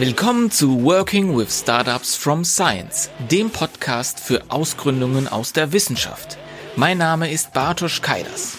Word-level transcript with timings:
Willkommen 0.00 0.50
zu 0.50 0.82
Working 0.82 1.36
with 1.36 1.60
Startups 1.60 2.16
from 2.16 2.42
Science, 2.42 3.10
dem 3.30 3.50
Podcast 3.50 4.18
für 4.18 4.40
Ausgründungen 4.48 5.28
aus 5.28 5.52
der 5.52 5.74
Wissenschaft. 5.74 6.38
Mein 6.74 6.96
Name 6.96 7.30
ist 7.30 7.52
Bartosz 7.52 8.00
Kaidas. 8.00 8.56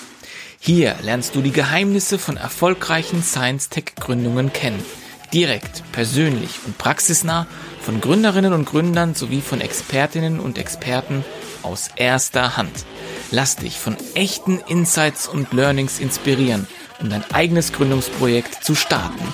Hier 0.59 0.95
lernst 1.01 1.33
du 1.33 1.41
die 1.41 1.51
Geheimnisse 1.51 2.19
von 2.19 2.37
erfolgreichen 2.37 3.23
Science-Tech-Gründungen 3.23 4.53
kennen. 4.53 4.85
Direkt, 5.33 5.81
persönlich 5.93 6.59
und 6.67 6.77
praxisnah 6.77 7.47
von 7.81 8.01
Gründerinnen 8.01 8.53
und 8.53 8.65
Gründern 8.65 9.15
sowie 9.15 9.41
von 9.41 9.61
Expertinnen 9.61 10.39
und 10.39 10.59
Experten 10.59 11.25
aus 11.63 11.89
erster 11.95 12.55
Hand. 12.55 12.85
Lass 13.31 13.55
dich 13.55 13.79
von 13.79 13.97
echten 14.13 14.59
Insights 14.67 15.27
und 15.27 15.53
Learnings 15.53 15.99
inspirieren, 15.99 16.67
um 16.99 17.09
dein 17.09 17.23
eigenes 17.33 17.73
Gründungsprojekt 17.73 18.63
zu 18.63 18.75
starten. 18.75 19.33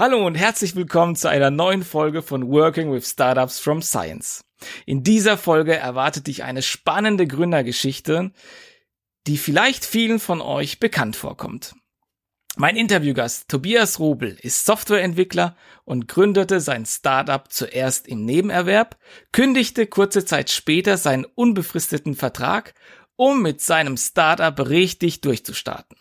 Hallo 0.00 0.26
und 0.26 0.34
herzlich 0.34 0.76
willkommen 0.76 1.14
zu 1.14 1.28
einer 1.28 1.50
neuen 1.50 1.84
Folge 1.84 2.22
von 2.22 2.48
Working 2.48 2.90
with 2.90 3.06
Startups 3.06 3.60
from 3.60 3.82
Science. 3.82 4.42
In 4.86 5.02
dieser 5.02 5.36
Folge 5.36 5.76
erwartet 5.76 6.26
dich 6.26 6.42
eine 6.42 6.62
spannende 6.62 7.26
Gründergeschichte, 7.26 8.32
die 9.26 9.36
vielleicht 9.36 9.84
vielen 9.84 10.18
von 10.18 10.40
euch 10.40 10.80
bekannt 10.80 11.16
vorkommt. 11.16 11.74
Mein 12.56 12.76
Interviewgast 12.76 13.50
Tobias 13.50 13.98
Rubel 13.98 14.38
ist 14.40 14.64
Softwareentwickler 14.64 15.54
und 15.84 16.08
gründete 16.08 16.60
sein 16.60 16.86
Startup 16.86 17.52
zuerst 17.52 18.08
im 18.08 18.24
Nebenerwerb, 18.24 18.96
kündigte 19.32 19.86
kurze 19.86 20.24
Zeit 20.24 20.48
später 20.48 20.96
seinen 20.96 21.26
unbefristeten 21.26 22.14
Vertrag, 22.14 22.72
um 23.16 23.42
mit 23.42 23.60
seinem 23.60 23.98
Startup 23.98 24.58
richtig 24.66 25.20
durchzustarten. 25.20 25.99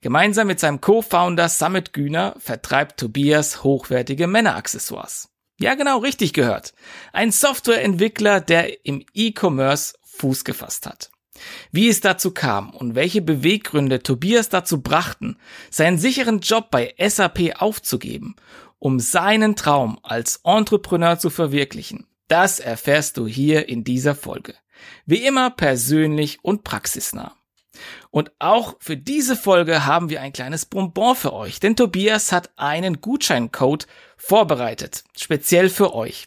Gemeinsam 0.00 0.46
mit 0.46 0.60
seinem 0.60 0.80
Co-Founder 0.80 1.48
Summit 1.48 1.92
Güner 1.92 2.34
vertreibt 2.38 2.98
Tobias 3.00 3.64
hochwertige 3.64 4.26
Männeraccessoires. 4.26 5.28
Ja, 5.58 5.74
genau, 5.74 5.98
richtig 5.98 6.32
gehört. 6.32 6.74
Ein 7.12 7.32
Softwareentwickler, 7.32 8.40
der 8.40 8.84
im 8.84 9.04
E-Commerce 9.14 9.94
Fuß 10.02 10.44
gefasst 10.44 10.86
hat. 10.86 11.10
Wie 11.70 11.88
es 11.88 12.00
dazu 12.00 12.32
kam 12.32 12.70
und 12.70 12.94
welche 12.94 13.22
Beweggründe 13.22 14.02
Tobias 14.02 14.48
dazu 14.48 14.80
brachten, 14.82 15.36
seinen 15.70 15.98
sicheren 15.98 16.40
Job 16.40 16.70
bei 16.70 16.94
SAP 16.98 17.60
aufzugeben, 17.60 18.36
um 18.78 19.00
seinen 19.00 19.56
Traum 19.56 19.98
als 20.02 20.40
Entrepreneur 20.44 21.18
zu 21.18 21.30
verwirklichen, 21.30 22.06
das 22.28 22.58
erfährst 22.60 23.16
du 23.16 23.26
hier 23.26 23.68
in 23.68 23.84
dieser 23.84 24.14
Folge. 24.14 24.54
Wie 25.04 25.24
immer 25.24 25.50
persönlich 25.50 26.38
und 26.42 26.64
praxisnah. 26.64 27.36
Und 28.10 28.32
auch 28.38 28.76
für 28.80 28.96
diese 28.96 29.36
Folge 29.36 29.86
haben 29.86 30.10
wir 30.10 30.20
ein 30.20 30.32
kleines 30.32 30.66
Bonbon 30.66 31.14
für 31.14 31.32
euch, 31.32 31.60
denn 31.60 31.76
Tobias 31.76 32.32
hat 32.32 32.50
einen 32.56 33.00
Gutscheincode 33.00 33.86
vorbereitet, 34.16 35.04
speziell 35.16 35.68
für 35.68 35.94
euch. 35.94 36.26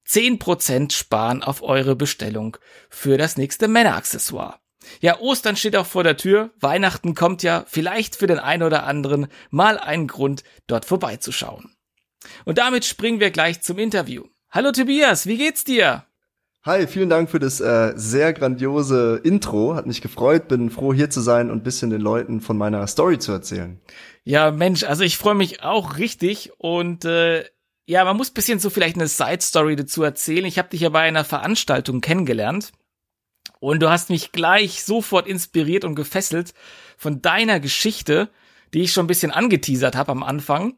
10% 0.08 0.94
sparen 0.94 1.44
auf 1.44 1.62
eure 1.62 1.96
Bestellung 1.96 2.58
für 2.90 3.18
das 3.18 3.38
nächste 3.38 3.68
Männeraccessoire. 3.68 4.60
Ja, 5.02 5.20
Ostern 5.20 5.58
steht 5.58 5.76
auch 5.76 5.86
vor 5.86 6.04
der 6.04 6.16
Tür, 6.16 6.52
Weihnachten 6.60 7.14
kommt 7.14 7.44
ja, 7.44 7.66
vielleicht 7.68 8.16
für 8.16 8.28
den 8.28 8.40
einen 8.40 8.64
oder 8.64 8.86
anderen 8.86 9.28
mal 9.50 9.78
ein 9.78 10.08
Grund, 10.08 10.44
dort 10.68 10.86
vorbeizuschauen. 10.86 11.76
Und 12.46 12.58
damit 12.58 12.86
springen 12.86 13.20
wir 13.20 13.32
gleich 13.32 13.62
zum 13.62 13.78
Interview. 13.80 14.26
Hallo 14.50 14.72
Tobias, 14.72 15.28
wie 15.28 15.38
geht's 15.38 15.64
dir? 15.64 16.06
Hi, 16.64 16.86
vielen 16.86 17.10
Dank 17.10 17.30
für 17.30 17.40
das 17.40 17.62
äh, 17.62 17.94
sehr 17.96 18.34
grandiose 18.34 19.22
Intro. 19.24 19.76
Hat 19.76 19.86
mich 19.86 20.02
gefreut, 20.02 20.50
bin 20.50 20.70
froh 20.70 20.94
hier 20.94 21.10
zu 21.10 21.22
sein 21.22 21.50
und 21.50 21.64
bisschen 21.64 21.90
den 21.90 22.02
Leuten 22.02 22.42
von 22.42 22.58
meiner 22.58 22.86
Story 22.88 23.20
zu 23.20 23.32
erzählen. 23.32 23.80
Ja, 24.26 24.52
Mensch, 24.52 24.84
also 24.84 25.04
ich 25.04 25.18
freue 25.18 25.36
mich 25.36 25.64
auch 25.64 25.98
richtig 25.98 26.52
und 26.58 27.06
äh, 27.06 27.46
ja, 27.86 28.04
man 28.04 28.18
muss 28.18 28.32
bisschen 28.32 28.60
so 28.60 28.70
vielleicht 28.70 28.98
eine 28.98 29.08
Side 29.08 29.42
Story 29.42 29.78
dazu 29.78 30.04
erzählen. 30.04 30.44
Ich 30.44 30.58
habe 30.58 30.68
dich 30.68 30.82
ja 30.82 30.90
bei 30.90 31.02
einer 31.02 31.24
Veranstaltung 31.24 32.02
kennengelernt 32.02 32.74
und 33.62 33.82
du 33.82 33.90
hast 33.90 34.10
mich 34.10 34.34
gleich 34.34 34.84
sofort 34.84 35.26
inspiriert 35.26 35.86
und 35.86 35.96
gefesselt 35.96 36.54
von 36.98 37.22
deiner 37.22 37.62
Geschichte, 37.62 38.30
die 38.74 38.82
ich 38.82 38.92
schon 38.92 39.06
ein 39.06 39.08
bisschen 39.08 39.32
angeteasert 39.32 39.96
habe 39.96 40.12
am 40.12 40.24
Anfang. 40.24 40.78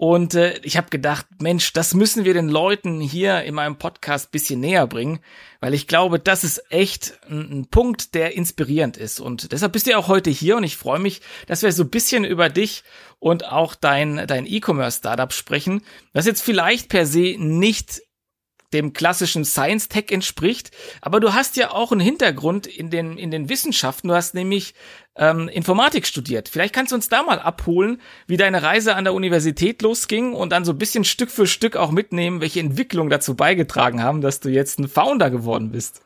Und 0.00 0.34
äh, 0.34 0.58
ich 0.62 0.78
habe 0.78 0.88
gedacht, 0.88 1.26
Mensch, 1.42 1.74
das 1.74 1.92
müssen 1.92 2.24
wir 2.24 2.32
den 2.32 2.48
Leuten 2.48 3.02
hier 3.02 3.42
in 3.42 3.54
meinem 3.54 3.76
Podcast 3.76 4.32
bisschen 4.32 4.58
näher 4.58 4.86
bringen, 4.86 5.20
weil 5.60 5.74
ich 5.74 5.88
glaube, 5.88 6.18
das 6.18 6.42
ist 6.42 6.62
echt 6.70 7.20
ein, 7.28 7.60
ein 7.60 7.66
Punkt, 7.66 8.14
der 8.14 8.34
inspirierend 8.34 8.96
ist. 8.96 9.20
Und 9.20 9.52
deshalb 9.52 9.74
bist 9.74 9.86
du 9.86 9.90
ja 9.90 9.98
auch 9.98 10.08
heute 10.08 10.30
hier 10.30 10.56
und 10.56 10.64
ich 10.64 10.78
freue 10.78 11.00
mich, 11.00 11.20
dass 11.48 11.62
wir 11.62 11.70
so 11.70 11.82
ein 11.82 11.90
bisschen 11.90 12.24
über 12.24 12.48
dich 12.48 12.82
und 13.18 13.44
auch 13.44 13.74
dein, 13.74 14.26
dein 14.26 14.46
E-Commerce-Startup 14.46 15.34
sprechen, 15.34 15.82
das 16.14 16.24
jetzt 16.24 16.40
vielleicht 16.40 16.88
per 16.88 17.04
se 17.04 17.36
nicht 17.36 18.00
dem 18.72 18.92
klassischen 18.92 19.44
Science 19.44 19.88
Tech 19.88 20.06
entspricht. 20.10 20.70
Aber 21.00 21.20
du 21.20 21.34
hast 21.34 21.56
ja 21.56 21.70
auch 21.72 21.92
einen 21.92 22.00
Hintergrund 22.00 22.66
in 22.66 22.90
den, 22.90 23.18
in 23.18 23.30
den 23.30 23.48
Wissenschaften. 23.48 24.08
Du 24.08 24.14
hast 24.14 24.34
nämlich 24.34 24.74
ähm, 25.16 25.48
Informatik 25.48 26.06
studiert. 26.06 26.48
Vielleicht 26.48 26.74
kannst 26.74 26.92
du 26.92 26.96
uns 26.96 27.08
da 27.08 27.22
mal 27.22 27.38
abholen, 27.38 28.00
wie 28.26 28.36
deine 28.36 28.62
Reise 28.62 28.94
an 28.94 29.04
der 29.04 29.14
Universität 29.14 29.82
losging 29.82 30.32
und 30.34 30.50
dann 30.50 30.64
so 30.64 30.72
ein 30.72 30.78
bisschen 30.78 31.04
Stück 31.04 31.30
für 31.30 31.46
Stück 31.46 31.76
auch 31.76 31.90
mitnehmen, 31.90 32.40
welche 32.40 32.60
Entwicklungen 32.60 33.10
dazu 33.10 33.34
beigetragen 33.34 34.02
haben, 34.02 34.20
dass 34.20 34.40
du 34.40 34.48
jetzt 34.48 34.78
ein 34.78 34.88
Founder 34.88 35.30
geworden 35.30 35.70
bist. 35.72 36.02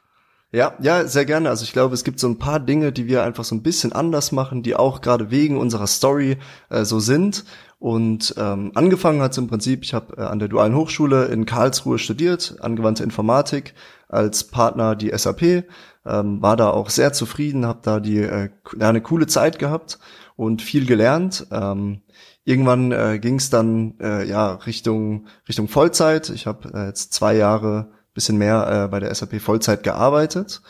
Ja, 0.54 0.74
ja, 0.78 1.04
sehr 1.08 1.24
gerne. 1.24 1.48
Also 1.48 1.64
ich 1.64 1.72
glaube, 1.72 1.94
es 1.94 2.04
gibt 2.04 2.20
so 2.20 2.28
ein 2.28 2.38
paar 2.38 2.60
Dinge, 2.60 2.92
die 2.92 3.08
wir 3.08 3.24
einfach 3.24 3.42
so 3.42 3.56
ein 3.56 3.64
bisschen 3.64 3.92
anders 3.92 4.30
machen, 4.30 4.62
die 4.62 4.76
auch 4.76 5.00
gerade 5.00 5.32
wegen 5.32 5.58
unserer 5.58 5.88
Story 5.88 6.36
äh, 6.70 6.84
so 6.84 7.00
sind. 7.00 7.44
Und 7.80 8.36
ähm, 8.38 8.70
angefangen 8.76 9.20
hat 9.20 9.32
es 9.32 9.38
im 9.38 9.48
Prinzip, 9.48 9.82
ich 9.82 9.94
habe 9.94 10.16
äh, 10.16 10.20
an 10.20 10.38
der 10.38 10.46
Dualen 10.46 10.76
Hochschule 10.76 11.24
in 11.24 11.44
Karlsruhe 11.44 11.98
studiert, 11.98 12.54
angewandte 12.60 13.02
Informatik, 13.02 13.74
als 14.06 14.44
Partner 14.44 14.94
die 14.94 15.10
SAP, 15.12 15.64
ähm, 16.06 16.40
war 16.40 16.56
da 16.56 16.70
auch 16.70 16.88
sehr 16.88 17.12
zufrieden, 17.12 17.66
habe 17.66 17.80
da 17.82 17.98
die 17.98 18.18
äh, 18.18 18.50
eine 18.78 19.00
coole 19.00 19.26
Zeit 19.26 19.58
gehabt 19.58 19.98
und 20.36 20.62
viel 20.62 20.86
gelernt. 20.86 21.48
Ähm, 21.50 22.02
irgendwann 22.44 22.92
äh, 22.92 23.18
ging 23.18 23.36
es 23.38 23.50
dann 23.50 23.94
äh, 23.98 24.24
ja 24.24 24.52
Richtung 24.54 25.26
Richtung 25.48 25.66
Vollzeit. 25.66 26.30
Ich 26.30 26.46
habe 26.46 26.70
äh, 26.72 26.86
jetzt 26.86 27.12
zwei 27.12 27.34
Jahre 27.34 27.88
bisschen 28.14 28.38
mehr 28.38 28.84
äh, 28.84 28.88
bei 28.88 29.00
der 29.00 29.14
SAP 29.14 29.40
Vollzeit 29.40 29.82
gearbeitet. 29.82 30.62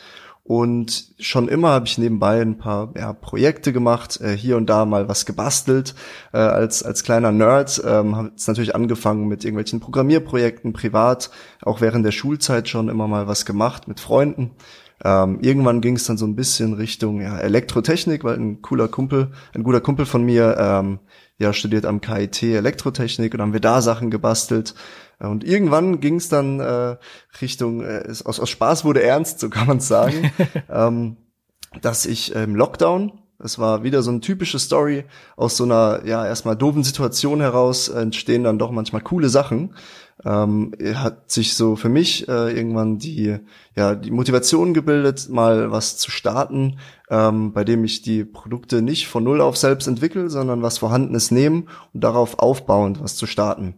Und 0.47 1.15
schon 1.17 1.47
immer 1.47 1.69
habe 1.69 1.87
ich 1.87 1.97
nebenbei 1.97 2.39
ein 2.39 2.59
paar 2.59 2.93
ja, 2.95 3.13
Projekte 3.13 3.73
gemacht, 3.73 4.21
äh, 4.21 4.37
hier 4.37 4.57
und 4.57 4.67
da 4.67 4.85
mal 4.85 5.09
was 5.09 5.25
gebastelt. 5.25 5.95
Äh, 6.33 6.37
als, 6.37 6.83
als 6.83 7.03
kleiner 7.03 7.31
Nerd 7.31 7.81
ähm, 7.83 8.15
habe 8.15 8.31
es 8.35 8.47
natürlich 8.47 8.75
angefangen 8.75 9.27
mit 9.27 9.43
irgendwelchen 9.43 9.79
Programmierprojekten 9.79 10.71
privat, 10.71 11.31
auch 11.63 11.81
während 11.81 12.05
der 12.05 12.11
Schulzeit 12.11 12.69
schon 12.69 12.89
immer 12.89 13.07
mal 13.07 13.25
was 13.25 13.47
gemacht 13.47 13.87
mit 13.87 13.99
Freunden. 13.99 14.51
Ähm, 15.03 15.39
irgendwann 15.41 15.81
ging 15.81 15.95
es 15.95 16.05
dann 16.05 16.17
so 16.17 16.27
ein 16.27 16.35
bisschen 16.35 16.73
Richtung 16.73 17.21
ja, 17.21 17.39
Elektrotechnik, 17.39 18.23
weil 18.23 18.37
ein 18.37 18.61
cooler 18.61 18.87
Kumpel, 18.87 19.31
ein 19.55 19.63
guter 19.63 19.81
Kumpel 19.81 20.05
von 20.05 20.23
mir, 20.23 20.57
ähm, 20.59 20.99
ja, 21.37 21.53
studiert 21.53 21.85
am 21.85 22.01
KIT 22.01 22.43
Elektrotechnik 22.43 23.33
und 23.33 23.41
haben 23.41 23.53
wir 23.53 23.59
da 23.59 23.81
Sachen 23.81 24.09
gebastelt. 24.09 24.73
Und 25.19 25.43
irgendwann 25.43 25.99
ging 25.99 26.15
es 26.15 26.29
dann 26.29 26.59
äh, 26.59 26.97
Richtung, 27.41 27.81
äh, 27.81 28.03
aus, 28.25 28.39
aus 28.39 28.49
Spaß 28.49 28.85
wurde 28.85 29.03
ernst, 29.03 29.39
so 29.39 29.49
kann 29.49 29.67
man 29.67 29.79
sagen, 29.79 30.31
ähm, 30.69 31.17
dass 31.81 32.05
ich 32.05 32.33
im 32.33 32.55
Lockdown, 32.55 33.11
es 33.37 33.59
war 33.59 33.83
wieder 33.83 34.01
so 34.01 34.11
eine 34.11 34.21
typische 34.21 34.59
Story, 34.59 35.05
aus 35.35 35.57
so 35.57 35.65
einer, 35.65 36.01
ja, 36.05 36.25
erstmal 36.25 36.55
doofen 36.55 36.83
Situation 36.83 37.41
heraus 37.41 37.89
entstehen 37.89 38.43
dann 38.43 38.59
doch 38.59 38.71
manchmal 38.71 39.01
coole 39.01 39.29
Sachen. 39.29 39.75
Ähm, 40.23 40.71
hat 40.93 41.29
sich 41.29 41.55
so 41.55 41.75
für 41.75 41.89
mich 41.89 42.27
äh, 42.29 42.57
irgendwann 42.57 42.97
die, 42.97 43.37
ja, 43.75 43.95
die 43.95 44.11
Motivation 44.11 44.73
gebildet, 44.73 45.27
mal 45.29 45.71
was 45.71 45.97
zu 45.97 46.09
starten, 46.09 46.79
ähm, 47.09 47.51
bei 47.51 47.65
dem 47.65 47.83
ich 47.83 48.01
die 48.01 48.23
Produkte 48.23 48.81
nicht 48.81 49.09
von 49.09 49.25
Null 49.25 49.41
auf 49.41 49.57
selbst 49.57 49.87
entwickle, 49.87 50.29
sondern 50.29 50.61
was 50.61 50.77
Vorhandenes 50.77 51.31
nehmen 51.31 51.67
und 51.93 52.01
darauf 52.03 52.39
aufbauend 52.39 53.03
was 53.03 53.17
zu 53.17 53.27
starten. 53.27 53.75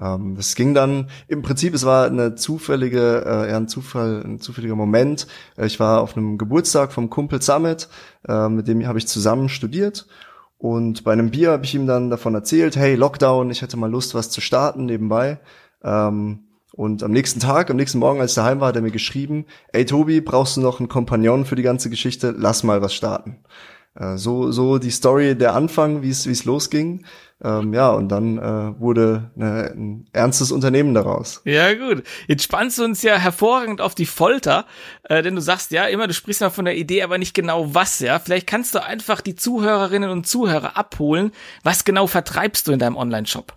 Ähm, 0.00 0.36
es 0.38 0.54
ging 0.54 0.74
dann, 0.74 1.08
im 1.28 1.42
Prinzip, 1.42 1.74
es 1.74 1.84
war 1.84 2.06
eine 2.06 2.34
zufällige, 2.34 3.24
äh, 3.26 3.50
ja, 3.50 3.56
ein 3.56 3.68
Zufall, 3.68 4.22
ein 4.24 4.40
zufälliger 4.40 4.76
Moment. 4.76 5.26
Äh, 5.56 5.66
ich 5.66 5.78
war 5.78 6.00
auf 6.00 6.16
einem 6.16 6.38
Geburtstag 6.38 6.92
vom 6.92 7.10
Kumpel 7.10 7.42
Summit, 7.42 7.88
äh, 8.26 8.48
mit 8.48 8.66
dem 8.68 8.86
habe 8.86 8.98
ich 8.98 9.06
zusammen 9.06 9.48
studiert. 9.48 10.06
Und 10.58 11.04
bei 11.04 11.12
einem 11.12 11.30
Bier 11.30 11.52
habe 11.52 11.64
ich 11.64 11.74
ihm 11.74 11.86
dann 11.86 12.10
davon 12.10 12.34
erzählt, 12.34 12.76
hey, 12.76 12.94
Lockdown, 12.94 13.50
ich 13.50 13.62
hätte 13.62 13.76
mal 13.76 13.90
Lust, 13.90 14.14
was 14.14 14.30
zu 14.30 14.40
starten 14.40 14.86
nebenbei. 14.86 15.40
Ähm, 15.82 16.44
und 16.72 17.02
am 17.02 17.10
nächsten 17.10 17.40
Tag, 17.40 17.70
am 17.70 17.76
nächsten 17.76 17.98
Morgen, 17.98 18.20
als 18.20 18.32
ich 18.32 18.36
daheim 18.36 18.60
war, 18.60 18.68
hat 18.68 18.76
er 18.76 18.82
mir 18.82 18.90
geschrieben, 18.90 19.46
ey 19.72 19.84
Tobi, 19.84 20.20
brauchst 20.20 20.56
du 20.56 20.60
noch 20.60 20.78
einen 20.78 20.88
Kompagnon 20.88 21.44
für 21.44 21.56
die 21.56 21.62
ganze 21.62 21.90
Geschichte? 21.90 22.34
Lass 22.36 22.62
mal 22.62 22.80
was 22.80 22.94
starten. 22.94 23.38
Äh, 23.94 24.16
so, 24.16 24.50
so 24.52 24.78
die 24.78 24.90
Story, 24.90 25.36
der 25.36 25.54
Anfang, 25.54 26.02
wie 26.02 26.10
es, 26.10 26.26
wie 26.26 26.32
es 26.32 26.44
losging. 26.44 27.04
Ähm, 27.42 27.72
ja, 27.72 27.90
und 27.90 28.08
dann 28.10 28.36
äh, 28.36 28.78
wurde 28.78 29.30
eine, 29.34 29.72
ein 29.74 30.08
ernstes 30.12 30.52
Unternehmen 30.52 30.92
daraus. 30.92 31.40
Ja, 31.44 31.72
gut. 31.72 32.02
Jetzt 32.26 32.42
spannst 32.42 32.78
du 32.78 32.84
uns 32.84 33.02
ja 33.02 33.16
hervorragend 33.16 33.80
auf 33.80 33.94
die 33.94 34.04
Folter, 34.04 34.66
äh, 35.04 35.22
denn 35.22 35.36
du 35.36 35.40
sagst 35.40 35.70
ja 35.70 35.86
immer, 35.86 36.06
du 36.06 36.12
sprichst 36.12 36.42
mal 36.42 36.50
von 36.50 36.66
der 36.66 36.76
Idee, 36.76 37.02
aber 37.02 37.16
nicht 37.16 37.32
genau 37.32 37.74
was, 37.74 38.00
ja. 38.00 38.18
Vielleicht 38.18 38.46
kannst 38.46 38.74
du 38.74 38.84
einfach 38.84 39.22
die 39.22 39.36
Zuhörerinnen 39.36 40.10
und 40.10 40.26
Zuhörer 40.26 40.76
abholen. 40.76 41.32
Was 41.62 41.84
genau 41.84 42.06
vertreibst 42.06 42.68
du 42.68 42.72
in 42.72 42.78
deinem 42.78 42.96
Online-Shop? 42.96 43.56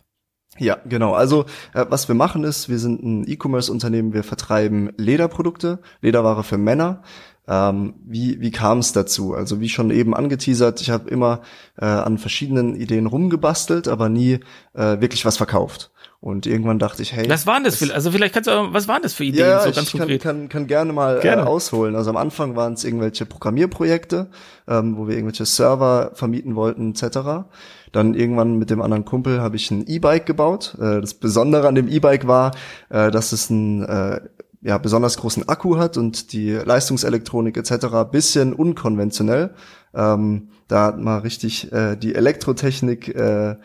Ja, 0.58 0.78
genau. 0.86 1.14
Also 1.14 1.46
äh, 1.74 1.86
was 1.90 2.08
wir 2.08 2.16
machen 2.16 2.44
ist, 2.44 2.70
wir 2.70 2.80
sind 2.80 3.04
ein 3.04 3.28
E-Commerce-Unternehmen, 3.28 4.14
wir 4.14 4.24
vertreiben 4.24 4.92
Lederprodukte, 4.98 5.80
Lederware 6.02 6.44
für 6.44 6.58
Männer. 6.58 7.02
Ähm, 7.48 7.96
wie 8.06 8.40
wie 8.40 8.52
kam 8.52 8.80
es 8.80 8.94
dazu? 8.94 9.34
Also 9.34 9.60
wie 9.60 9.70
schon 9.70 9.92
eben 9.92 10.16
angeteasert, 10.16 10.80
ich 10.82 10.90
habe 10.90 11.10
immer 11.10 11.42
äh, 11.78 11.86
an 11.86 12.18
verschiedenen 12.18 12.76
Ideen 12.76 13.06
rumgebastelt, 13.06 13.88
aber 13.88 14.08
nie 14.08 14.40
äh, 14.74 15.02
wirklich 15.02 15.26
was 15.26 15.38
verkauft. 15.38 15.92
Und 16.24 16.46
irgendwann 16.46 16.80
dachte 16.80 17.02
ich, 17.02 17.12
hey. 17.12 17.30
Was 17.30 17.46
waren 17.48 17.66
das 17.66 17.76
für, 17.76 17.94
also 17.94 18.10
vielleicht 18.10 18.34
kannst 18.34 18.50
du, 18.50 18.72
was 18.72 18.88
waren 18.88 19.02
das 19.02 19.12
für 19.12 19.26
Ideen, 19.26 19.46
ja, 19.46 19.60
so 19.60 19.72
ganz 19.74 19.94
ich 19.94 20.00
konkret? 20.00 20.22
Kann, 20.22 20.38
kann, 20.44 20.50
kann 20.50 20.68
gerne 20.68 20.94
mal 20.94 21.20
Gerne. 21.20 21.42
Äh, 21.42 21.46
ausholen. 21.46 21.98
Also 21.98 22.12
am 22.12 22.16
Anfang 22.16 22.56
waren 22.56 22.74
es 22.74 22.86
irgendwelche 22.86 23.26
Programmierprojekte, 23.26 24.30
ähm, 24.70 24.96
wo 24.96 25.10
wir 25.10 25.16
irgendwelche 25.16 25.46
Server 25.46 26.12
vermieten 26.14 26.56
wollten, 26.56 26.92
etc. 26.92 27.50
Dann 27.92 28.14
irgendwann 28.14 28.58
mit 28.58 28.70
dem 28.70 28.82
anderen 28.82 29.04
Kumpel 29.04 29.42
habe 29.42 29.58
ich 29.58 29.70
ein 29.70 29.86
E-Bike 29.86 30.26
gebaut. 30.26 30.78
Äh, 30.80 31.02
das 31.02 31.14
Besondere 31.14 31.68
an 31.68 31.76
dem 31.76 31.90
E-Bike 31.90 32.26
war, 32.26 32.52
äh, 32.88 33.12
dass 33.12 33.34
es 33.34 33.50
ein 33.50 33.84
äh, 33.84 34.22
ja, 34.64 34.78
besonders 34.78 35.18
großen 35.18 35.48
Akku 35.48 35.78
hat 35.78 35.98
und 35.98 36.32
die 36.32 36.52
Leistungselektronik 36.52 37.58
etc. 37.58 38.10
bisschen 38.12 38.54
unkonventionell. 38.54 39.54
Ähm, 39.94 40.50
da 40.68 40.86
hat 40.86 41.00
man 41.00 41.22
richtig 41.22 41.72
äh, 41.72 41.96
die 41.98 42.16
Elektrotechnik 42.16 43.10
äh, 43.10 43.58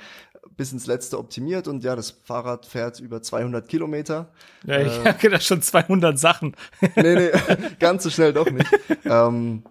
bis 0.56 0.72
ins 0.72 0.86
Letzte 0.86 1.18
optimiert 1.18 1.68
und 1.68 1.84
ja, 1.84 1.94
das 1.94 2.10
Fahrrad 2.10 2.66
fährt 2.66 2.98
über 2.98 3.22
200 3.22 3.68
Kilometer. 3.68 4.32
Ja, 4.66 4.80
ich 4.80 5.04
äh, 5.04 5.14
gedacht 5.20 5.44
schon 5.44 5.62
200 5.62 6.18
Sachen. 6.18 6.56
nee, 6.96 7.14
nee, 7.14 7.30
ganz 7.78 8.02
so 8.02 8.10
schnell 8.10 8.32
doch 8.32 8.50
nicht. 8.50 8.68
ähm, 9.04 9.62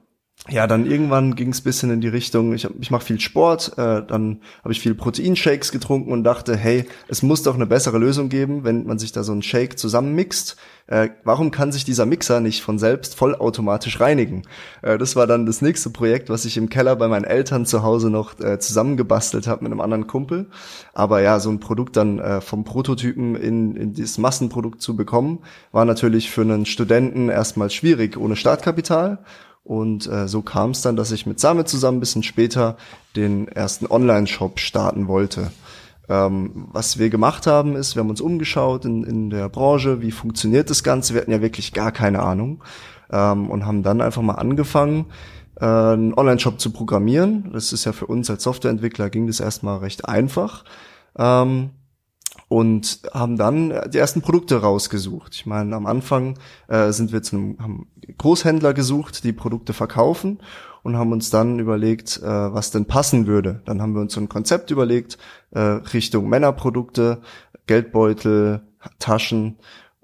ja, 0.50 0.68
dann 0.68 0.86
irgendwann 0.86 1.36
ging 1.36 1.50
es 1.50 1.62
bisschen 1.62 1.92
in 1.92 2.02
die 2.02 2.08
Richtung, 2.08 2.54
ich, 2.54 2.68
ich 2.80 2.92
mache 2.92 3.06
viel 3.06 3.20
Sport, 3.20 3.74
äh, 3.78 4.02
dann 4.06 4.42
habe 4.64 4.72
ich 4.72 4.80
viel 4.80 4.96
Proteinshakes 4.96 5.72
getrunken 5.72 6.12
und 6.12 6.24
dachte, 6.24 6.56
hey, 6.56 6.86
es 7.08 7.22
muss 7.22 7.44
doch 7.44 7.56
eine 7.56 7.66
bessere 7.66 7.98
Lösung 7.98 8.30
geben, 8.30 8.64
wenn 8.64 8.86
man 8.86 9.00
sich 9.00 9.12
da 9.12 9.24
so 9.24 9.34
einen 9.34 9.42
Shake 9.42 9.78
zusammenmixt. 9.78 10.58
Äh, 10.88 11.10
warum 11.26 11.52
kann 11.52 11.74
sich 11.74 11.84
dieser 11.84 12.06
Mixer 12.06 12.40
nicht 12.40 12.62
von 12.62 12.80
selbst 12.80 13.16
vollautomatisch 13.16 14.00
reinigen? 14.00 14.44
Äh, 14.82 14.98
das 14.98 15.18
war 15.18 15.28
dann 15.28 15.46
das 15.46 15.62
nächste 15.62 15.90
Projekt, 15.90 16.30
was 16.30 16.46
ich 16.46 16.56
im 16.56 16.70
Keller 16.70 16.96
bei 16.96 17.10
meinen 17.10 17.26
Eltern 17.26 17.66
zu 17.66 17.84
Hause 17.84 18.10
noch 18.10 18.40
äh, 18.40 18.58
zusammengebastelt 18.58 19.48
habe 19.48 19.64
mit 19.64 19.74
einem 19.74 19.82
anderen 19.82 20.08
Kumpel. 20.08 20.48
Aber 20.94 21.22
ja, 21.22 21.42
so 21.42 21.50
ein 21.50 21.60
Produkt 21.60 21.98
dann 21.98 22.20
äh, 22.20 22.40
vom 22.40 22.64
Prototypen 22.64 23.36
in, 23.36 23.76
in 23.76 23.94
dieses 23.94 24.18
Massenprodukt 24.18 24.82
zu 24.82 24.96
bekommen, 24.96 25.40
war 25.74 25.84
natürlich 25.84 26.32
für 26.32 26.42
einen 26.42 26.66
Studenten 26.66 27.28
erstmal 27.28 27.70
schwierig 27.70 28.16
ohne 28.16 28.38
Startkapital. 28.38 29.20
Und 29.68 30.08
äh, 30.08 30.30
so 30.30 30.42
kam 30.42 30.72
es 30.72 30.82
dann, 30.82 30.96
dass 30.96 31.12
ich 31.12 31.26
mit 31.26 31.42
Same 31.42 31.66
zusammen 31.66 31.98
ein 31.98 32.00
bisschen 32.00 32.24
später 32.24 32.78
den 33.18 33.50
ersten 33.50 33.86
Online-Shop 33.86 34.60
starten 34.60 35.10
wollte. 35.10 35.52
Ähm, 36.08 36.70
was 36.72 37.00
wir 37.00 37.10
gemacht 37.10 37.48
haben, 37.48 37.76
ist, 37.76 37.94
wir 37.94 38.00
haben 38.00 38.10
uns 38.10 38.22
umgeschaut 38.22 38.86
in, 38.86 39.04
in 39.04 39.30
der 39.30 39.50
Branche, 39.50 40.02
wie 40.02 40.12
funktioniert 40.12 40.70
das 40.70 40.86
Ganze. 40.86 41.14
Wir 41.14 41.20
hatten 41.20 41.34
ja 41.34 41.42
wirklich 41.42 41.74
gar 41.74 41.92
keine 41.92 42.22
Ahnung 42.22 42.64
ähm, 43.12 43.50
und 43.50 43.66
haben 43.66 43.84
dann 43.84 44.00
einfach 44.00 44.22
mal 44.22 44.36
angefangen, 44.36 45.08
äh, 45.60 45.66
einen 45.66 46.14
Online-Shop 46.14 46.62
zu 46.62 46.72
programmieren. 46.72 47.50
Das 47.52 47.74
ist 47.74 47.84
ja 47.84 47.92
für 47.92 48.06
uns 48.06 48.30
als 48.30 48.44
Softwareentwickler 48.44 49.10
ging 49.10 49.28
das 49.28 49.42
erstmal 49.42 49.80
recht 49.80 50.08
einfach. 50.08 50.64
Ähm, 51.20 51.72
und 52.50 53.02
haben 53.14 53.38
dann 53.38 53.74
die 53.92 53.98
ersten 53.98 54.22
Produkte 54.22 54.62
rausgesucht. 54.62 55.36
Ich 55.36 55.46
meine, 55.46 55.76
am 55.76 55.86
Anfang 55.86 56.40
äh, 56.68 56.92
sind 56.92 57.12
wir 57.12 57.22
zu 57.22 57.36
einem 57.36 57.58
haben 57.60 57.88
Großhändler 58.18 58.74
gesucht, 58.74 59.24
die 59.24 59.34
Produkte 59.34 59.74
verkaufen 59.74 60.40
und 60.84 60.96
haben 60.96 61.12
uns 61.12 61.30
dann 61.30 61.60
überlegt, 61.60 62.22
äh, 62.24 62.26
was 62.26 62.72
denn 62.72 62.86
passen 62.86 63.28
würde. 63.28 63.62
Dann 63.66 63.82
haben 63.82 63.94
wir 63.94 64.02
uns 64.02 64.14
so 64.14 64.22
ein 64.22 64.30
Konzept 64.30 64.72
überlegt, 64.72 65.18
äh, 65.52 65.60
Richtung 65.60 66.30
Männerprodukte, 66.30 67.22
Geldbeutel, 67.66 68.62
Taschen 69.00 69.58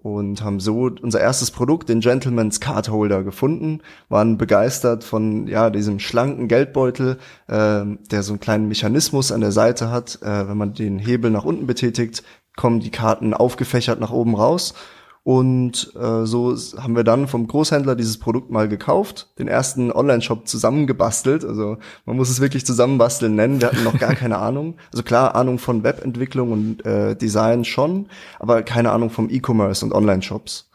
und 0.03 0.43
haben 0.43 0.59
so 0.59 0.91
unser 1.01 1.21
erstes 1.21 1.49
Produkt, 1.49 1.89
den 1.89 2.01
Gentleman's 2.01 2.59
Card 2.59 2.89
Holder, 2.89 3.23
gefunden, 3.23 3.79
waren 4.09 4.37
begeistert 4.37 5.03
von 5.03 5.47
ja 5.47 5.69
diesem 5.69 5.99
schlanken 5.99 6.47
Geldbeutel, 6.47 7.17
äh, 7.47 7.85
der 8.11 8.23
so 8.23 8.33
einen 8.33 8.39
kleinen 8.41 8.67
Mechanismus 8.67 9.31
an 9.31 9.41
der 9.41 9.53
Seite 9.53 9.89
hat. 9.89 10.19
Äh, 10.21 10.49
wenn 10.49 10.57
man 10.57 10.73
den 10.73 10.99
Hebel 10.99 11.31
nach 11.31 11.45
unten 11.45 11.65
betätigt, 11.65 12.23
kommen 12.57 12.81
die 12.81 12.91
Karten 12.91 13.33
aufgefächert 13.33 13.99
nach 13.99 14.11
oben 14.11 14.35
raus 14.35 14.75
und 15.23 15.93
äh, 15.95 16.25
so 16.25 16.53
haben 16.77 16.97
wir 16.97 17.05
dann 17.05 17.27
vom 17.29 17.47
Großhändler 17.47 17.95
dieses 17.95 18.17
Produkt 18.17 18.51
mal 18.51 18.67
gekauft, 18.67 19.29
den 19.39 19.47
ersten 19.47 19.89
Online-Shop 19.89 20.47
zusammengebastelt. 20.49 21.45
Also 21.45 21.77
man 22.05 22.17
muss 22.17 22.29
es 22.29 22.41
wirklich 22.41 22.65
zusammenbasteln 22.65 23.33
nennen. 23.33 23.61
Wir 23.61 23.69
hatten 23.69 23.85
noch 23.85 23.97
gar 23.97 24.15
keine 24.15 24.37
Ahnung. 24.39 24.75
Also 24.91 25.01
klar, 25.03 25.35
Ahnung 25.35 25.59
von 25.59 25.83
Webentwicklung 25.83 26.51
und 26.51 26.85
äh, 26.85 27.15
Design 27.15 27.63
schon, 27.63 28.07
aber 28.37 28.63
keine 28.63 28.91
Ahnung 28.91 29.09
vom 29.09 29.29
E-Commerce 29.29 29.85
und 29.85 29.93
Online-Shops. 29.93 30.69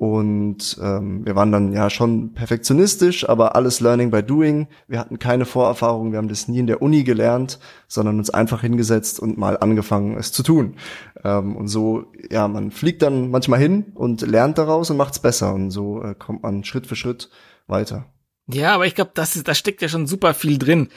Und 0.00 0.78
ähm, 0.82 1.26
wir 1.26 1.36
waren 1.36 1.52
dann 1.52 1.74
ja 1.74 1.90
schon 1.90 2.32
perfektionistisch, 2.32 3.28
aber 3.28 3.54
alles 3.54 3.80
Learning 3.80 4.10
by 4.10 4.22
Doing. 4.22 4.66
Wir 4.88 4.98
hatten 4.98 5.18
keine 5.18 5.44
Vorerfahrung, 5.44 6.12
wir 6.12 6.16
haben 6.16 6.28
das 6.28 6.48
nie 6.48 6.58
in 6.58 6.66
der 6.66 6.80
Uni 6.80 7.04
gelernt, 7.04 7.58
sondern 7.86 8.16
uns 8.16 8.30
einfach 8.30 8.62
hingesetzt 8.62 9.20
und 9.20 9.36
mal 9.36 9.58
angefangen, 9.58 10.16
es 10.16 10.32
zu 10.32 10.42
tun. 10.42 10.76
Ähm, 11.24 11.56
und 11.56 11.68
so, 11.68 12.12
ja, 12.30 12.48
man 12.48 12.70
fliegt 12.70 13.02
dann 13.02 13.30
manchmal 13.30 13.60
hin 13.60 13.92
und 13.94 14.22
lernt 14.22 14.58
daraus 14.58 14.90
und 14.90 14.96
macht's 14.96 15.18
besser. 15.18 15.54
Und 15.54 15.70
so 15.70 16.02
äh, 16.02 16.14
kommt 16.14 16.42
man 16.42 16.64
Schritt 16.64 16.86
für 16.86 16.96
Schritt 16.96 17.30
weiter. 17.66 18.06
Ja, 18.52 18.74
aber 18.74 18.86
ich 18.86 18.94
glaube, 18.94 19.12
das 19.14 19.36
ist, 19.36 19.46
da 19.46 19.54
steckt 19.54 19.82
ja 19.82 19.88
schon 19.88 20.06
super 20.06 20.34
viel 20.34 20.58
drin. 20.58 20.88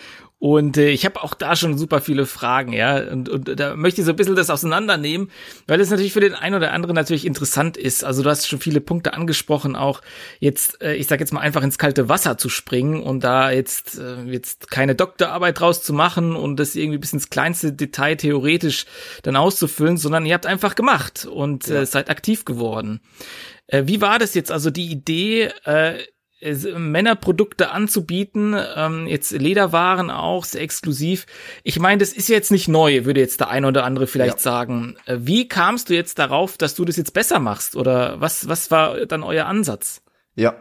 Und 0.43 0.75
äh, 0.75 0.89
ich 0.89 1.05
habe 1.05 1.23
auch 1.23 1.35
da 1.35 1.55
schon 1.55 1.77
super 1.77 2.01
viele 2.01 2.25
Fragen, 2.25 2.73
ja. 2.73 2.97
Und, 2.97 3.29
und 3.29 3.57
da 3.57 3.77
möchte 3.77 4.01
ich 4.01 4.05
so 4.05 4.11
ein 4.11 4.17
bisschen 4.17 4.35
das 4.35 4.49
auseinandernehmen, 4.49 5.31
weil 5.67 5.79
es 5.79 5.89
natürlich 5.89 6.11
für 6.11 6.19
den 6.19 6.33
einen 6.33 6.55
oder 6.55 6.73
anderen 6.73 6.95
natürlich 6.95 7.25
interessant 7.25 7.77
ist. 7.77 8.03
Also 8.03 8.23
du 8.23 8.29
hast 8.29 8.49
schon 8.49 8.59
viele 8.59 8.81
Punkte 8.81 9.13
angesprochen, 9.13 9.77
auch 9.77 10.01
jetzt, 10.41 10.81
äh, 10.81 10.95
ich 10.95 11.07
sag 11.07 11.21
jetzt 11.21 11.31
mal 11.31 11.39
einfach 11.39 11.63
ins 11.63 11.77
kalte 11.77 12.09
Wasser 12.09 12.37
zu 12.37 12.49
springen 12.49 13.01
und 13.01 13.23
da 13.23 13.51
jetzt, 13.51 13.97
äh, 13.97 14.21
jetzt 14.23 14.69
keine 14.69 14.95
Doktorarbeit 14.95 15.61
draus 15.61 15.81
zu 15.81 15.93
machen 15.93 16.35
und 16.35 16.59
das 16.59 16.75
irgendwie 16.75 16.97
bis 16.97 17.13
ins 17.13 17.29
kleinste 17.29 17.71
Detail 17.71 18.17
theoretisch 18.17 18.85
dann 19.21 19.37
auszufüllen, 19.37 19.95
sondern 19.95 20.25
ihr 20.25 20.33
habt 20.33 20.45
einfach 20.45 20.75
gemacht 20.75 21.25
und 21.25 21.67
ja. 21.67 21.83
äh, 21.83 21.85
seid 21.85 22.09
aktiv 22.09 22.43
geworden. 22.43 22.99
Äh, 23.67 23.83
wie 23.85 24.01
war 24.01 24.19
das 24.19 24.33
jetzt? 24.33 24.51
Also 24.51 24.71
die 24.71 24.91
Idee, 24.91 25.51
äh, 25.63 25.99
Männerprodukte 26.77 27.71
anzubieten, 27.71 28.55
ähm, 28.75 29.07
jetzt 29.07 29.31
Lederwaren 29.31 30.09
auch, 30.09 30.45
sehr 30.45 30.61
exklusiv. 30.61 31.25
Ich 31.63 31.79
meine, 31.79 31.99
das 31.99 32.13
ist 32.13 32.29
jetzt 32.29 32.51
nicht 32.51 32.67
neu, 32.67 33.05
würde 33.05 33.19
jetzt 33.19 33.39
der 33.39 33.49
eine 33.49 33.67
oder 33.67 33.83
andere 33.83 34.07
vielleicht 34.07 34.37
ja. 34.37 34.41
sagen. 34.41 34.95
Äh, 35.05 35.17
wie 35.21 35.47
kamst 35.47 35.89
du 35.89 35.93
jetzt 35.93 36.19
darauf, 36.19 36.57
dass 36.57 36.75
du 36.75 36.85
das 36.85 36.97
jetzt 36.97 37.13
besser 37.13 37.39
machst? 37.39 37.75
Oder 37.75 38.19
was, 38.19 38.47
was 38.47 38.71
war 38.71 39.05
dann 39.05 39.23
euer 39.23 39.45
Ansatz? 39.45 40.01
Ja, 40.35 40.55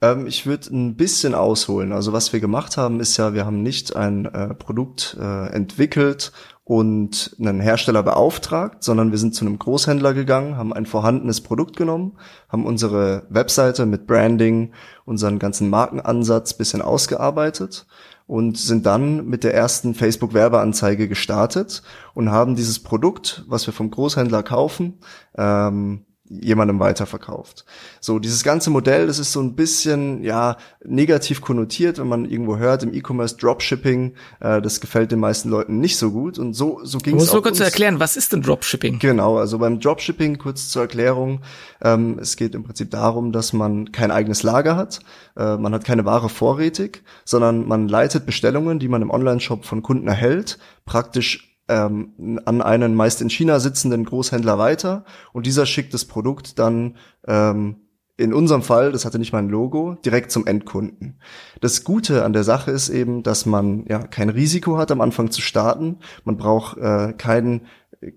ähm, 0.00 0.26
ich 0.26 0.46
würde 0.46 0.74
ein 0.74 0.96
bisschen 0.96 1.34
ausholen. 1.34 1.92
Also 1.92 2.12
was 2.12 2.32
wir 2.32 2.40
gemacht 2.40 2.76
haben, 2.78 2.98
ist 2.98 3.16
ja, 3.18 3.34
wir 3.34 3.44
haben 3.44 3.62
nicht 3.62 3.94
ein 3.94 4.24
äh, 4.24 4.54
Produkt 4.54 5.16
äh, 5.20 5.48
entwickelt 5.52 6.32
und 6.68 7.34
einen 7.40 7.60
Hersteller 7.60 8.02
beauftragt, 8.02 8.84
sondern 8.84 9.10
wir 9.10 9.16
sind 9.16 9.34
zu 9.34 9.46
einem 9.46 9.58
Großhändler 9.58 10.12
gegangen, 10.12 10.58
haben 10.58 10.74
ein 10.74 10.84
vorhandenes 10.84 11.40
Produkt 11.40 11.76
genommen, 11.76 12.18
haben 12.50 12.66
unsere 12.66 13.22
Webseite 13.30 13.86
mit 13.86 14.06
Branding, 14.06 14.72
unseren 15.06 15.38
ganzen 15.38 15.70
Markenansatz 15.70 16.52
bisschen 16.52 16.82
ausgearbeitet 16.82 17.86
und 18.26 18.58
sind 18.58 18.84
dann 18.84 19.24
mit 19.24 19.44
der 19.44 19.54
ersten 19.54 19.94
Facebook-Werbeanzeige 19.94 21.08
gestartet 21.08 21.82
und 22.12 22.30
haben 22.30 22.54
dieses 22.54 22.82
Produkt, 22.82 23.46
was 23.48 23.66
wir 23.66 23.72
vom 23.72 23.90
Großhändler 23.90 24.42
kaufen, 24.42 24.98
ähm, 25.38 26.04
jemandem 26.28 26.78
weiterverkauft. 26.78 27.64
So, 28.00 28.18
dieses 28.18 28.44
ganze 28.44 28.70
Modell, 28.70 29.06
das 29.06 29.18
ist 29.18 29.32
so 29.32 29.40
ein 29.40 29.54
bisschen, 29.54 30.22
ja, 30.22 30.56
negativ 30.84 31.40
konnotiert, 31.40 31.98
wenn 31.98 32.08
man 32.08 32.24
irgendwo 32.24 32.58
hört, 32.58 32.82
im 32.82 32.92
E-Commerce 32.92 33.36
Dropshipping, 33.36 34.14
äh, 34.40 34.60
das 34.60 34.80
gefällt 34.80 35.12
den 35.12 35.20
meisten 35.20 35.48
Leuten 35.48 35.78
nicht 35.78 35.96
so 35.96 36.10
gut 36.10 36.38
und 36.38 36.54
so, 36.54 36.80
so 36.84 36.98
ging 36.98 37.16
es 37.16 37.22
Musst 37.22 37.34
du 37.34 37.42
kurz 37.42 37.60
erklären, 37.60 38.00
was 38.00 38.16
ist 38.16 38.32
denn 38.32 38.42
Dropshipping? 38.42 38.98
Genau, 38.98 39.38
also 39.38 39.58
beim 39.58 39.80
Dropshipping, 39.80 40.38
kurz 40.38 40.68
zur 40.68 40.82
Erklärung, 40.82 41.40
ähm, 41.82 42.18
es 42.20 42.36
geht 42.36 42.54
im 42.54 42.64
Prinzip 42.64 42.90
darum, 42.90 43.32
dass 43.32 43.52
man 43.52 43.92
kein 43.92 44.10
eigenes 44.10 44.42
Lager 44.42 44.76
hat, 44.76 45.00
äh, 45.36 45.56
man 45.56 45.72
hat 45.72 45.84
keine 45.84 46.04
Ware 46.04 46.28
vorrätig, 46.28 47.02
sondern 47.24 47.66
man 47.66 47.88
leitet 47.88 48.26
Bestellungen, 48.26 48.78
die 48.78 48.88
man 48.88 49.02
im 49.02 49.10
Online-Shop 49.10 49.64
von 49.64 49.82
Kunden 49.82 50.08
erhält, 50.08 50.58
praktisch 50.84 51.47
ähm, 51.68 52.40
an 52.44 52.62
einen 52.62 52.94
meist 52.94 53.22
in 53.22 53.30
China 53.30 53.60
sitzenden 53.60 54.04
Großhändler 54.04 54.58
weiter 54.58 55.04
und 55.32 55.46
dieser 55.46 55.66
schickt 55.66 55.94
das 55.94 56.04
Produkt 56.04 56.58
dann 56.58 56.96
ähm, 57.26 57.76
in 58.18 58.34
unserem 58.34 58.62
Fall, 58.62 58.90
das 58.90 59.04
hatte 59.04 59.18
nicht 59.18 59.32
mal 59.32 59.38
ein 59.38 59.48
Logo, 59.48 59.94
direkt 60.04 60.32
zum 60.32 60.44
Endkunden. 60.44 61.20
Das 61.60 61.84
Gute 61.84 62.24
an 62.24 62.32
der 62.32 62.42
Sache 62.42 62.72
ist 62.72 62.88
eben, 62.88 63.22
dass 63.22 63.46
man 63.46 63.86
ja 63.88 64.00
kein 64.00 64.28
Risiko 64.28 64.76
hat, 64.76 64.90
am 64.90 65.00
Anfang 65.00 65.30
zu 65.30 65.40
starten. 65.40 65.98
Man 66.24 66.36
braucht 66.36 66.78
äh, 66.78 67.12
keinen, 67.12 67.66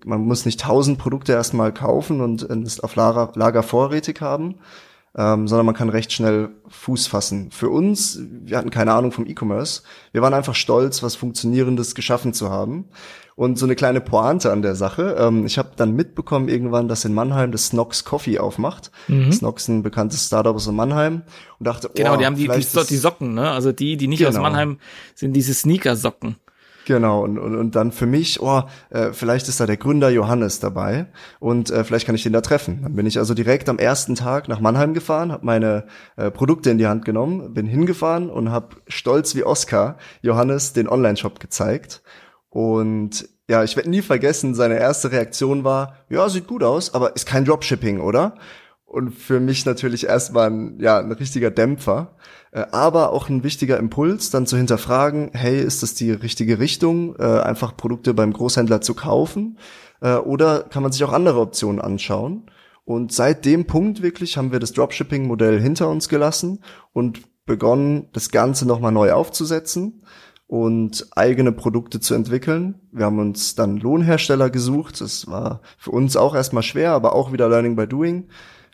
man 0.04 0.22
muss 0.22 0.44
nicht 0.44 0.60
tausend 0.60 0.98
Produkte 0.98 1.32
erstmal 1.32 1.72
kaufen 1.72 2.20
und 2.20 2.42
es 2.42 2.80
auf 2.80 2.96
Lager, 2.96 3.30
Lager 3.36 3.62
vorrätig 3.62 4.20
haben, 4.20 4.56
ähm, 5.16 5.46
sondern 5.46 5.66
man 5.66 5.74
kann 5.76 5.88
recht 5.88 6.12
schnell 6.12 6.50
Fuß 6.66 7.06
fassen. 7.06 7.52
Für 7.52 7.70
uns, 7.70 8.20
wir 8.28 8.58
hatten 8.58 8.70
keine 8.70 8.92
Ahnung 8.94 9.12
vom 9.12 9.26
E-Commerce, 9.26 9.82
wir 10.10 10.20
waren 10.20 10.34
einfach 10.34 10.56
stolz, 10.56 11.04
was 11.04 11.14
Funktionierendes 11.14 11.94
geschaffen 11.94 12.32
zu 12.32 12.50
haben. 12.50 12.86
Und 13.34 13.58
so 13.58 13.66
eine 13.66 13.74
kleine 13.74 14.00
Pointe 14.00 14.52
an 14.52 14.62
der 14.62 14.74
Sache. 14.74 15.16
Ähm, 15.18 15.46
ich 15.46 15.58
habe 15.58 15.70
dann 15.76 15.94
mitbekommen 15.94 16.48
irgendwann, 16.48 16.88
dass 16.88 17.04
in 17.04 17.14
Mannheim 17.14 17.50
das 17.52 17.66
Snox 17.68 18.04
Coffee 18.04 18.38
aufmacht. 18.38 18.90
Mhm. 19.08 19.32
Snox 19.32 19.68
ein 19.68 19.82
bekanntes 19.82 20.26
Startup 20.26 20.54
aus 20.54 20.70
Mannheim 20.70 21.22
und 21.58 21.66
dachte, 21.66 21.90
genau, 21.94 22.14
oh, 22.14 22.16
die 22.16 22.26
haben 22.26 22.36
die, 22.36 22.48
die, 22.48 22.84
die, 22.88 22.96
Socken, 22.96 23.34
ne? 23.34 23.50
Also 23.50 23.72
die, 23.72 23.96
die 23.96 24.06
nicht 24.06 24.18
genau. 24.18 24.30
aus 24.30 24.38
Mannheim 24.38 24.78
sind 25.14 25.32
diese 25.32 25.54
Sneaker-Socken. 25.54 26.36
Genau, 26.84 27.22
und, 27.22 27.38
und, 27.38 27.54
und 27.54 27.76
dann 27.76 27.92
für 27.92 28.06
mich, 28.06 28.40
oh, 28.40 28.62
äh, 28.90 29.12
vielleicht 29.12 29.48
ist 29.48 29.60
da 29.60 29.66
der 29.66 29.76
Gründer 29.76 30.10
Johannes 30.10 30.58
dabei 30.58 31.06
und 31.38 31.70
äh, 31.70 31.84
vielleicht 31.84 32.06
kann 32.06 32.14
ich 32.14 32.24
den 32.24 32.32
da 32.32 32.40
treffen. 32.40 32.80
Dann 32.82 32.94
bin 32.94 33.06
ich 33.06 33.18
also 33.18 33.34
direkt 33.34 33.68
am 33.68 33.78
ersten 33.78 34.14
Tag 34.14 34.48
nach 34.48 34.60
Mannheim 34.60 34.94
gefahren, 34.94 35.30
habe 35.30 35.46
meine 35.46 35.84
äh, 36.16 36.30
Produkte 36.30 36.70
in 36.70 36.78
die 36.78 36.86
Hand 36.86 37.04
genommen, 37.04 37.54
bin 37.54 37.66
hingefahren 37.66 38.30
und 38.30 38.50
habe 38.50 38.76
stolz 38.88 39.34
wie 39.34 39.44
Oscar 39.44 39.96
Johannes 40.22 40.72
den 40.72 40.88
Online-Shop 40.88 41.38
gezeigt. 41.38 42.02
Und 42.52 43.26
ja, 43.48 43.64
ich 43.64 43.76
werde 43.76 43.88
nie 43.88 44.02
vergessen, 44.02 44.54
seine 44.54 44.78
erste 44.78 45.10
Reaktion 45.10 45.64
war, 45.64 45.96
ja, 46.10 46.28
sieht 46.28 46.46
gut 46.46 46.62
aus, 46.62 46.92
aber 46.92 47.16
ist 47.16 47.24
kein 47.24 47.46
Dropshipping, 47.46 47.98
oder? 47.98 48.34
Und 48.84 49.12
für 49.12 49.40
mich 49.40 49.64
natürlich 49.64 50.04
erstmal 50.04 50.50
ein, 50.50 50.78
ja, 50.78 50.98
ein 50.98 51.12
richtiger 51.12 51.50
Dämpfer. 51.50 52.14
Äh, 52.50 52.66
aber 52.70 53.12
auch 53.12 53.30
ein 53.30 53.42
wichtiger 53.42 53.78
Impuls, 53.78 54.28
dann 54.28 54.46
zu 54.46 54.58
hinterfragen, 54.58 55.30
hey, 55.32 55.62
ist 55.62 55.82
das 55.82 55.94
die 55.94 56.10
richtige 56.10 56.58
Richtung, 56.58 57.16
äh, 57.16 57.22
einfach 57.22 57.74
Produkte 57.74 58.12
beim 58.12 58.34
Großhändler 58.34 58.82
zu 58.82 58.92
kaufen? 58.92 59.58
Äh, 60.02 60.16
oder 60.16 60.64
kann 60.64 60.82
man 60.82 60.92
sich 60.92 61.02
auch 61.04 61.14
andere 61.14 61.40
Optionen 61.40 61.80
anschauen? 61.80 62.50
Und 62.84 63.12
seit 63.12 63.46
dem 63.46 63.66
Punkt 63.66 64.02
wirklich 64.02 64.36
haben 64.36 64.52
wir 64.52 64.60
das 64.60 64.74
Dropshipping-Modell 64.74 65.58
hinter 65.58 65.88
uns 65.88 66.10
gelassen 66.10 66.62
und 66.92 67.22
begonnen, 67.46 68.10
das 68.12 68.30
Ganze 68.30 68.68
nochmal 68.68 68.92
neu 68.92 69.12
aufzusetzen 69.12 70.02
und 70.52 71.06
eigene 71.16 71.50
Produkte 71.50 71.98
zu 71.98 72.12
entwickeln. 72.12 72.74
Wir 72.90 73.06
haben 73.06 73.18
uns 73.18 73.54
dann 73.54 73.78
Lohnhersteller 73.78 74.50
gesucht. 74.50 75.00
Das 75.00 75.26
war 75.26 75.62
für 75.78 75.92
uns 75.92 76.14
auch 76.14 76.34
erstmal 76.34 76.62
schwer, 76.62 76.92
aber 76.92 77.14
auch 77.14 77.32
wieder 77.32 77.48
Learning 77.48 77.74
by 77.74 77.86
Doing 77.86 78.28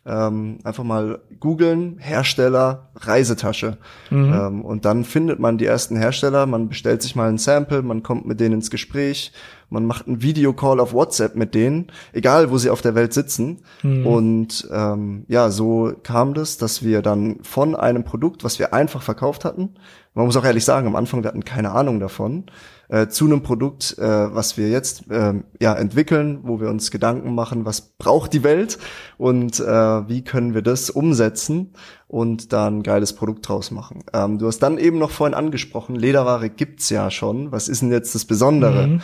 ähm, 0.08 0.58
einfach 0.64 0.84
mal 0.84 1.20
googeln, 1.38 1.98
Hersteller, 1.98 2.88
Reisetasche. 2.96 3.76
Mhm. 4.10 4.32
Ähm, 4.32 4.64
und 4.64 4.86
dann 4.86 5.04
findet 5.04 5.38
man 5.38 5.58
die 5.58 5.66
ersten 5.66 5.96
Hersteller, 5.96 6.46
man 6.46 6.68
bestellt 6.70 7.02
sich 7.02 7.14
mal 7.14 7.28
ein 7.28 7.36
Sample, 7.36 7.82
man 7.82 8.02
kommt 8.02 8.26
mit 8.26 8.40
denen 8.40 8.54
ins 8.54 8.70
Gespräch, 8.70 9.32
man 9.68 9.84
macht 9.84 10.06
einen 10.06 10.22
Videocall 10.22 10.80
auf 10.80 10.94
WhatsApp 10.94 11.36
mit 11.36 11.54
denen, 11.54 11.88
egal 12.12 12.50
wo 12.50 12.56
sie 12.56 12.70
auf 12.70 12.80
der 12.80 12.94
Welt 12.94 13.12
sitzen. 13.12 13.58
Mhm. 13.82 14.06
Und 14.06 14.68
ähm, 14.72 15.24
ja, 15.28 15.50
so 15.50 15.92
kam 16.02 16.32
das, 16.32 16.56
dass 16.56 16.82
wir 16.82 17.02
dann 17.02 17.40
von 17.42 17.76
einem 17.76 18.04
Produkt, 18.04 18.44
was 18.44 18.58
wir 18.58 18.72
einfach 18.72 19.02
verkauft 19.02 19.44
hatten, 19.44 19.74
man 20.18 20.26
muss 20.26 20.36
auch 20.36 20.44
ehrlich 20.44 20.64
sagen, 20.64 20.88
am 20.88 20.96
Anfang 20.96 21.22
wir 21.22 21.28
hatten 21.28 21.44
keine 21.44 21.70
Ahnung 21.70 22.00
davon, 22.00 22.46
äh, 22.88 23.06
zu 23.06 23.26
einem 23.26 23.44
Produkt, 23.44 23.96
äh, 23.98 24.02
was 24.02 24.56
wir 24.56 24.68
jetzt 24.68 25.08
äh, 25.12 25.34
ja 25.60 25.74
entwickeln, 25.74 26.40
wo 26.42 26.60
wir 26.60 26.70
uns 26.70 26.90
Gedanken 26.90 27.36
machen, 27.36 27.64
was 27.64 27.80
braucht 27.80 28.32
die 28.32 28.42
Welt 28.42 28.78
und 29.16 29.60
äh, 29.60 29.64
wie 30.08 30.24
können 30.24 30.54
wir 30.54 30.62
das 30.62 30.90
umsetzen 30.90 31.72
und 32.08 32.52
da 32.52 32.66
ein 32.66 32.82
geiles 32.82 33.12
Produkt 33.12 33.48
draus 33.48 33.70
machen. 33.70 34.02
Ähm, 34.12 34.38
du 34.38 34.48
hast 34.48 34.58
dann 34.58 34.78
eben 34.78 34.98
noch 34.98 35.12
vorhin 35.12 35.34
angesprochen, 35.34 35.94
Lederware 35.94 36.50
gibt's 36.50 36.90
ja 36.90 37.12
schon. 37.12 37.52
Was 37.52 37.68
ist 37.68 37.82
denn 37.82 37.92
jetzt 37.92 38.16
das 38.16 38.24
Besondere? 38.24 38.88
Mhm. 38.88 39.00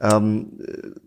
Ähm, 0.00 0.58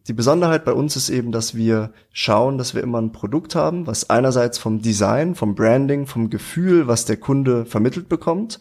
die 0.08 0.14
Besonderheit 0.14 0.64
bei 0.64 0.74
uns 0.74 0.96
ist 0.96 1.10
eben, 1.10 1.34
dass 1.34 1.56
wir 1.56 1.92
schauen, 2.14 2.58
dass 2.58 2.74
wir 2.74 2.84
immer 2.84 3.02
ein 3.02 3.12
Produkt 3.12 3.56
haben, 3.56 3.86
was 3.86 4.10
einerseits 4.10 4.58
vom 4.58 4.82
Design, 4.82 5.36
vom 5.36 5.56
Branding, 5.56 6.08
vom 6.08 6.30
Gefühl, 6.30 6.88
was 6.88 7.04
der 7.04 7.18
Kunde 7.18 7.66
vermittelt 7.66 8.08
bekommt, 8.08 8.60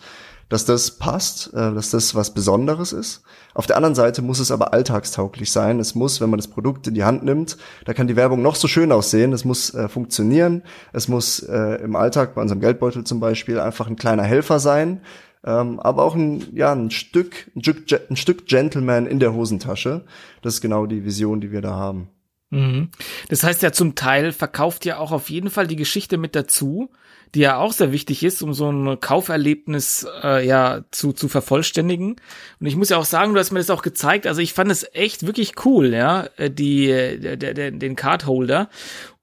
dass 0.51 0.67
das 0.67 0.91
passt, 0.91 1.55
äh, 1.55 1.73
dass 1.73 1.91
das 1.91 2.15
was 2.15 2.35
Besonderes 2.35 2.93
ist. 2.93 3.23
Auf 3.55 3.67
der 3.67 3.77
anderen 3.77 3.95
Seite 3.95 4.21
muss 4.21 4.41
es 4.41 4.51
aber 4.51 4.75
alltagstauglich 4.75 5.51
sein. 5.51 5.81
Es 5.81 5.95
muss, 5.95 6.21
wenn 6.21 6.29
man 6.29 6.39
das 6.39 6.49
Produkt 6.49 6.87
in 6.87 6.95
die 6.95 7.05
Hand 7.05 7.25
nimmt, 7.25 7.57
da 7.87 7.95
kann 7.95 8.09
die 8.09 8.17
Werbung 8.17 8.43
noch 8.43 8.57
so 8.57 8.69
schön 8.69 8.93
aussehen. 8.93 9.33
Es 9.33 9.47
muss 9.47 9.73
äh, 9.73 9.89
funktionieren. 9.89 10.63
Es 10.93 11.09
muss 11.09 11.39
äh, 11.41 11.83
im 11.83 11.97
Alltag, 11.97 12.35
bei 12.35 12.43
unserem 12.43 12.61
Geldbeutel 12.61 13.05
zum 13.05 13.21
Beispiel, 13.21 13.59
einfach 13.59 13.87
ein 13.87 13.97
kleiner 13.97 14.25
Helfer 14.25 14.59
sein. 14.59 15.01
Ähm, 15.43 15.81
aber 15.81 16.03
auch 16.03 16.15
ein, 16.15 16.55
ja, 16.55 16.73
ein 16.73 16.91
Stück, 16.91 17.51
ein 17.57 17.63
Stück, 17.63 18.11
ein 18.11 18.17
Stück 18.17 18.47
Gentleman 18.47 19.07
in 19.07 19.21
der 19.21 19.33
Hosentasche. 19.33 20.05
Das 20.43 20.55
ist 20.55 20.61
genau 20.61 20.85
die 20.87 21.05
Vision, 21.05 21.41
die 21.41 21.53
wir 21.53 21.63
da 21.63 21.71
haben. 21.71 22.09
Mhm. 22.51 22.91
Das 23.29 23.45
heißt 23.45 23.63
ja 23.63 23.71
zum 23.71 23.95
Teil 23.95 24.33
verkauft 24.33 24.85
ja 24.85 24.99
auch 24.99 25.13
auf 25.13 25.31
jeden 25.31 25.49
Fall 25.49 25.69
die 25.69 25.77
Geschichte 25.77 26.19
mit 26.19 26.35
dazu 26.35 26.91
die 27.35 27.41
ja 27.41 27.59
auch 27.59 27.73
sehr 27.73 27.93
wichtig 27.93 28.25
ist, 28.25 28.43
um 28.43 28.55
so 28.55 28.71
ein 28.71 28.99
Kauferlebnis 29.01 30.07
äh, 30.23 30.47
ja 30.47 30.83
zu, 30.91 31.13
zu 31.13 31.29
vervollständigen. 31.29 32.17
Und 32.59 32.67
ich 32.67 32.77
muss 32.77 32.89
ja 32.89 32.97
auch 32.97 33.05
sagen, 33.05 33.35
du 33.35 33.41
hast 33.41 33.53
mir 33.53 33.61
das 33.61 33.71
auch 33.71 33.83
gezeigt. 33.83 34.27
Also 34.27 34.41
ich 34.41 34.53
fand 34.53 34.71
es 34.71 34.87
echt 34.93 35.27
wirklich 35.27 35.65
cool, 35.65 35.95
ja, 35.95 36.29
äh, 36.37 36.51
die, 36.51 36.87
der, 36.87 37.37
der, 37.37 37.71
den 37.71 37.97
Cardholder. 37.97 38.69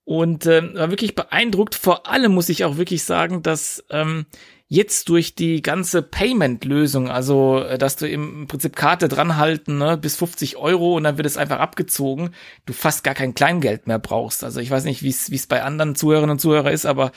Und 0.06 0.46
äh, 0.46 0.74
war 0.74 0.90
wirklich 0.90 1.16
beeindruckt. 1.16 1.76
Vor 1.76 2.08
allem 2.08 2.34
muss 2.34 2.48
ich 2.48 2.64
auch 2.64 2.78
wirklich 2.78 3.04
sagen, 3.04 3.44
dass 3.44 3.84
ähm, 3.90 4.26
jetzt 4.70 5.08
durch 5.08 5.34
die 5.34 5.62
ganze 5.62 6.02
Payment-Lösung, 6.02 7.10
also 7.10 7.60
äh, 7.60 7.78
dass 7.78 7.96
du 7.96 8.08
im 8.08 8.48
Prinzip 8.48 8.76
Karte 8.76 9.08
dranhalten, 9.08 9.78
ne, 9.78 9.98
bis 9.98 10.18
50 10.18 10.58
Euro 10.58 10.96
und 10.98 11.04
dann 11.04 11.18
wird 11.18 11.26
es 11.26 11.38
einfach 11.38 11.60
abgezogen, 11.60 12.32
du 12.66 12.74
fast 12.74 13.04
gar 13.04 13.14
kein 13.14 13.34
Kleingeld 13.34 13.88
mehr 13.88 14.00
brauchst. 14.00 14.44
Also 14.44 14.60
ich 14.60 14.70
weiß 14.70 14.84
nicht, 14.84 15.04
wie 15.04 15.10
es 15.10 15.48
bei 15.48 15.64
anderen 15.64 15.96
Zuhörerinnen 15.96 16.34
und 16.34 16.40
Zuhörern 16.40 16.74
ist, 16.74 16.86
aber 16.86 17.12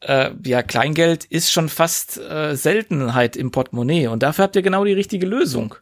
äh, 0.00 0.30
ja, 0.44 0.62
Kleingeld 0.62 1.24
ist 1.24 1.50
schon 1.50 1.68
fast 1.68 2.18
äh, 2.18 2.54
Seltenheit 2.54 3.36
im 3.36 3.50
Portemonnaie 3.50 4.08
und 4.08 4.22
dafür 4.22 4.44
habt 4.44 4.56
ihr 4.56 4.62
genau 4.62 4.84
die 4.84 4.92
richtige 4.92 5.26
Lösung. 5.26 5.74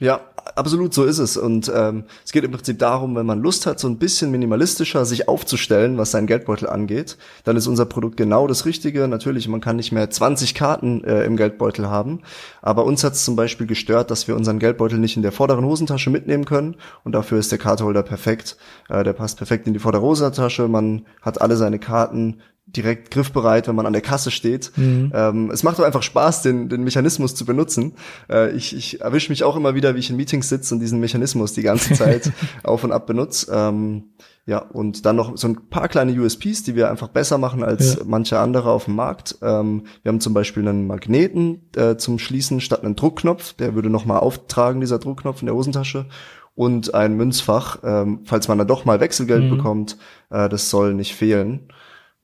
Ja, 0.00 0.22
absolut, 0.56 0.92
so 0.92 1.04
ist 1.04 1.18
es. 1.18 1.36
Und 1.36 1.70
ähm, 1.74 2.04
es 2.24 2.32
geht 2.32 2.42
im 2.42 2.50
Prinzip 2.50 2.80
darum, 2.80 3.14
wenn 3.14 3.26
man 3.26 3.40
Lust 3.40 3.64
hat, 3.64 3.78
so 3.78 3.88
ein 3.88 3.98
bisschen 3.98 4.32
minimalistischer 4.32 5.04
sich 5.04 5.28
aufzustellen, 5.28 5.96
was 5.98 6.10
seinen 6.10 6.26
Geldbeutel 6.26 6.68
angeht, 6.68 7.16
dann 7.44 7.56
ist 7.56 7.68
unser 7.68 7.86
Produkt 7.86 8.16
genau 8.16 8.48
das 8.48 8.66
Richtige. 8.66 9.06
Natürlich, 9.06 9.46
man 9.46 9.60
kann 9.60 9.76
nicht 9.76 9.92
mehr 9.92 10.10
20 10.10 10.54
Karten 10.54 11.04
äh, 11.04 11.24
im 11.24 11.36
Geldbeutel 11.36 11.88
haben, 11.88 12.22
aber 12.60 12.84
uns 12.84 13.04
hat 13.04 13.12
es 13.12 13.24
zum 13.24 13.36
Beispiel 13.36 13.68
gestört, 13.68 14.10
dass 14.10 14.26
wir 14.26 14.34
unseren 14.34 14.58
Geldbeutel 14.58 14.98
nicht 14.98 15.16
in 15.16 15.22
der 15.22 15.32
vorderen 15.32 15.64
Hosentasche 15.64 16.10
mitnehmen 16.10 16.44
können 16.44 16.74
und 17.04 17.12
dafür 17.12 17.38
ist 17.38 17.52
der 17.52 17.58
Karteholder 17.58 18.02
perfekt. 18.02 18.56
Äh, 18.88 19.04
der 19.04 19.12
passt 19.12 19.38
perfekt 19.38 19.68
in 19.68 19.74
die 19.74 19.78
vordere 19.78 20.02
Hosentasche. 20.02 20.66
Man 20.66 21.06
hat 21.22 21.40
alle 21.40 21.56
seine 21.56 21.78
Karten 21.78 22.42
direkt 22.76 23.10
griffbereit, 23.10 23.68
wenn 23.68 23.74
man 23.74 23.86
an 23.86 23.92
der 23.92 24.02
Kasse 24.02 24.30
steht. 24.30 24.72
Mhm. 24.76 25.12
Ähm, 25.14 25.50
es 25.50 25.62
macht 25.62 25.78
doch 25.78 25.84
einfach 25.84 26.02
Spaß, 26.02 26.42
den, 26.42 26.68
den 26.68 26.84
Mechanismus 26.84 27.34
zu 27.34 27.44
benutzen. 27.44 27.94
Äh, 28.30 28.52
ich 28.52 28.76
ich 28.76 29.00
erwische 29.00 29.30
mich 29.30 29.44
auch 29.44 29.56
immer 29.56 29.74
wieder, 29.74 29.94
wie 29.94 30.00
ich 30.00 30.10
in 30.10 30.16
Meetings 30.16 30.48
sitze 30.48 30.74
und 30.74 30.80
diesen 30.80 31.00
Mechanismus 31.00 31.52
die 31.52 31.62
ganze 31.62 31.94
Zeit 31.94 32.32
auf 32.62 32.84
und 32.84 32.92
ab 32.92 33.06
benutze. 33.06 33.50
Ähm, 33.52 34.04
ja, 34.46 34.58
und 34.58 35.06
dann 35.06 35.16
noch 35.16 35.38
so 35.38 35.48
ein 35.48 35.70
paar 35.70 35.88
kleine 35.88 36.12
USPs, 36.20 36.64
die 36.64 36.74
wir 36.74 36.90
einfach 36.90 37.08
besser 37.08 37.38
machen 37.38 37.64
als 37.64 37.94
ja. 37.94 38.02
manche 38.04 38.38
andere 38.38 38.70
auf 38.70 38.84
dem 38.84 38.94
Markt. 38.94 39.38
Ähm, 39.40 39.84
wir 40.02 40.10
haben 40.10 40.20
zum 40.20 40.34
Beispiel 40.34 40.68
einen 40.68 40.86
Magneten 40.86 41.62
äh, 41.76 41.96
zum 41.96 42.18
Schließen 42.18 42.60
statt 42.60 42.84
einen 42.84 42.94
Druckknopf. 42.94 43.54
Der 43.54 43.74
würde 43.74 43.88
nochmal 43.88 44.20
auftragen, 44.20 44.82
dieser 44.82 44.98
Druckknopf 44.98 45.40
in 45.40 45.46
der 45.46 45.54
Hosentasche. 45.54 46.06
Und 46.54 46.94
ein 46.94 47.16
Münzfach, 47.16 47.78
ähm, 47.82 48.20
falls 48.24 48.46
man 48.46 48.58
da 48.58 48.64
doch 48.64 48.84
mal 48.84 49.00
Wechselgeld 49.00 49.44
mhm. 49.44 49.56
bekommt, 49.56 49.96
äh, 50.30 50.48
das 50.48 50.68
soll 50.68 50.94
nicht 50.94 51.14
fehlen. 51.14 51.68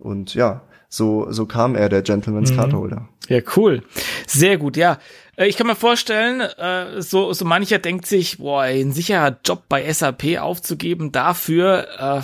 Und 0.01 0.35
ja, 0.35 0.63
so, 0.89 1.31
so 1.31 1.47
kam 1.47 1.77
er, 1.77 1.89
der 1.89 2.03
Gentleman's 2.03 2.51
mhm. 2.51 2.57
Card 2.57 2.73
Holder. 2.73 3.09
Ja, 3.29 3.41
cool. 3.57 3.83
Sehr 4.27 4.59
gut, 4.59 4.77
ja. 4.77 4.99
Äh, 5.37 5.47
ich 5.47 5.57
kann 5.57 5.69
mir 5.69 5.77
vorstellen, 5.77 6.41
äh, 6.41 7.01
so, 7.01 7.33
so 7.33 7.45
mancher 7.45 7.79
denkt 7.79 8.07
sich, 8.07 8.39
boah, 8.39 8.63
ein 8.63 8.93
sicherer 8.93 9.39
Job 9.45 9.63
bei 9.69 9.91
SAP 9.93 10.39
aufzugeben, 10.41 11.13
dafür, 11.13 11.87
äh, 11.99 12.23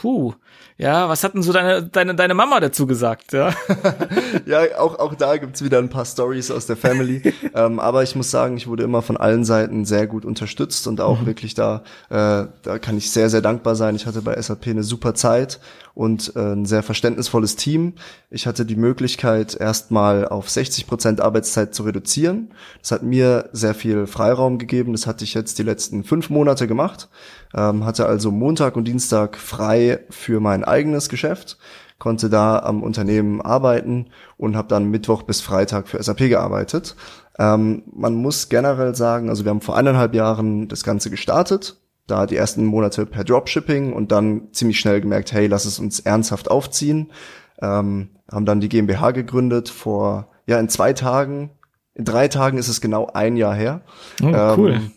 puh, 0.00 0.34
ja, 0.80 1.10
was 1.10 1.24
hat 1.24 1.34
denn 1.34 1.42
so 1.42 1.52
deine, 1.52 1.82
deine, 1.82 2.14
deine 2.14 2.32
Mama 2.32 2.58
dazu 2.58 2.86
gesagt? 2.86 3.34
Ja, 3.34 3.52
ja 4.46 4.78
auch, 4.78 4.98
auch 4.98 5.14
da 5.14 5.36
gibt's 5.36 5.62
wieder 5.62 5.78
ein 5.78 5.90
paar 5.90 6.06
Stories 6.06 6.50
aus 6.50 6.64
der 6.64 6.76
Family. 6.78 7.34
ähm, 7.54 7.78
aber 7.78 8.02
ich 8.02 8.16
muss 8.16 8.30
sagen, 8.30 8.56
ich 8.56 8.66
wurde 8.66 8.84
immer 8.84 9.02
von 9.02 9.18
allen 9.18 9.44
Seiten 9.44 9.84
sehr 9.84 10.06
gut 10.06 10.24
unterstützt 10.24 10.86
und 10.86 11.02
auch 11.02 11.20
mhm. 11.20 11.26
wirklich 11.26 11.52
da, 11.52 11.82
äh, 12.08 12.46
da 12.62 12.78
kann 12.80 12.96
ich 12.96 13.10
sehr, 13.10 13.28
sehr 13.28 13.42
dankbar 13.42 13.76
sein. 13.76 13.94
Ich 13.94 14.06
hatte 14.06 14.22
bei 14.22 14.40
SAP 14.40 14.68
eine 14.68 14.82
super 14.82 15.14
Zeit 15.14 15.60
und 16.00 16.34
äh, 16.34 16.54
ein 16.54 16.64
sehr 16.64 16.82
verständnisvolles 16.82 17.56
Team. 17.56 17.92
Ich 18.30 18.46
hatte 18.46 18.64
die 18.64 18.74
Möglichkeit, 18.74 19.54
erstmal 19.54 20.26
auf 20.26 20.48
60 20.48 20.86
Prozent 20.86 21.20
Arbeitszeit 21.20 21.74
zu 21.74 21.82
reduzieren. 21.82 22.52
Das 22.80 22.92
hat 22.92 23.02
mir 23.02 23.50
sehr 23.52 23.74
viel 23.74 24.06
Freiraum 24.06 24.56
gegeben. 24.56 24.92
Das 24.92 25.06
hatte 25.06 25.24
ich 25.24 25.34
jetzt 25.34 25.58
die 25.58 25.62
letzten 25.62 26.02
fünf 26.02 26.30
Monate 26.30 26.66
gemacht. 26.66 27.10
Ähm, 27.54 27.84
hatte 27.84 28.06
also 28.06 28.30
Montag 28.30 28.76
und 28.76 28.84
Dienstag 28.84 29.36
frei 29.36 30.00
für 30.08 30.40
mein 30.40 30.64
eigenes 30.64 31.10
Geschäft, 31.10 31.58
konnte 31.98 32.30
da 32.30 32.60
am 32.60 32.82
Unternehmen 32.82 33.42
arbeiten 33.42 34.06
und 34.38 34.56
habe 34.56 34.68
dann 34.68 34.90
Mittwoch 34.90 35.24
bis 35.24 35.42
Freitag 35.42 35.86
für 35.86 36.02
SAP 36.02 36.30
gearbeitet. 36.30 36.96
Ähm, 37.38 37.82
man 37.92 38.14
muss 38.14 38.48
generell 38.48 38.94
sagen, 38.94 39.28
also 39.28 39.44
wir 39.44 39.50
haben 39.50 39.60
vor 39.60 39.76
eineinhalb 39.76 40.14
Jahren 40.14 40.66
das 40.66 40.82
Ganze 40.82 41.10
gestartet, 41.10 41.76
da 42.10 42.26
die 42.26 42.36
ersten 42.36 42.64
Monate 42.64 43.06
per 43.06 43.24
Dropshipping 43.24 43.92
und 43.92 44.12
dann 44.12 44.52
ziemlich 44.52 44.80
schnell 44.80 45.00
gemerkt, 45.00 45.32
hey, 45.32 45.46
lass 45.46 45.64
es 45.64 45.78
uns 45.78 46.00
ernsthaft 46.00 46.50
aufziehen. 46.50 47.10
Ähm, 47.62 48.10
haben 48.30 48.46
dann 48.46 48.60
die 48.60 48.68
GmbH 48.68 49.10
gegründet 49.10 49.68
vor, 49.68 50.28
ja, 50.46 50.58
in 50.58 50.68
zwei 50.68 50.92
Tagen, 50.92 51.50
in 51.94 52.04
drei 52.04 52.28
Tagen 52.28 52.58
ist 52.58 52.68
es 52.68 52.80
genau 52.80 53.08
ein 53.12 53.36
Jahr 53.36 53.54
her. 53.54 53.82
Oh, 54.22 54.54
cool. 54.56 54.72
Ähm, 54.72 54.90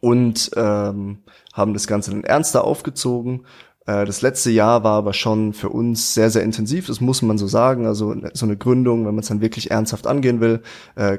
und 0.00 0.50
ähm, 0.56 1.24
haben 1.52 1.74
das 1.74 1.86
Ganze 1.86 2.10
dann 2.10 2.24
ernster 2.24 2.64
aufgezogen 2.64 3.46
das 3.86 4.20
letzte 4.20 4.50
Jahr 4.50 4.84
war 4.84 4.98
aber 4.98 5.14
schon 5.14 5.52
für 5.52 5.70
uns 5.70 6.14
sehr, 6.14 6.30
sehr 6.30 6.42
intensiv, 6.42 6.86
das 6.86 7.00
muss 7.00 7.22
man 7.22 7.38
so 7.38 7.46
sagen. 7.46 7.86
Also 7.86 8.14
so 8.34 8.46
eine 8.46 8.56
Gründung, 8.56 9.06
wenn 9.06 9.14
man 9.14 9.20
es 9.20 9.28
dann 9.28 9.40
wirklich 9.40 9.70
ernsthaft 9.70 10.06
angehen 10.06 10.40
will, 10.40 10.60
äh, 10.96 11.18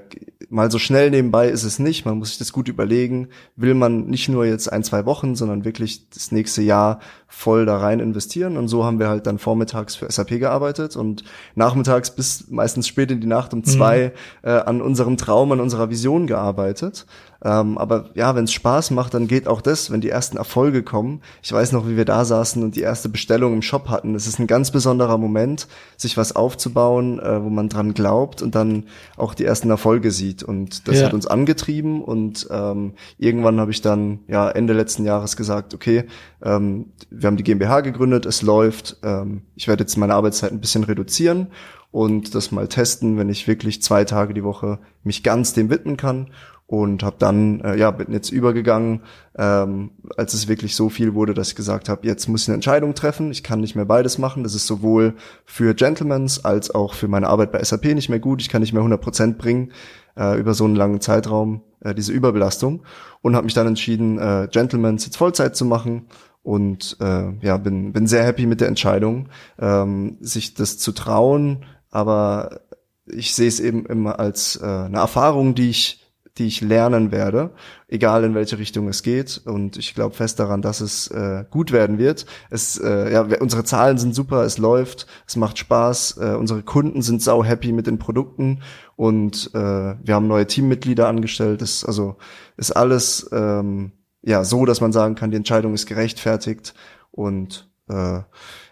mal 0.49 0.69
so 0.69 0.77
schnell 0.77 1.09
nebenbei 1.09 1.49
ist 1.49 1.63
es 1.63 1.79
nicht. 1.79 2.05
Man 2.05 2.17
muss 2.17 2.29
sich 2.29 2.37
das 2.37 2.53
gut 2.53 2.67
überlegen. 2.67 3.29
Will 3.55 3.73
man 3.73 4.05
nicht 4.05 4.29
nur 4.29 4.45
jetzt 4.45 4.71
ein, 4.71 4.83
zwei 4.83 5.05
Wochen, 5.05 5.35
sondern 5.35 5.65
wirklich 5.65 6.09
das 6.09 6.31
nächste 6.31 6.61
Jahr 6.61 6.99
voll 7.27 7.65
da 7.65 7.77
rein 7.77 7.99
investieren. 7.99 8.57
Und 8.57 8.67
so 8.67 8.83
haben 8.83 8.99
wir 8.99 9.09
halt 9.09 9.25
dann 9.25 9.39
vormittags 9.39 9.95
für 9.95 10.11
SAP 10.11 10.39
gearbeitet 10.39 10.95
und 10.95 11.23
nachmittags 11.55 12.11
bis 12.11 12.49
meistens 12.49 12.87
spät 12.87 13.09
in 13.11 13.21
die 13.21 13.27
Nacht 13.27 13.53
um 13.53 13.59
mhm. 13.59 13.65
zwei 13.65 14.13
mhm. 14.43 14.49
äh, 14.49 14.51
an 14.51 14.81
unserem 14.81 15.17
Traum, 15.17 15.51
an 15.51 15.61
unserer 15.61 15.89
Vision 15.89 16.27
gearbeitet. 16.27 17.05
Ähm, 17.43 17.77
aber 17.77 18.09
ja, 18.13 18.35
wenn 18.35 18.43
es 18.43 18.53
Spaß 18.53 18.91
macht, 18.91 19.13
dann 19.13 19.27
geht 19.27 19.47
auch 19.47 19.61
das, 19.61 19.89
wenn 19.89 20.01
die 20.01 20.09
ersten 20.09 20.37
Erfolge 20.37 20.83
kommen. 20.83 21.21
Ich 21.41 21.51
weiß 21.51 21.71
noch, 21.71 21.87
wie 21.87 21.97
wir 21.97 22.05
da 22.05 22.23
saßen 22.23 22.61
und 22.61 22.75
die 22.75 22.81
erste 22.81 23.09
Bestellung 23.09 23.53
im 23.53 23.61
Shop 23.63 23.89
hatten. 23.89 24.13
Es 24.13 24.27
ist 24.27 24.39
ein 24.39 24.45
ganz 24.45 24.69
besonderer 24.69 25.17
Moment, 25.17 25.67
sich 25.97 26.17
was 26.17 26.35
aufzubauen, 26.35 27.19
äh, 27.19 27.43
wo 27.43 27.49
man 27.49 27.67
dran 27.67 27.93
glaubt 27.93 28.41
und 28.43 28.53
dann 28.53 28.85
auch 29.17 29.33
die 29.33 29.45
ersten 29.45 29.71
Erfolge 29.71 30.11
sieht. 30.11 30.43
Und 30.43 30.87
das 30.87 30.99
ja. 30.99 31.05
hat 31.05 31.13
uns 31.13 31.25
angetrieben 31.25 32.03
und 32.03 32.47
ähm, 32.51 32.93
irgendwann 33.17 33.59
habe 33.59 33.71
ich 33.71 33.81
dann 33.81 34.19
ja 34.27 34.49
Ende 34.49 34.73
letzten 34.73 35.05
Jahres 35.05 35.35
gesagt, 35.35 35.73
okay, 35.73 36.05
ähm, 36.43 36.91
wir 37.09 37.27
haben 37.27 37.37
die 37.37 37.43
GmbH 37.43 37.81
gegründet, 37.81 38.27
es 38.27 38.43
läuft. 38.43 38.97
Ähm, 39.01 39.41
ich 39.55 39.67
werde 39.67 39.83
jetzt 39.83 39.97
meine 39.97 40.13
Arbeitszeit 40.13 40.51
ein 40.51 40.61
bisschen 40.61 40.83
reduzieren 40.83 41.47
und 41.91 42.35
das 42.35 42.51
mal 42.51 42.67
testen, 42.67 43.17
wenn 43.17 43.29
ich 43.29 43.47
wirklich 43.47 43.81
zwei 43.81 44.05
Tage 44.05 44.33
die 44.33 44.43
Woche 44.43 44.79
mich 45.03 45.23
ganz 45.23 45.53
dem 45.53 45.69
widmen 45.69 45.97
kann 45.97 46.27
und 46.71 47.03
habe 47.03 47.17
dann 47.19 47.59
äh, 47.59 47.75
ja 47.75 47.91
bin 47.91 48.13
jetzt 48.13 48.31
übergegangen, 48.31 49.01
ähm, 49.37 49.91
als 50.15 50.33
es 50.33 50.47
wirklich 50.47 50.73
so 50.73 50.87
viel 50.87 51.13
wurde, 51.13 51.33
dass 51.33 51.49
ich 51.49 51.55
gesagt 51.55 51.89
habe, 51.89 52.07
jetzt 52.07 52.29
muss 52.29 52.43
ich 52.43 52.47
eine 52.47 52.55
Entscheidung 52.55 52.95
treffen. 52.95 53.29
Ich 53.29 53.43
kann 53.43 53.59
nicht 53.59 53.75
mehr 53.75 53.83
beides 53.83 54.17
machen. 54.17 54.43
Das 54.43 54.55
ist 54.55 54.67
sowohl 54.67 55.15
für 55.43 55.73
Gentlemans 55.75 56.45
als 56.45 56.73
auch 56.73 56.93
für 56.93 57.09
meine 57.09 57.27
Arbeit 57.27 57.51
bei 57.51 57.61
SAP 57.61 57.93
nicht 57.93 58.07
mehr 58.07 58.21
gut. 58.21 58.41
Ich 58.41 58.47
kann 58.47 58.61
nicht 58.61 58.71
mehr 58.71 58.79
100 58.79 59.01
Prozent 59.01 59.37
bringen 59.37 59.73
äh, 60.17 60.39
über 60.39 60.53
so 60.53 60.63
einen 60.63 60.77
langen 60.77 61.01
Zeitraum 61.01 61.61
äh, 61.81 61.93
diese 61.93 62.13
Überbelastung 62.13 62.83
und 63.21 63.35
habe 63.35 63.43
mich 63.43 63.53
dann 63.53 63.67
entschieden, 63.67 64.17
äh, 64.17 64.47
Gentlemans 64.49 65.03
jetzt 65.03 65.17
Vollzeit 65.17 65.57
zu 65.57 65.65
machen 65.65 66.07
und 66.41 66.95
äh, 67.01 67.33
ja 67.41 67.57
bin 67.57 67.91
bin 67.91 68.07
sehr 68.07 68.23
happy 68.23 68.45
mit 68.45 68.61
der 68.61 68.69
Entscheidung, 68.69 69.27
ähm, 69.59 70.15
sich 70.21 70.53
das 70.53 70.77
zu 70.77 70.93
trauen. 70.93 71.65
Aber 71.89 72.61
ich 73.05 73.35
sehe 73.35 73.49
es 73.49 73.59
eben 73.59 73.85
immer 73.87 74.21
als 74.21 74.55
äh, 74.55 74.65
eine 74.65 74.99
Erfahrung, 74.99 75.53
die 75.53 75.69
ich 75.69 76.00
die 76.37 76.47
ich 76.47 76.61
lernen 76.61 77.11
werde, 77.11 77.51
egal 77.87 78.23
in 78.23 78.33
welche 78.35 78.57
Richtung 78.57 78.87
es 78.87 79.03
geht. 79.03 79.41
Und 79.45 79.77
ich 79.77 79.93
glaube 79.93 80.15
fest 80.15 80.39
daran, 80.39 80.61
dass 80.61 80.79
es 80.79 81.07
äh, 81.07 81.43
gut 81.49 81.71
werden 81.71 81.97
wird. 81.97 82.25
Es, 82.49 82.77
äh, 82.77 83.11
ja, 83.11 83.27
unsere 83.39 83.63
Zahlen 83.63 83.97
sind 83.97 84.15
super, 84.15 84.43
es 84.43 84.57
läuft, 84.57 85.07
es 85.27 85.35
macht 85.35 85.57
Spaß, 85.57 86.17
äh, 86.21 86.35
unsere 86.35 86.63
Kunden 86.63 87.01
sind 87.01 87.21
sau 87.21 87.43
happy 87.43 87.73
mit 87.73 87.87
den 87.87 87.99
Produkten 87.99 88.61
und 88.95 89.51
äh, 89.53 89.59
wir 89.59 90.15
haben 90.15 90.27
neue 90.27 90.47
Teammitglieder 90.47 91.07
angestellt. 91.07 91.61
Das 91.61 91.83
also 91.83 92.17
ist 92.55 92.71
alles 92.71 93.29
ähm, 93.33 93.91
ja 94.21 94.43
so, 94.43 94.65
dass 94.65 94.79
man 94.79 94.93
sagen 94.93 95.15
kann, 95.15 95.31
die 95.31 95.37
Entscheidung 95.37 95.73
ist 95.73 95.85
gerechtfertigt 95.85 96.73
und 97.11 97.69
äh, 97.89 98.19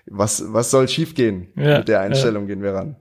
was 0.05 0.43
was 0.47 0.71
soll 0.71 0.87
schiefgehen 0.87 1.49
ja, 1.55 1.79
mit 1.79 1.87
der 1.87 1.99
Einstellung 1.99 2.43
ja. 2.43 2.47
gehen 2.47 2.63
wir 2.63 2.73
ran. 2.73 2.95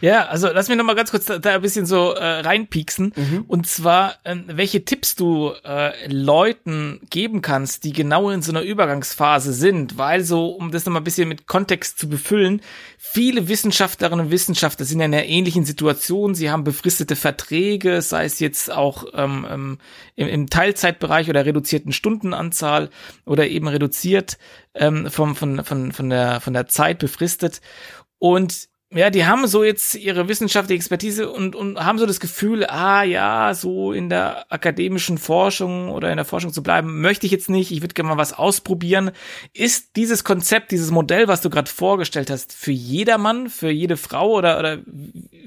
Ja, 0.00 0.26
also 0.26 0.48
lass 0.48 0.68
mich 0.68 0.76
noch 0.76 0.84
mal 0.84 0.94
ganz 0.94 1.10
kurz 1.10 1.26
da, 1.26 1.38
da 1.38 1.54
ein 1.54 1.62
bisschen 1.62 1.86
so 1.86 2.12
äh, 2.12 2.40
reinpieksen. 2.40 3.12
Mhm. 3.14 3.44
Und 3.46 3.66
zwar, 3.66 4.16
ähm, 4.24 4.44
welche 4.46 4.84
Tipps 4.84 5.14
du 5.16 5.52
äh, 5.64 6.10
Leuten 6.12 7.00
geben 7.10 7.42
kannst, 7.42 7.84
die 7.84 7.92
genau 7.92 8.30
in 8.30 8.42
so 8.42 8.52
einer 8.52 8.62
Übergangsphase 8.62 9.52
sind. 9.52 9.98
Weil 9.98 10.22
so, 10.22 10.50
um 10.50 10.70
das 10.70 10.86
noch 10.86 10.92
mal 10.92 11.00
ein 11.00 11.04
bisschen 11.04 11.28
mit 11.28 11.46
Kontext 11.46 11.98
zu 11.98 12.08
befüllen, 12.08 12.60
viele 12.98 13.48
Wissenschaftlerinnen 13.48 14.26
und 14.26 14.32
Wissenschaftler 14.32 14.84
sind 14.84 15.00
in 15.00 15.14
einer 15.14 15.24
ähnlichen 15.24 15.64
Situation. 15.64 16.34
Sie 16.34 16.50
haben 16.50 16.64
befristete 16.64 17.16
Verträge, 17.16 18.02
sei 18.02 18.24
es 18.24 18.40
jetzt 18.40 18.70
auch 18.70 19.06
ähm, 19.14 19.46
ähm 19.48 19.78
im, 20.16 20.28
im 20.28 20.50
Teilzeitbereich 20.50 21.30
oder 21.30 21.46
reduzierten 21.46 21.92
Stundenanzahl 21.92 22.90
oder 23.24 23.46
eben 23.46 23.68
reduziert 23.68 24.36
ähm, 24.74 25.10
vom, 25.10 25.36
von, 25.36 25.64
von, 25.64 25.92
von, 25.92 26.10
der, 26.10 26.40
von 26.40 26.52
der 26.52 26.66
Zeit 26.66 26.98
befristet. 26.98 27.60
Und 28.18 28.68
ja, 28.90 29.10
die 29.10 29.26
haben 29.26 29.46
so 29.46 29.64
jetzt 29.64 29.96
ihre 29.96 30.28
wissenschaftliche 30.28 30.78
Expertise 30.78 31.30
und, 31.30 31.54
und 31.54 31.78
haben 31.78 31.98
so 31.98 32.06
das 32.06 32.20
Gefühl, 32.20 32.64
ah 32.64 33.02
ja, 33.02 33.52
so 33.52 33.92
in 33.92 34.08
der 34.08 34.50
akademischen 34.50 35.18
Forschung 35.18 35.90
oder 35.90 36.10
in 36.10 36.16
der 36.16 36.24
Forschung 36.24 36.54
zu 36.54 36.62
bleiben, 36.62 37.02
möchte 37.02 37.26
ich 37.26 37.32
jetzt 37.32 37.50
nicht, 37.50 37.70
ich 37.70 37.82
würde 37.82 37.92
gerne 37.92 38.08
mal 38.08 38.16
was 38.16 38.32
ausprobieren. 38.32 39.10
Ist 39.52 39.96
dieses 39.96 40.24
Konzept, 40.24 40.70
dieses 40.70 40.90
Modell, 40.90 41.28
was 41.28 41.42
du 41.42 41.50
gerade 41.50 41.70
vorgestellt 41.70 42.30
hast, 42.30 42.54
für 42.54 42.72
jedermann, 42.72 43.50
für 43.50 43.70
jede 43.70 43.98
Frau 43.98 44.30
oder, 44.30 44.58
oder 44.58 44.78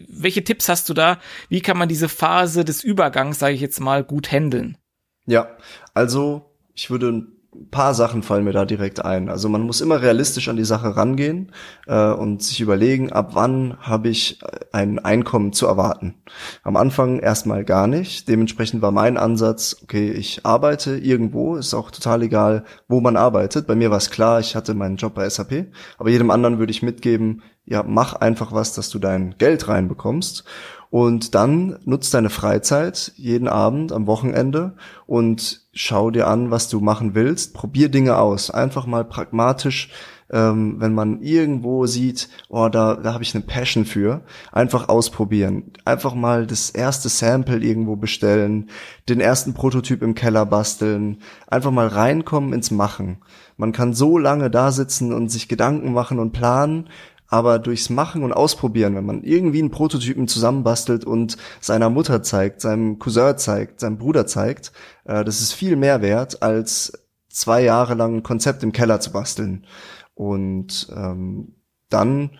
welche 0.07 0.43
Tipps 0.43 0.69
hast 0.69 0.87
du 0.89 0.93
da? 0.93 1.17
Wie 1.49 1.61
kann 1.61 1.79
man 1.79 1.89
diese 1.89 2.09
Phase 2.09 2.63
des 2.63 2.83
Übergangs, 2.83 3.39
sage 3.39 3.55
ich 3.55 3.61
jetzt 3.61 3.79
mal, 3.79 4.03
gut 4.03 4.31
handeln? 4.31 4.77
Ja, 5.25 5.57
also 5.95 6.51
ich 6.75 6.91
würde 6.91 7.25
paar 7.69 7.93
Sachen 7.93 8.23
fallen 8.23 8.45
mir 8.45 8.53
da 8.53 8.65
direkt 8.65 9.03
ein. 9.03 9.29
Also 9.29 9.49
man 9.49 9.61
muss 9.61 9.81
immer 9.81 10.01
realistisch 10.01 10.47
an 10.47 10.55
die 10.55 10.63
Sache 10.63 10.95
rangehen 10.95 11.51
äh, 11.85 12.11
und 12.11 12.41
sich 12.41 12.61
überlegen, 12.61 13.11
ab 13.11 13.31
wann 13.33 13.77
habe 13.79 14.07
ich 14.09 14.39
ein 14.71 14.99
Einkommen 14.99 15.51
zu 15.51 15.67
erwarten. 15.67 16.15
Am 16.63 16.77
Anfang 16.77 17.19
erstmal 17.19 17.65
gar 17.65 17.87
nicht. 17.87 18.29
Dementsprechend 18.29 18.81
war 18.81 18.91
mein 18.91 19.17
Ansatz, 19.17 19.77
okay, 19.83 20.11
ich 20.11 20.45
arbeite 20.45 20.97
irgendwo, 20.97 21.55
ist 21.57 21.73
auch 21.73 21.91
total 21.91 22.23
egal, 22.23 22.63
wo 22.87 23.01
man 23.01 23.17
arbeitet. 23.17 23.67
Bei 23.67 23.75
mir 23.75 23.91
war 23.91 23.97
es 23.97 24.11
klar, 24.11 24.39
ich 24.39 24.55
hatte 24.55 24.73
meinen 24.73 24.95
Job 24.95 25.13
bei 25.13 25.29
SAP, 25.29 25.67
aber 25.97 26.09
jedem 26.09 26.31
anderen 26.31 26.59
würde 26.59 26.71
ich 26.71 26.81
mitgeben, 26.81 27.41
ja, 27.71 27.83
mach 27.87 28.15
einfach 28.15 28.51
was, 28.51 28.73
dass 28.73 28.89
du 28.89 28.99
dein 28.99 29.35
Geld 29.37 29.69
reinbekommst. 29.69 30.43
Und 30.89 31.35
dann 31.35 31.79
nutzt 31.85 32.13
deine 32.13 32.29
Freizeit 32.29 33.13
jeden 33.15 33.47
Abend 33.47 33.93
am 33.93 34.07
Wochenende 34.07 34.73
und 35.07 35.61
schau 35.71 36.11
dir 36.11 36.27
an, 36.27 36.51
was 36.51 36.67
du 36.67 36.81
machen 36.81 37.15
willst. 37.15 37.53
Probier 37.53 37.87
Dinge 37.87 38.17
aus. 38.17 38.51
Einfach 38.51 38.85
mal 38.85 39.05
pragmatisch, 39.05 39.89
ähm, 40.31 40.75
wenn 40.79 40.93
man 40.93 41.21
irgendwo 41.21 41.85
sieht, 41.85 42.27
oh, 42.49 42.67
da, 42.67 42.95
da 42.95 43.13
habe 43.13 43.23
ich 43.23 43.33
eine 43.33 43.43
Passion 43.45 43.85
für, 43.85 44.19
einfach 44.51 44.89
ausprobieren. 44.89 45.71
Einfach 45.85 46.13
mal 46.13 46.45
das 46.45 46.71
erste 46.71 47.07
Sample 47.07 47.59
irgendwo 47.59 47.95
bestellen, 47.95 48.69
den 49.07 49.21
ersten 49.21 49.53
Prototyp 49.53 50.01
im 50.01 50.13
Keller 50.13 50.45
basteln. 50.45 51.19
Einfach 51.47 51.71
mal 51.71 51.87
reinkommen 51.87 52.51
ins 52.51 52.69
Machen. 52.69 53.19
Man 53.55 53.73
kann 53.73 53.93
so 53.93 54.17
lange 54.17 54.49
da 54.49 54.71
sitzen 54.71 55.13
und 55.13 55.29
sich 55.29 55.47
Gedanken 55.47 55.93
machen 55.93 56.17
und 56.19 56.31
planen, 56.31 56.89
aber 57.31 57.59
durchs 57.59 57.89
Machen 57.89 58.23
und 58.23 58.33
Ausprobieren, 58.33 58.93
wenn 58.93 59.05
man 59.05 59.23
irgendwie 59.23 59.59
einen 59.59 59.71
Prototypen 59.71 60.27
zusammenbastelt 60.27 61.05
und 61.05 61.37
seiner 61.61 61.89
Mutter 61.89 62.21
zeigt, 62.21 62.59
seinem 62.59 62.99
Cousin 62.99 63.37
zeigt, 63.37 63.79
seinem 63.79 63.97
Bruder 63.97 64.27
zeigt, 64.27 64.73
äh, 65.05 65.23
das 65.23 65.39
ist 65.39 65.53
viel 65.53 65.77
mehr 65.77 66.01
wert, 66.01 66.43
als 66.43 66.91
zwei 67.29 67.63
Jahre 67.63 67.95
lang 67.95 68.17
ein 68.17 68.23
Konzept 68.23 68.63
im 68.63 68.73
Keller 68.73 68.99
zu 68.99 69.13
basteln. 69.13 69.65
Und 70.13 70.91
ähm, 70.93 71.55
dann 71.89 72.31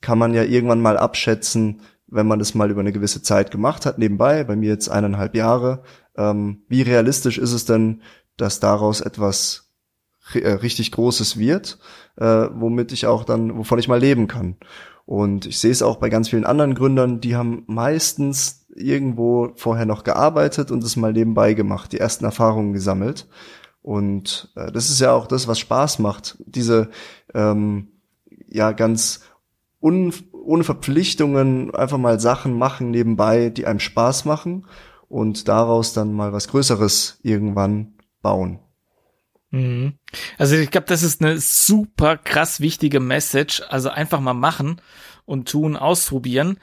kann 0.00 0.18
man 0.18 0.34
ja 0.34 0.42
irgendwann 0.42 0.82
mal 0.82 0.98
abschätzen, 0.98 1.82
wenn 2.08 2.26
man 2.26 2.40
das 2.40 2.54
mal 2.54 2.70
über 2.72 2.80
eine 2.80 2.92
gewisse 2.92 3.22
Zeit 3.22 3.52
gemacht 3.52 3.86
hat, 3.86 3.98
nebenbei, 3.98 4.42
bei 4.42 4.56
mir 4.56 4.70
jetzt 4.70 4.88
eineinhalb 4.88 5.36
Jahre, 5.36 5.84
ähm, 6.16 6.64
wie 6.66 6.82
realistisch 6.82 7.38
ist 7.38 7.52
es 7.52 7.64
denn, 7.64 8.02
dass 8.36 8.58
daraus 8.58 9.02
etwas 9.02 9.70
äh, 10.34 10.48
richtig 10.48 10.90
Großes 10.90 11.38
wird 11.38 11.78
äh, 12.16 12.48
womit 12.54 12.92
ich 12.92 13.06
auch 13.06 13.24
dann, 13.24 13.56
wovon 13.56 13.78
ich 13.78 13.88
mal 13.88 14.00
leben 14.00 14.28
kann. 14.28 14.56
Und 15.04 15.46
ich 15.46 15.58
sehe 15.58 15.70
es 15.70 15.82
auch 15.82 15.96
bei 15.96 16.08
ganz 16.08 16.28
vielen 16.28 16.44
anderen 16.44 16.74
Gründern, 16.74 17.20
die 17.20 17.36
haben 17.36 17.64
meistens 17.66 18.66
irgendwo 18.74 19.52
vorher 19.56 19.86
noch 19.86 20.04
gearbeitet 20.04 20.70
und 20.70 20.82
es 20.84 20.96
mal 20.96 21.12
nebenbei 21.12 21.54
gemacht, 21.54 21.92
die 21.92 21.98
ersten 21.98 22.24
Erfahrungen 22.24 22.72
gesammelt. 22.72 23.28
Und 23.82 24.52
äh, 24.54 24.70
das 24.70 24.90
ist 24.90 25.00
ja 25.00 25.12
auch 25.12 25.26
das, 25.26 25.48
was 25.48 25.58
Spaß 25.58 25.98
macht. 25.98 26.38
Diese 26.46 26.90
ähm, 27.34 27.88
ja 28.48 28.72
ganz 28.72 29.20
un 29.80 30.12
ohne 30.32 30.64
Verpflichtungen 30.64 31.74
einfach 31.74 31.98
mal 31.98 32.18
Sachen 32.18 32.54
machen 32.54 32.90
nebenbei, 32.90 33.50
die 33.50 33.66
einem 33.66 33.78
Spaß 33.78 34.24
machen 34.24 34.66
und 35.08 35.46
daraus 35.46 35.92
dann 35.92 36.12
mal 36.12 36.32
was 36.32 36.48
Größeres 36.48 37.20
irgendwann 37.22 37.94
bauen. 38.22 38.58
Mhm. 39.52 39.98
Also 40.38 40.56
ich 40.56 40.70
glaube, 40.70 40.86
das 40.88 41.02
ist 41.02 41.22
eine 41.22 41.38
super 41.38 42.16
krass 42.16 42.60
wichtige 42.60 42.98
Message. 42.98 43.62
Also 43.68 43.90
einfach 43.90 44.20
mal 44.20 44.34
machen 44.34 44.80
und 45.24 45.48
tun, 45.48 45.76
ausprobieren. 45.76 46.58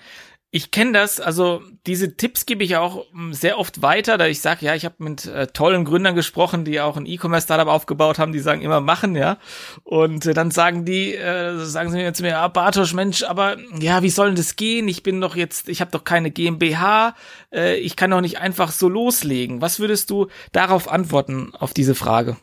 Ich 0.52 0.72
kenne 0.72 0.94
das, 0.94 1.22
also 1.22 1.62
diese 1.86 2.18
Tipps 2.18 2.48
gebe 2.48 2.64
ich 2.64 2.76
auch 2.76 3.06
hm, 3.12 3.34
sehr 3.36 3.60
oft 3.60 3.84
weiter, 3.84 4.18
da 4.18 4.26
ich 4.26 4.42
sage, 4.42 4.66
ja, 4.66 4.74
ich 4.74 4.84
habe 4.84 4.96
mit 4.98 5.28
äh, 5.28 5.46
tollen 5.46 5.86
Gründern 5.86 6.16
gesprochen, 6.16 6.66
die 6.66 6.82
auch 6.82 6.98
ein 6.98 7.06
E-Commerce-Startup 7.06 7.68
aufgebaut 7.68 8.18
haben, 8.18 8.34
die 8.34 8.40
sagen 8.40 8.62
immer 8.62 8.82
machen, 8.82 9.16
ja. 9.16 9.38
Und 9.84 10.26
äh, 10.26 10.34
dann 10.34 10.50
sagen 10.50 10.86
die, 10.86 11.14
äh, 11.14 11.64
sagen 11.66 11.92
sie 11.92 11.98
mir 11.98 12.14
zu 12.16 12.24
mir, 12.24 12.40
ah, 12.40 12.48
Bartosch, 12.48 12.96
Mensch, 12.96 13.22
aber 13.22 13.58
ja, 13.80 14.02
wie 14.02 14.10
soll 14.10 14.30
denn 14.30 14.38
das 14.38 14.56
gehen? 14.56 14.88
Ich 14.88 15.04
bin 15.04 15.22
doch 15.22 15.36
jetzt, 15.36 15.70
ich 15.70 15.82
habe 15.82 15.92
doch 15.92 16.04
keine 16.04 16.32
GmbH, 16.32 17.14
äh, 17.54 17.76
ich 17.76 17.96
kann 17.96 18.10
doch 18.10 18.22
nicht 18.22 18.40
einfach 18.40 18.72
so 18.72 18.90
loslegen. 18.90 19.62
Was 19.62 19.80
würdest 19.80 20.10
du 20.10 20.30
darauf 20.52 20.88
antworten, 20.90 21.54
auf 21.54 21.76
diese 21.76 21.94
Frage? 21.94 22.38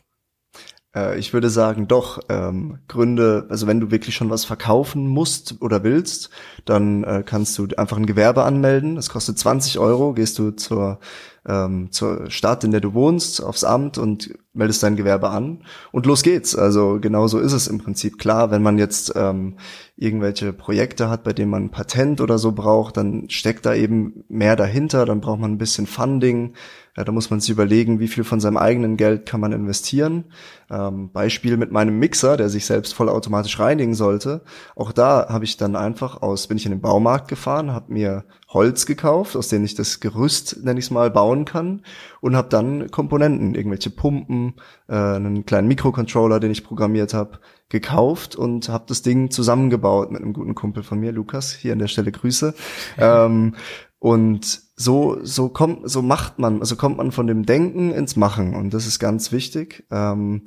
Äh, 0.97 1.19
ich 1.19 1.33
würde 1.33 1.49
sagen, 1.49 1.87
doch, 1.87 2.19
ähm, 2.29 2.79
Gründe, 2.87 3.45
also 3.49 3.67
wenn 3.67 3.79
du 3.79 3.91
wirklich 3.91 4.15
schon 4.15 4.29
was 4.29 4.45
verkaufen 4.45 5.07
musst 5.07 5.55
oder 5.61 5.83
willst, 5.83 6.29
dann 6.65 7.03
äh, 7.03 7.23
kannst 7.25 7.57
du 7.57 7.67
einfach 7.77 7.97
ein 7.97 8.05
Gewerbe 8.05 8.43
anmelden. 8.43 8.95
Das 8.95 9.09
kostet 9.09 9.37
20 9.37 9.79
Euro, 9.79 10.13
gehst 10.13 10.39
du 10.39 10.51
zur, 10.51 10.99
ähm, 11.47 11.91
zur 11.91 12.29
Stadt, 12.29 12.63
in 12.63 12.71
der 12.71 12.81
du 12.81 12.93
wohnst, 12.93 13.41
aufs 13.41 13.63
Amt 13.63 13.97
und 13.97 14.33
meldest 14.53 14.83
dein 14.83 14.95
Gewerbe 14.95 15.29
an 15.29 15.63
und 15.91 16.05
los 16.05 16.23
geht's. 16.23 16.55
Also 16.55 16.99
genau 16.99 17.27
so 17.27 17.39
ist 17.39 17.53
es 17.53 17.67
im 17.67 17.77
Prinzip. 17.77 18.17
Klar, 18.17 18.51
wenn 18.51 18.63
man 18.63 18.77
jetzt 18.77 19.13
ähm, 19.15 19.57
irgendwelche 19.95 20.51
Projekte 20.51 21.09
hat, 21.09 21.23
bei 21.23 21.33
denen 21.33 21.51
man 21.51 21.65
ein 21.65 21.71
Patent 21.71 22.21
oder 22.21 22.37
so 22.37 22.51
braucht, 22.51 22.97
dann 22.97 23.29
steckt 23.29 23.65
da 23.65 23.73
eben 23.73 24.25
mehr 24.27 24.55
dahinter, 24.55 25.05
dann 25.05 25.21
braucht 25.21 25.39
man 25.39 25.53
ein 25.53 25.57
bisschen 25.57 25.87
Funding, 25.87 26.53
ja, 26.97 27.03
da 27.03 27.11
muss 27.11 27.29
man 27.29 27.39
sich 27.39 27.51
überlegen, 27.51 27.99
wie 27.99 28.07
viel 28.07 28.23
von 28.23 28.39
seinem 28.39 28.57
eigenen 28.57 28.97
Geld 28.97 29.27
kann 29.27 29.39
man 29.39 29.51
investieren. 29.51 30.25
Ähm, 30.71 31.11
Beispiel 31.11 31.55
mit 31.55 31.71
meinem 31.71 31.99
Mixer, 31.99 32.37
der 32.37 32.49
sich 32.49 32.65
selbst 32.65 32.95
vollautomatisch 32.95 33.59
reinigen 33.59 33.93
sollte. 33.93 34.41
Auch 34.75 34.91
da 34.91 35.27
habe 35.29 35.45
ich 35.45 35.57
dann 35.57 35.75
einfach 35.75 36.23
aus, 36.23 36.47
bin 36.47 36.57
ich 36.57 36.65
in 36.65 36.71
den 36.71 36.81
Baumarkt 36.81 37.27
gefahren, 37.27 37.71
habe 37.71 37.93
mir 37.93 38.23
Holz 38.49 38.85
gekauft, 38.85 39.35
aus 39.35 39.49
denen 39.49 39.65
ich 39.65 39.75
das 39.75 39.99
Gerüst, 39.99 40.63
nenne 40.63 40.79
ich 40.79 40.85
es 40.85 40.91
mal, 40.91 41.11
bauen 41.11 41.43
kann 41.45 41.81
und 42.21 42.35
habe 42.35 42.47
dann 42.47 42.89
Komponenten, 42.91 43.55
irgendwelche 43.55 43.89
Pumpen, 43.89 44.55
äh, 44.87 44.95
einen 44.95 45.45
kleinen 45.45 45.67
Mikrocontroller, 45.67 46.39
den 46.39 46.51
ich 46.51 46.63
programmiert 46.63 47.13
habe, 47.13 47.39
gekauft 47.69 48.35
und 48.37 48.69
habe 48.69 48.85
das 48.87 49.01
Ding 49.01 49.31
zusammengebaut 49.31 50.11
mit 50.11 50.21
einem 50.21 50.31
guten 50.31 50.55
Kumpel 50.55 50.83
von 50.83 50.99
mir, 50.99 51.11
Lukas. 51.11 51.53
Hier 51.53 51.73
an 51.73 51.79
der 51.79 51.87
Stelle 51.87 52.11
Grüße. 52.11 52.53
Ähm, 52.99 53.55
und 53.99 54.61
so, 54.75 55.17
so 55.23 55.49
kommt, 55.49 55.89
so 55.89 56.01
macht 56.01 56.39
man, 56.39 56.59
also 56.59 56.75
kommt 56.75 56.97
man 56.97 57.11
von 57.11 57.27
dem 57.27 57.45
Denken 57.45 57.91
ins 57.91 58.15
Machen 58.15 58.55
und 58.55 58.73
das 58.73 58.85
ist 58.85 58.99
ganz 58.99 59.31
wichtig. 59.31 59.85
Ähm, 59.91 60.43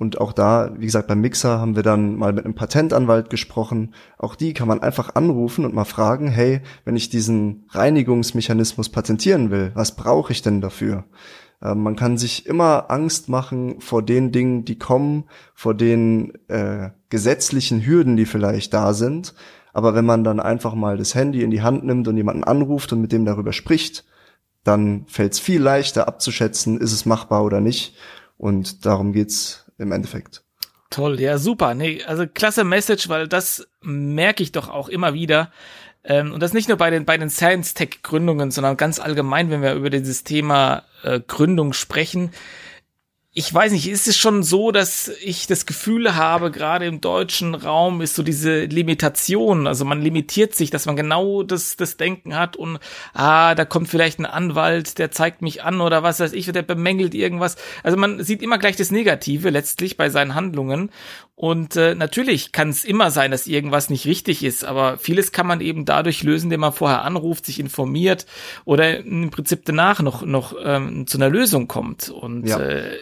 und 0.00 0.18
auch 0.18 0.32
da, 0.32 0.70
wie 0.78 0.86
gesagt, 0.86 1.08
beim 1.08 1.20
Mixer 1.20 1.60
haben 1.60 1.76
wir 1.76 1.82
dann 1.82 2.16
mal 2.16 2.32
mit 2.32 2.46
einem 2.46 2.54
Patentanwalt 2.54 3.28
gesprochen. 3.28 3.94
Auch 4.16 4.34
die 4.34 4.54
kann 4.54 4.66
man 4.66 4.80
einfach 4.80 5.14
anrufen 5.14 5.66
und 5.66 5.74
mal 5.74 5.84
fragen, 5.84 6.28
hey, 6.28 6.62
wenn 6.86 6.96
ich 6.96 7.10
diesen 7.10 7.66
Reinigungsmechanismus 7.68 8.88
patentieren 8.88 9.50
will, 9.50 9.72
was 9.74 9.96
brauche 9.96 10.32
ich 10.32 10.40
denn 10.40 10.62
dafür? 10.62 11.04
Ähm, 11.62 11.82
man 11.82 11.96
kann 11.96 12.16
sich 12.16 12.46
immer 12.46 12.90
Angst 12.90 13.28
machen 13.28 13.82
vor 13.82 14.02
den 14.02 14.32
Dingen, 14.32 14.64
die 14.64 14.78
kommen, 14.78 15.24
vor 15.52 15.74
den 15.74 16.32
äh, 16.48 16.88
gesetzlichen 17.10 17.84
Hürden, 17.84 18.16
die 18.16 18.24
vielleicht 18.24 18.72
da 18.72 18.94
sind. 18.94 19.34
Aber 19.74 19.94
wenn 19.94 20.06
man 20.06 20.24
dann 20.24 20.40
einfach 20.40 20.74
mal 20.74 20.96
das 20.96 21.14
Handy 21.14 21.42
in 21.42 21.50
die 21.50 21.60
Hand 21.60 21.84
nimmt 21.84 22.08
und 22.08 22.16
jemanden 22.16 22.44
anruft 22.44 22.90
und 22.94 23.02
mit 23.02 23.12
dem 23.12 23.26
darüber 23.26 23.52
spricht, 23.52 24.06
dann 24.64 25.04
fällt 25.08 25.34
es 25.34 25.40
viel 25.40 25.60
leichter 25.60 26.08
abzuschätzen, 26.08 26.80
ist 26.80 26.94
es 26.94 27.04
machbar 27.04 27.44
oder 27.44 27.60
nicht. 27.60 27.94
Und 28.38 28.86
darum 28.86 29.12
geht's 29.12 29.69
im 29.80 29.92
Endeffekt. 29.92 30.42
Toll, 30.90 31.20
ja, 31.20 31.38
super. 31.38 31.74
Nee, 31.74 32.02
also 32.04 32.26
klasse 32.26 32.64
Message, 32.64 33.08
weil 33.08 33.28
das 33.28 33.68
merke 33.80 34.42
ich 34.42 34.52
doch 34.52 34.68
auch 34.68 34.88
immer 34.88 35.14
wieder. 35.14 35.52
Ähm, 36.02 36.32
und 36.32 36.42
das 36.42 36.52
nicht 36.52 36.68
nur 36.68 36.78
bei 36.78 36.90
den, 36.90 37.04
bei 37.04 37.16
den 37.16 37.30
Science-Tech-Gründungen, 37.30 38.50
sondern 38.50 38.76
ganz 38.76 38.98
allgemein, 38.98 39.50
wenn 39.50 39.62
wir 39.62 39.74
über 39.74 39.90
dieses 39.90 40.24
Thema 40.24 40.84
äh, 41.02 41.20
Gründung 41.20 41.72
sprechen 41.72 42.30
ich 43.32 43.54
weiß 43.54 43.70
nicht, 43.70 43.88
ist 43.88 44.08
es 44.08 44.16
schon 44.16 44.42
so, 44.42 44.72
dass 44.72 45.06
ich 45.22 45.46
das 45.46 45.64
Gefühl 45.64 46.16
habe, 46.16 46.50
gerade 46.50 46.86
im 46.86 47.00
deutschen 47.00 47.54
Raum 47.54 48.00
ist 48.00 48.16
so 48.16 48.24
diese 48.24 48.64
Limitation, 48.64 49.68
also 49.68 49.84
man 49.84 50.02
limitiert 50.02 50.56
sich, 50.56 50.70
dass 50.70 50.86
man 50.86 50.96
genau 50.96 51.44
das, 51.44 51.76
das 51.76 51.96
Denken 51.96 52.36
hat 52.36 52.56
und 52.56 52.80
ah, 53.14 53.54
da 53.54 53.64
kommt 53.64 53.88
vielleicht 53.88 54.18
ein 54.18 54.26
Anwalt, 54.26 54.98
der 54.98 55.12
zeigt 55.12 55.42
mich 55.42 55.62
an 55.62 55.80
oder 55.80 56.02
was 56.02 56.18
weiß 56.18 56.32
ich, 56.32 56.50
der 56.50 56.62
bemängelt 56.62 57.14
irgendwas. 57.14 57.54
Also 57.84 57.96
man 57.96 58.24
sieht 58.24 58.42
immer 58.42 58.58
gleich 58.58 58.74
das 58.74 58.90
Negative 58.90 59.50
letztlich 59.50 59.96
bei 59.96 60.10
seinen 60.10 60.34
Handlungen 60.34 60.90
und 61.40 61.74
äh, 61.76 61.94
natürlich 61.94 62.52
kann 62.52 62.68
es 62.68 62.84
immer 62.84 63.10
sein, 63.10 63.30
dass 63.30 63.46
irgendwas 63.46 63.88
nicht 63.88 64.04
richtig 64.04 64.44
ist, 64.44 64.62
aber 64.62 64.98
vieles 64.98 65.32
kann 65.32 65.46
man 65.46 65.62
eben 65.62 65.86
dadurch 65.86 66.22
lösen, 66.22 66.48
indem 66.48 66.60
man 66.60 66.74
vorher 66.74 67.02
anruft, 67.02 67.46
sich 67.46 67.58
informiert 67.58 68.26
oder 68.66 68.98
im 68.98 69.30
Prinzip 69.30 69.64
danach 69.64 70.02
noch 70.02 70.20
noch 70.20 70.54
ähm, 70.62 71.06
zu 71.06 71.16
einer 71.16 71.30
Lösung 71.30 71.66
kommt 71.66 72.10
und 72.10 72.46
ja. 72.46 72.60
äh, 72.60 72.98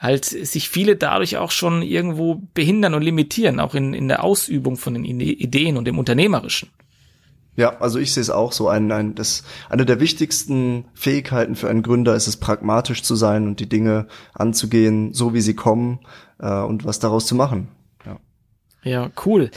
halt 0.00 0.24
sich 0.24 0.70
viele 0.70 0.96
dadurch 0.96 1.36
auch 1.36 1.50
schon 1.50 1.82
irgendwo 1.82 2.40
behindern 2.54 2.94
und 2.94 3.02
limitieren, 3.02 3.60
auch 3.60 3.74
in, 3.74 3.92
in 3.92 4.08
der 4.08 4.24
Ausübung 4.24 4.78
von 4.78 4.94
den 4.94 5.04
Ideen 5.04 5.76
und 5.76 5.84
dem 5.84 5.98
Unternehmerischen. 5.98 6.70
Ja, 7.54 7.76
also 7.80 7.98
ich 7.98 8.14
sehe 8.14 8.22
es 8.22 8.30
auch 8.30 8.52
so. 8.52 8.68
Ein, 8.68 8.90
ein, 8.92 9.14
das, 9.14 9.44
eine 9.68 9.84
der 9.84 10.00
wichtigsten 10.00 10.86
Fähigkeiten 10.94 11.54
für 11.54 11.68
einen 11.68 11.82
Gründer 11.82 12.16
ist 12.16 12.28
es, 12.28 12.38
pragmatisch 12.38 13.02
zu 13.02 13.14
sein 13.14 13.46
und 13.46 13.60
die 13.60 13.68
Dinge 13.68 14.06
anzugehen, 14.32 15.12
so 15.12 15.34
wie 15.34 15.42
sie 15.42 15.54
kommen 15.54 16.00
äh, 16.40 16.62
und 16.62 16.86
was 16.86 16.98
daraus 16.98 17.26
zu 17.26 17.34
machen. 17.34 17.68
Ja, 18.84 19.10
cool. 19.24 19.50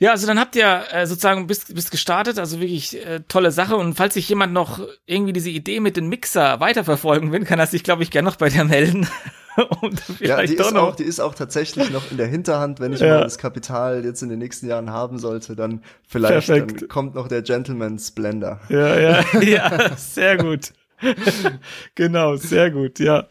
Ja, 0.00 0.12
also 0.12 0.28
dann 0.28 0.38
habt 0.38 0.54
ihr 0.54 0.84
äh, 0.92 1.06
sozusagen 1.06 1.48
bist, 1.48 1.74
bist 1.74 1.90
gestartet, 1.90 2.38
also 2.38 2.60
wirklich 2.60 3.04
äh, 3.04 3.20
tolle 3.26 3.50
Sache. 3.50 3.76
Und 3.76 3.94
falls 3.94 4.14
sich 4.14 4.28
jemand 4.28 4.52
noch 4.52 4.80
irgendwie 5.06 5.32
diese 5.32 5.50
Idee 5.50 5.80
mit 5.80 5.96
dem 5.96 6.08
Mixer 6.08 6.60
weiterverfolgen 6.60 7.32
will, 7.32 7.44
kann 7.44 7.58
er 7.58 7.66
sich, 7.66 7.82
glaube 7.82 8.04
ich, 8.04 8.12
gerne 8.12 8.28
noch 8.28 8.36
bei 8.36 8.48
dir 8.48 8.62
melden. 8.62 9.08
ja, 10.20 10.40
die 10.42 10.54
ist, 10.54 10.76
auch, 10.76 10.94
die 10.94 11.02
ist 11.02 11.18
auch 11.18 11.34
tatsächlich 11.34 11.90
noch 11.90 12.12
in 12.12 12.16
der 12.16 12.28
Hinterhand, 12.28 12.78
wenn 12.78 12.92
ich 12.92 13.00
ja. 13.00 13.16
mal 13.16 13.22
das 13.22 13.38
Kapital 13.38 14.04
jetzt 14.04 14.22
in 14.22 14.28
den 14.28 14.38
nächsten 14.38 14.68
Jahren 14.68 14.90
haben 14.90 15.18
sollte, 15.18 15.56
dann 15.56 15.82
vielleicht 16.06 16.48
dann 16.48 16.88
kommt 16.88 17.16
noch 17.16 17.26
der 17.26 17.42
Gentleman's 17.42 18.12
Blender. 18.12 18.60
Ja, 18.68 18.98
ja, 18.98 19.24
ja, 19.40 19.96
sehr 19.96 20.36
gut. 20.36 20.72
genau, 21.94 22.36
sehr 22.36 22.70
gut, 22.70 22.98
ja. 22.98 23.26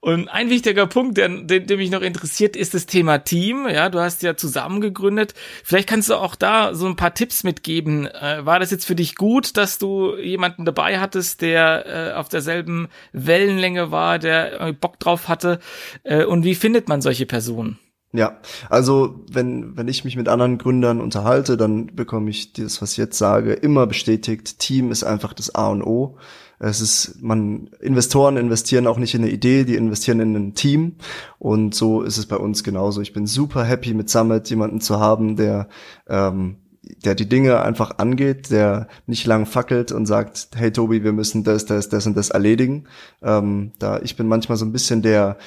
Und 0.00 0.28
ein 0.28 0.50
wichtiger 0.50 0.86
Punkt, 0.86 1.18
der, 1.18 1.28
der, 1.28 1.60
der 1.60 1.76
mich 1.76 1.90
noch 1.90 2.02
interessiert, 2.02 2.56
ist 2.56 2.74
das 2.74 2.86
Thema 2.86 3.18
Team. 3.18 3.68
Ja, 3.68 3.88
du 3.88 4.00
hast 4.00 4.22
ja 4.22 4.36
zusammen 4.36 4.80
gegründet. 4.80 5.34
Vielleicht 5.64 5.88
kannst 5.88 6.08
du 6.08 6.14
auch 6.14 6.34
da 6.34 6.74
so 6.74 6.86
ein 6.86 6.96
paar 6.96 7.14
Tipps 7.14 7.44
mitgeben. 7.44 8.06
Äh, 8.06 8.44
war 8.44 8.60
das 8.60 8.70
jetzt 8.70 8.86
für 8.86 8.94
dich 8.94 9.14
gut, 9.14 9.56
dass 9.56 9.78
du 9.78 10.16
jemanden 10.16 10.64
dabei 10.64 11.00
hattest, 11.00 11.42
der 11.42 11.86
äh, 11.86 12.12
auf 12.14 12.28
derselben 12.28 12.88
Wellenlänge 13.12 13.90
war, 13.90 14.18
der 14.18 14.72
Bock 14.72 14.98
drauf 14.98 15.28
hatte? 15.28 15.58
Äh, 16.04 16.24
und 16.24 16.44
wie 16.44 16.54
findet 16.54 16.88
man 16.88 17.02
solche 17.02 17.26
Personen? 17.26 17.78
Ja, 18.14 18.40
also 18.68 19.24
wenn, 19.30 19.76
wenn 19.76 19.88
ich 19.88 20.04
mich 20.04 20.16
mit 20.16 20.28
anderen 20.28 20.58
Gründern 20.58 21.00
unterhalte, 21.00 21.56
dann 21.56 21.96
bekomme 21.96 22.28
ich 22.28 22.52
das, 22.52 22.82
was 22.82 22.92
ich 22.92 22.98
jetzt 22.98 23.16
sage, 23.16 23.54
immer 23.54 23.86
bestätigt. 23.86 24.58
Team 24.58 24.90
ist 24.90 25.02
einfach 25.02 25.32
das 25.32 25.54
A 25.54 25.68
und 25.68 25.82
O. 25.82 26.18
Es 26.64 26.80
ist, 26.80 27.20
man, 27.20 27.70
Investoren 27.80 28.36
investieren 28.36 28.86
auch 28.86 28.98
nicht 28.98 29.14
in 29.14 29.22
eine 29.22 29.32
Idee, 29.32 29.64
die 29.64 29.74
investieren 29.74 30.20
in 30.20 30.36
ein 30.36 30.54
Team. 30.54 30.94
Und 31.40 31.74
so 31.74 32.02
ist 32.02 32.18
es 32.18 32.26
bei 32.26 32.36
uns 32.36 32.62
genauso. 32.62 33.00
Ich 33.00 33.12
bin 33.12 33.26
super 33.26 33.64
happy 33.64 33.94
mit 33.94 34.08
Summit, 34.08 34.48
jemanden 34.48 34.80
zu 34.80 35.00
haben, 35.00 35.34
der, 35.34 35.68
ähm, 36.08 36.58
der 37.04 37.16
die 37.16 37.28
Dinge 37.28 37.62
einfach 37.62 37.98
angeht, 37.98 38.52
der 38.52 38.86
nicht 39.08 39.26
lang 39.26 39.44
fackelt 39.46 39.90
und 39.90 40.06
sagt, 40.06 40.50
hey 40.54 40.70
Tobi, 40.70 41.02
wir 41.02 41.12
müssen 41.12 41.42
das, 41.42 41.66
das, 41.66 41.88
das 41.88 42.06
und 42.06 42.16
das 42.16 42.30
erledigen. 42.30 42.84
Ähm, 43.22 43.72
da 43.80 43.98
ich 44.00 44.14
bin 44.14 44.28
manchmal 44.28 44.56
so 44.56 44.64
ein 44.64 44.72
bisschen 44.72 45.02
der, 45.02 45.38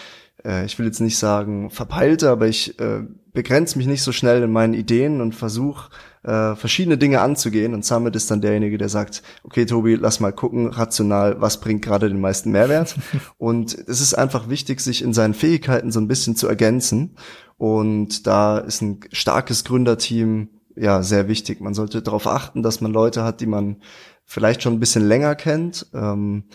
äh, 0.45 0.65
ich 0.65 0.77
will 0.77 0.85
jetzt 0.85 1.01
nicht 1.01 1.17
sagen 1.17 1.69
verpeilte, 1.69 2.29
aber 2.29 2.47
ich 2.47 2.79
äh, 2.79 3.01
begrenze 3.33 3.77
mich 3.77 3.87
nicht 3.87 4.03
so 4.03 4.11
schnell 4.11 4.43
in 4.43 4.51
meinen 4.51 4.73
Ideen 4.73 5.19
und 5.21 5.35
versuche 5.35 5.89
äh, 6.23 6.55
verschiedene 6.55 6.97
Dinge 6.97 7.21
anzugehen. 7.21 7.73
Und 7.73 7.85
Summit 7.85 8.15
ist 8.15 8.31
dann 8.31 8.41
derjenige, 8.41 8.77
der 8.77 8.89
sagt, 8.89 9.23
okay, 9.43 9.65
Tobi, 9.65 9.95
lass 9.95 10.19
mal 10.19 10.31
gucken, 10.31 10.67
rational, 10.67 11.41
was 11.41 11.59
bringt 11.59 11.83
gerade 11.83 12.07
den 12.07 12.21
meisten 12.21 12.51
Mehrwert. 12.51 12.95
und 13.37 13.73
es 13.73 14.01
ist 14.01 14.13
einfach 14.13 14.49
wichtig, 14.49 14.81
sich 14.81 15.01
in 15.03 15.13
seinen 15.13 15.33
Fähigkeiten 15.33 15.91
so 15.91 15.99
ein 15.99 16.07
bisschen 16.07 16.35
zu 16.35 16.47
ergänzen. 16.47 17.15
Und 17.57 18.27
da 18.27 18.57
ist 18.57 18.81
ein 18.81 18.99
starkes 19.11 19.63
Gründerteam 19.63 20.49
ja 20.75 21.03
sehr 21.03 21.27
wichtig. 21.27 21.61
Man 21.61 21.73
sollte 21.73 22.01
darauf 22.01 22.27
achten, 22.27 22.61
dass 22.61 22.81
man 22.81 22.91
Leute 22.91 23.23
hat, 23.23 23.39
die 23.39 23.45
man 23.45 23.77
vielleicht 24.25 24.63
schon 24.63 24.73
ein 24.73 24.79
bisschen 24.79 25.07
länger 25.07 25.35
kennt. 25.35 25.87
Ähm, 25.93 26.45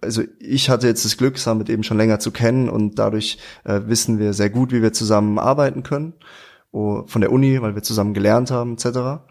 also 0.00 0.22
ich 0.38 0.68
hatte 0.68 0.86
jetzt 0.86 1.04
das 1.04 1.16
Glück, 1.16 1.38
Summit 1.38 1.70
eben 1.70 1.84
schon 1.84 1.96
länger 1.96 2.18
zu 2.18 2.32
kennen 2.32 2.68
und 2.68 2.98
dadurch 2.98 3.38
äh, 3.64 3.82
wissen 3.86 4.18
wir 4.18 4.32
sehr 4.32 4.50
gut, 4.50 4.72
wie 4.72 4.82
wir 4.82 4.92
zusammen 4.92 5.38
arbeiten 5.38 5.82
können. 5.82 6.14
Oh, 6.72 7.04
von 7.06 7.20
der 7.20 7.30
Uni, 7.30 7.62
weil 7.62 7.76
wir 7.76 7.82
zusammen 7.82 8.14
gelernt 8.14 8.50
haben, 8.50 8.74
etc. 8.74 9.22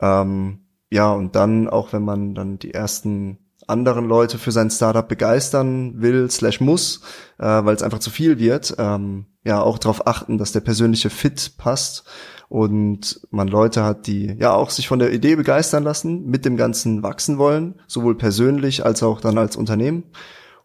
Ähm, 0.00 0.66
ja, 0.90 1.12
und 1.12 1.36
dann, 1.36 1.68
auch 1.68 1.92
wenn 1.92 2.02
man 2.02 2.34
dann 2.34 2.58
die 2.58 2.74
ersten 2.74 3.38
anderen 3.68 4.06
Leute 4.06 4.38
für 4.38 4.50
sein 4.50 4.70
Startup 4.70 5.06
begeistern 5.06 6.02
will, 6.02 6.28
slash 6.28 6.60
muss, 6.60 7.02
äh, 7.38 7.44
weil 7.44 7.76
es 7.76 7.84
einfach 7.84 8.00
zu 8.00 8.10
viel 8.10 8.40
wird, 8.40 8.74
ähm, 8.78 9.26
ja 9.44 9.62
auch 9.62 9.78
darauf 9.78 10.08
achten, 10.08 10.36
dass 10.36 10.50
der 10.50 10.60
persönliche 10.60 11.10
Fit 11.10 11.52
passt 11.56 12.04
und 12.50 13.20
man 13.30 13.46
Leute 13.46 13.84
hat, 13.84 14.08
die 14.08 14.34
ja 14.36 14.52
auch 14.52 14.70
sich 14.70 14.88
von 14.88 14.98
der 14.98 15.12
Idee 15.12 15.36
begeistern 15.36 15.84
lassen, 15.84 16.26
mit 16.26 16.44
dem 16.44 16.56
Ganzen 16.56 17.04
wachsen 17.04 17.38
wollen, 17.38 17.76
sowohl 17.86 18.16
persönlich 18.18 18.84
als 18.84 19.04
auch 19.04 19.20
dann 19.20 19.38
als 19.38 19.54
Unternehmen. 19.54 20.02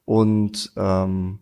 Und 0.03 0.73
ähm, 0.77 1.39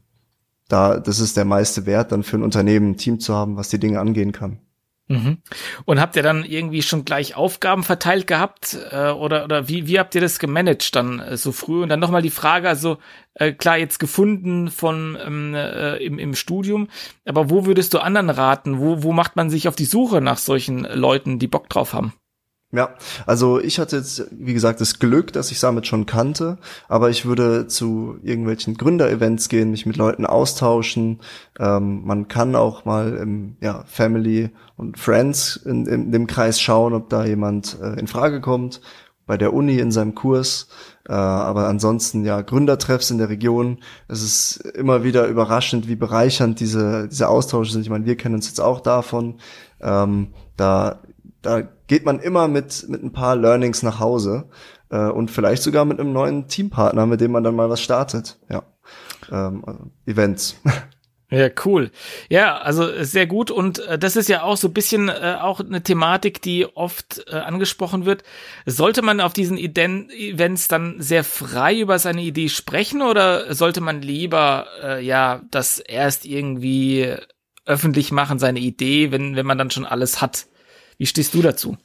da, 0.67 0.99
das 0.99 1.21
ist 1.21 1.37
der 1.37 1.45
meiste 1.45 1.85
Wert, 1.85 2.11
dann 2.11 2.23
für 2.23 2.35
ein 2.35 2.43
Unternehmen 2.43 2.91
ein 2.91 2.97
Team 2.97 3.21
zu 3.21 3.33
haben, 3.33 3.55
was 3.55 3.69
die 3.69 3.79
Dinge 3.79 4.01
angehen 4.01 4.33
kann. 4.33 4.59
Mhm. 5.07 5.39
Und 5.83 5.99
habt 5.99 6.15
ihr 6.15 6.23
dann 6.23 6.45
irgendwie 6.45 6.81
schon 6.81 7.03
gleich 7.03 7.35
Aufgaben 7.35 7.83
verteilt 7.83 8.25
gehabt 8.25 8.77
äh, 8.89 9.09
oder 9.09 9.43
oder 9.43 9.67
wie 9.67 9.85
wie 9.87 9.99
habt 9.99 10.15
ihr 10.15 10.21
das 10.21 10.39
gemanagt 10.39 10.95
dann 10.95 11.19
äh, 11.19 11.35
so 11.35 11.51
früh? 11.51 11.83
Und 11.83 11.89
dann 11.89 11.99
nochmal 11.99 12.21
die 12.21 12.29
Frage, 12.29 12.69
also 12.69 12.97
äh, 13.33 13.51
klar 13.51 13.77
jetzt 13.77 13.99
gefunden 13.99 14.69
von 14.69 15.17
ähm, 15.21 15.55
äh, 15.55 15.97
im, 15.97 16.19
im 16.19 16.35
Studium, 16.35 16.87
aber 17.25 17.49
wo 17.49 17.65
würdest 17.65 17.93
du 17.93 17.99
anderen 17.99 18.29
raten? 18.29 18.79
Wo 18.79 19.03
wo 19.03 19.11
macht 19.11 19.35
man 19.35 19.49
sich 19.49 19.67
auf 19.67 19.75
die 19.75 19.85
Suche 19.85 20.21
nach 20.21 20.37
solchen 20.37 20.83
Leuten, 20.85 21.37
die 21.37 21.47
Bock 21.47 21.67
drauf 21.67 21.93
haben? 21.93 22.13
Ja, 22.75 22.89
also 23.27 23.59
ich 23.59 23.77
hatte 23.77 23.97
jetzt, 23.97 24.25
wie 24.31 24.55
gesagt, 24.55 24.81
das 24.81 24.97
Glück, 24.97 25.31
dass 25.31 25.51
ich 25.51 25.59
Summit 25.59 25.85
schon 25.85 26.07
kannte, 26.07 26.57
aber 26.87 27.11
ich 27.11 27.23
würde 27.23 27.67
zu 27.67 28.17
irgendwelchen 28.23 28.77
Gründerevents 28.77 29.47
gehen, 29.47 29.69
mich 29.69 29.85
mit 29.85 29.95
Leuten 29.95 30.25
austauschen. 30.25 31.19
Ähm, 31.59 32.03
man 32.03 32.27
kann 32.27 32.55
auch 32.55 32.83
mal 32.83 33.13
im 33.17 33.57
ja, 33.61 33.83
Family 33.85 34.49
und 34.75 34.97
Friends 34.97 35.55
in, 35.55 35.85
in, 35.85 36.11
dem 36.11 36.25
Kreis 36.25 36.59
schauen, 36.59 36.95
ob 36.95 37.09
da 37.09 37.23
jemand 37.25 37.77
äh, 37.79 37.99
in 37.99 38.07
Frage 38.07 38.41
kommt, 38.41 38.81
bei 39.27 39.37
der 39.37 39.53
Uni 39.53 39.77
in 39.77 39.91
seinem 39.91 40.15
Kurs. 40.15 40.67
Äh, 41.07 41.13
aber 41.13 41.67
ansonsten 41.67 42.25
ja 42.25 42.41
Gründertreffs 42.41 43.11
in 43.11 43.19
der 43.19 43.29
Region. 43.29 43.77
Es 44.07 44.23
ist 44.23 44.57
immer 44.57 45.03
wieder 45.03 45.27
überraschend, 45.27 45.87
wie 45.87 45.95
bereichernd 45.95 46.59
diese, 46.59 47.07
diese 47.07 47.29
Austausche 47.29 47.71
sind. 47.71 47.83
Ich 47.83 47.91
meine, 47.91 48.07
wir 48.07 48.17
kennen 48.17 48.33
uns 48.33 48.47
jetzt 48.47 48.61
auch 48.61 48.79
davon. 48.79 49.35
Ähm, 49.79 50.29
da 50.57 51.01
da 51.43 51.61
geht 51.61 52.05
man 52.05 52.19
immer 52.19 52.47
mit, 52.47 52.85
mit 52.89 53.03
ein 53.03 53.13
paar 53.13 53.35
Learnings 53.35 53.83
nach 53.83 53.99
Hause 53.99 54.49
äh, 54.89 55.09
und 55.09 55.29
vielleicht 55.29 55.61
sogar 55.61 55.85
mit 55.85 55.99
einem 55.99 56.13
neuen 56.13 56.47
Teampartner, 56.47 57.05
mit 57.05 57.21
dem 57.21 57.31
man 57.31 57.43
dann 57.43 57.55
mal 57.55 57.69
was 57.69 57.81
startet. 57.81 58.39
Ja, 58.49 58.63
ähm, 59.31 59.63
also 59.65 59.91
Events. 60.07 60.55
Ja, 61.33 61.49
cool. 61.65 61.89
Ja, 62.29 62.57
also 62.57 63.03
sehr 63.03 63.25
gut. 63.25 63.49
Und 63.49 63.79
äh, 63.79 63.97
das 63.97 64.15
ist 64.15 64.29
ja 64.29 64.43
auch 64.43 64.55
so 64.55 64.67
ein 64.67 64.73
bisschen 64.73 65.09
äh, 65.09 65.37
auch 65.41 65.59
eine 65.59 65.81
Thematik, 65.81 66.43
die 66.43 66.67
oft 66.67 67.25
äh, 67.25 67.37
angesprochen 67.37 68.05
wird. 68.05 68.21
Sollte 68.67 69.01
man 69.01 69.19
auf 69.19 69.33
diesen 69.33 69.57
Iden 69.57 70.11
Events 70.11 70.67
dann 70.67 71.01
sehr 71.01 71.23
frei 71.23 71.79
über 71.79 71.97
seine 71.97 72.21
Idee 72.21 72.49
sprechen 72.49 73.01
oder 73.01 73.51
sollte 73.55 73.81
man 73.81 74.03
lieber 74.03 74.67
äh, 74.83 75.03
ja 75.03 75.41
das 75.49 75.79
erst 75.79 76.25
irgendwie 76.25 77.15
öffentlich 77.65 78.11
machen, 78.11 78.37
seine 78.37 78.59
Idee, 78.59 79.11
wenn, 79.11 79.35
wenn 79.35 79.47
man 79.47 79.57
dann 79.57 79.71
schon 79.71 79.87
alles 79.87 80.21
hat? 80.21 80.45
Wie 81.03 81.07
stehst 81.07 81.33
du 81.33 81.41
dazu? 81.41 81.75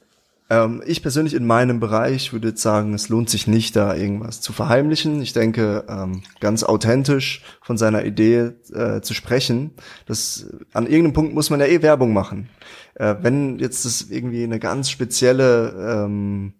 Ähm, 0.49 0.81
ich 0.85 1.01
persönlich 1.01 1.33
in 1.33 1.45
meinem 1.45 1.81
Bereich 1.81 2.31
würde 2.31 2.47
jetzt 2.47 2.61
sagen, 2.61 2.93
es 2.93 3.09
lohnt 3.09 3.29
sich 3.29 3.47
nicht, 3.47 3.75
da 3.75 3.93
irgendwas 3.93 4.39
zu 4.39 4.53
verheimlichen. 4.53 5.21
Ich 5.21 5.33
denke, 5.33 5.83
ähm, 5.89 6.21
ganz 6.39 6.63
authentisch 6.63 7.43
von 7.61 7.77
seiner 7.77 8.05
Idee 8.05 8.51
äh, 8.73 9.01
zu 9.01 9.13
sprechen, 9.13 9.71
das 10.05 10.47
an 10.71 10.85
irgendeinem 10.85 11.11
Punkt 11.11 11.33
muss 11.33 11.49
man 11.49 11.59
ja 11.59 11.65
eh 11.65 11.81
Werbung 11.81 12.13
machen. 12.13 12.47
Äh, 12.95 13.15
wenn 13.19 13.59
jetzt 13.59 13.83
das 13.83 14.03
irgendwie 14.03 14.45
eine 14.45 14.57
ganz 14.57 14.89
spezielle 14.89 16.05
ähm, 16.05 16.53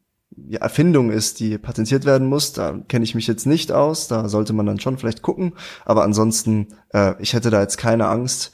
Erfindung 0.52 1.12
ist, 1.12 1.39
die 1.39 1.58
patentiert 1.58 2.06
werden 2.06 2.28
muss. 2.28 2.54
Da 2.54 2.80
kenne 2.88 3.04
ich 3.04 3.15
mich 3.15 3.28
jetzt 3.28 3.46
nicht 3.46 3.72
aus. 3.72 4.08
Da 4.08 4.30
sollte 4.30 4.54
man 4.54 4.65
dann 4.65 4.80
schon 4.80 4.98
vielleicht 4.98 5.22
gucken. 5.22 5.54
Aber 5.86 6.04
ansonsten, 6.04 6.68
äh, 6.94 7.13
ich 7.20 7.34
hätte 7.34 7.50
da 7.50 7.62
jetzt 7.62 7.78
keine 7.78 8.08
Angst. 8.08 8.52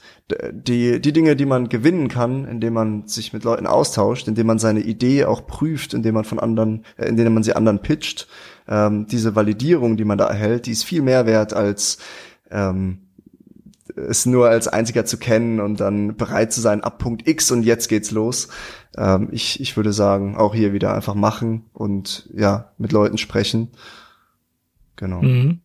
Die, 0.50 1.00
die 1.00 1.12
Dinge, 1.12 1.36
die 1.36 1.46
man 1.46 1.68
gewinnen 1.68 2.08
kann, 2.08 2.46
indem 2.46 2.72
man 2.72 3.06
sich 3.06 3.32
mit 3.32 3.44
Leuten 3.44 3.66
austauscht, 3.66 4.26
indem 4.26 4.48
man 4.48 4.58
seine 4.58 4.80
Idee 4.80 5.24
auch 5.24 5.46
prüft, 5.46 5.94
indem 5.94 6.14
man 6.14 6.24
von 6.24 6.40
anderen, 6.40 6.84
äh, 6.96 7.06
indem 7.06 7.32
man 7.32 7.42
sie 7.42 7.54
anderen 7.54 7.80
pitcht, 7.80 8.26
ähm, 8.66 9.06
diese 9.06 9.36
Validierung, 9.36 9.96
die 9.96 10.04
man 10.04 10.18
da 10.18 10.26
erhält, 10.26 10.66
die 10.66 10.72
ist 10.72 10.84
viel 10.84 11.02
mehr 11.02 11.26
wert 11.26 11.52
als 11.52 11.98
ähm, 12.50 13.05
es 13.96 14.26
nur 14.26 14.48
als 14.48 14.68
einziger 14.68 15.04
zu 15.04 15.18
kennen 15.18 15.60
und 15.60 15.80
dann 15.80 16.16
bereit 16.16 16.52
zu 16.52 16.60
sein 16.60 16.82
ab 16.82 16.98
Punkt 16.98 17.26
X 17.26 17.50
und 17.50 17.62
jetzt 17.62 17.88
geht's 17.88 18.10
los. 18.10 18.48
Ähm, 18.96 19.28
ich, 19.32 19.60
ich 19.60 19.76
würde 19.76 19.92
sagen, 19.92 20.36
auch 20.36 20.54
hier 20.54 20.72
wieder 20.72 20.94
einfach 20.94 21.14
machen 21.14 21.64
und 21.72 22.28
ja, 22.34 22.72
mit 22.78 22.92
Leuten 22.92 23.18
sprechen. 23.18 23.70
Genau. 24.96 25.22
Mhm. 25.22 25.60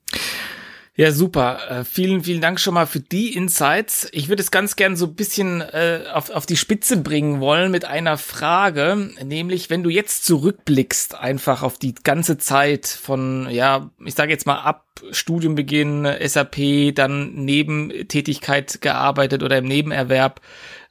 Ja, 1.01 1.11
super. 1.11 1.57
Äh, 1.67 1.83
vielen, 1.83 2.23
vielen 2.23 2.41
Dank 2.41 2.59
schon 2.59 2.75
mal 2.75 2.85
für 2.85 2.99
die 2.99 3.35
Insights. 3.35 4.07
Ich 4.11 4.29
würde 4.29 4.43
es 4.43 4.51
ganz 4.51 4.75
gern 4.75 4.95
so 4.95 5.07
ein 5.07 5.15
bisschen 5.15 5.61
äh, 5.61 6.03
auf, 6.13 6.29
auf 6.29 6.45
die 6.45 6.57
Spitze 6.57 6.95
bringen 6.95 7.39
wollen 7.39 7.71
mit 7.71 7.85
einer 7.85 8.19
Frage, 8.19 9.09
nämlich 9.23 9.71
wenn 9.71 9.81
du 9.81 9.89
jetzt 9.89 10.25
zurückblickst, 10.25 11.15
einfach 11.15 11.63
auf 11.63 11.79
die 11.79 11.95
ganze 11.95 12.37
Zeit 12.37 12.85
von, 12.85 13.49
ja, 13.49 13.89
ich 14.05 14.13
sage 14.13 14.31
jetzt 14.31 14.45
mal 14.45 14.59
ab 14.59 14.85
Studiumbeginn, 15.09 16.07
SAP, 16.23 16.93
dann 16.93 17.33
Nebentätigkeit 17.33 18.81
gearbeitet 18.81 19.41
oder 19.41 19.57
im 19.57 19.65
Nebenerwerb, 19.65 20.39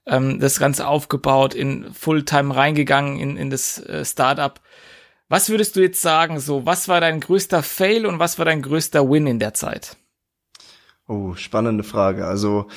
ähm, 0.06 0.40
das 0.40 0.58
Ganze 0.58 0.88
aufgebaut, 0.88 1.54
in 1.54 1.94
Fulltime 1.94 2.56
reingegangen 2.56 3.16
in, 3.16 3.36
in 3.36 3.48
das 3.48 3.78
äh, 3.78 4.04
Startup. 4.04 4.60
Was 5.28 5.50
würdest 5.50 5.76
du 5.76 5.80
jetzt 5.80 6.02
sagen, 6.02 6.40
so, 6.40 6.66
was 6.66 6.88
war 6.88 7.00
dein 7.00 7.20
größter 7.20 7.62
Fail 7.62 8.06
und 8.06 8.18
was 8.18 8.38
war 8.40 8.44
dein 8.44 8.62
größter 8.62 9.08
Win 9.08 9.28
in 9.28 9.38
der 9.38 9.54
Zeit? 9.54 9.96
Oh, 11.10 11.34
spannende 11.34 11.82
Frage. 11.82 12.24
Also 12.24 12.68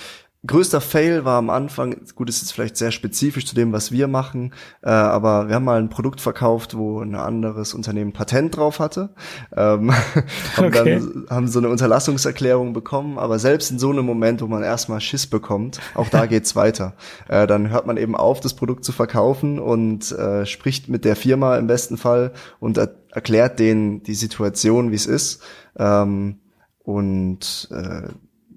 größter 0.48 0.82
Fail 0.82 1.24
war 1.24 1.38
am 1.38 1.52
Anfang, 1.52 1.98
gut, 2.16 2.30
ist 2.30 2.42
jetzt 2.42 2.52
vielleicht 2.52 2.78
sehr 2.78 2.90
spezifisch 2.90 3.46
zu 3.46 3.54
dem, 3.54 3.72
was 3.74 3.92
wir 3.92 4.08
machen, 4.08 4.56
äh, 4.82 4.90
aber 4.90 5.50
wir 5.50 5.56
haben 5.56 5.66
mal 5.66 5.78
ein 5.78 5.92
Produkt 5.92 6.20
verkauft, 6.20 6.76
wo 6.76 7.00
ein 7.00 7.14
anderes 7.14 7.76
Unternehmen 7.76 8.12
Patent 8.12 8.58
drauf 8.58 8.80
hatte, 8.80 9.12
ähm, 9.56 9.92
haben 10.58 10.66
okay. 10.66 11.00
dann 11.00 11.28
haben 11.30 11.48
so 11.48 11.60
eine 11.60 11.70
Unterlassungserklärung 11.70 12.74
bekommen, 12.74 13.20
aber 13.20 13.38
selbst 13.38 13.70
in 13.70 13.78
so 13.78 13.92
einem 13.92 14.04
Moment, 14.04 14.42
wo 14.42 14.48
man 14.48 14.64
erstmal 14.64 15.00
Schiss 15.00 15.28
bekommt, 15.28 15.80
auch 15.94 16.10
da 16.10 16.26
geht's 16.26 16.56
weiter. 16.56 16.96
Äh, 17.30 17.46
dann 17.46 17.70
hört 17.70 17.86
man 17.86 17.98
eben 17.98 18.16
auf, 18.16 18.40
das 18.40 18.56
Produkt 18.56 18.84
zu 18.84 18.94
verkaufen 18.94 19.60
und 19.60 20.12
äh, 20.12 20.48
spricht 20.48 20.90
mit 20.90 21.06
der 21.06 21.16
Firma 21.16 21.56
im 21.56 21.68
besten 21.68 21.98
Fall 21.98 22.34
und 22.60 22.80
er 22.80 22.96
erklärt 23.12 23.60
denen 23.60 24.02
die 24.02 24.16
Situation, 24.16 24.90
wie 24.90 24.96
es 24.96 25.06
ist. 25.06 25.44
Ähm, 25.78 26.40
und 26.84 27.70
äh, 27.72 28.10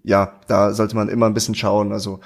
ja, 0.06 0.34
da 0.46 0.72
sollte 0.72 0.94
man 0.94 1.08
immer 1.08 1.26
ein 1.26 1.34
bisschen 1.34 1.56
schauen. 1.56 1.92
Also 1.92 2.20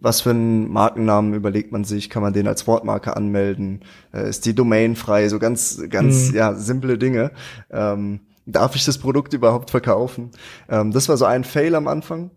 was 0.00 0.20
für 0.20 0.30
einen 0.30 0.72
Markennamen 0.72 1.34
überlegt 1.34 1.72
man 1.72 1.82
sich? 1.82 2.08
Kann 2.08 2.22
man 2.22 2.32
den 2.32 2.46
als 2.46 2.68
Wortmarke 2.68 3.16
anmelden? 3.16 3.80
Äh, 4.14 4.28
ist 4.28 4.46
die 4.46 4.54
Domain 4.54 4.94
frei? 4.94 5.28
So 5.28 5.40
ganz, 5.40 5.82
ganz, 5.90 6.30
mhm. 6.30 6.36
ja, 6.36 6.54
simple 6.54 6.98
Dinge. 6.98 7.32
Ähm, 7.70 8.20
darf 8.46 8.76
ich 8.76 8.84
das 8.84 8.98
Produkt 8.98 9.34
überhaupt 9.34 9.70
verkaufen? 9.70 10.30
Ähm, 10.68 10.92
das 10.92 11.08
war 11.08 11.16
so 11.16 11.24
ein 11.24 11.42
Fail 11.42 11.74
am 11.74 11.88
Anfang. 11.88 12.30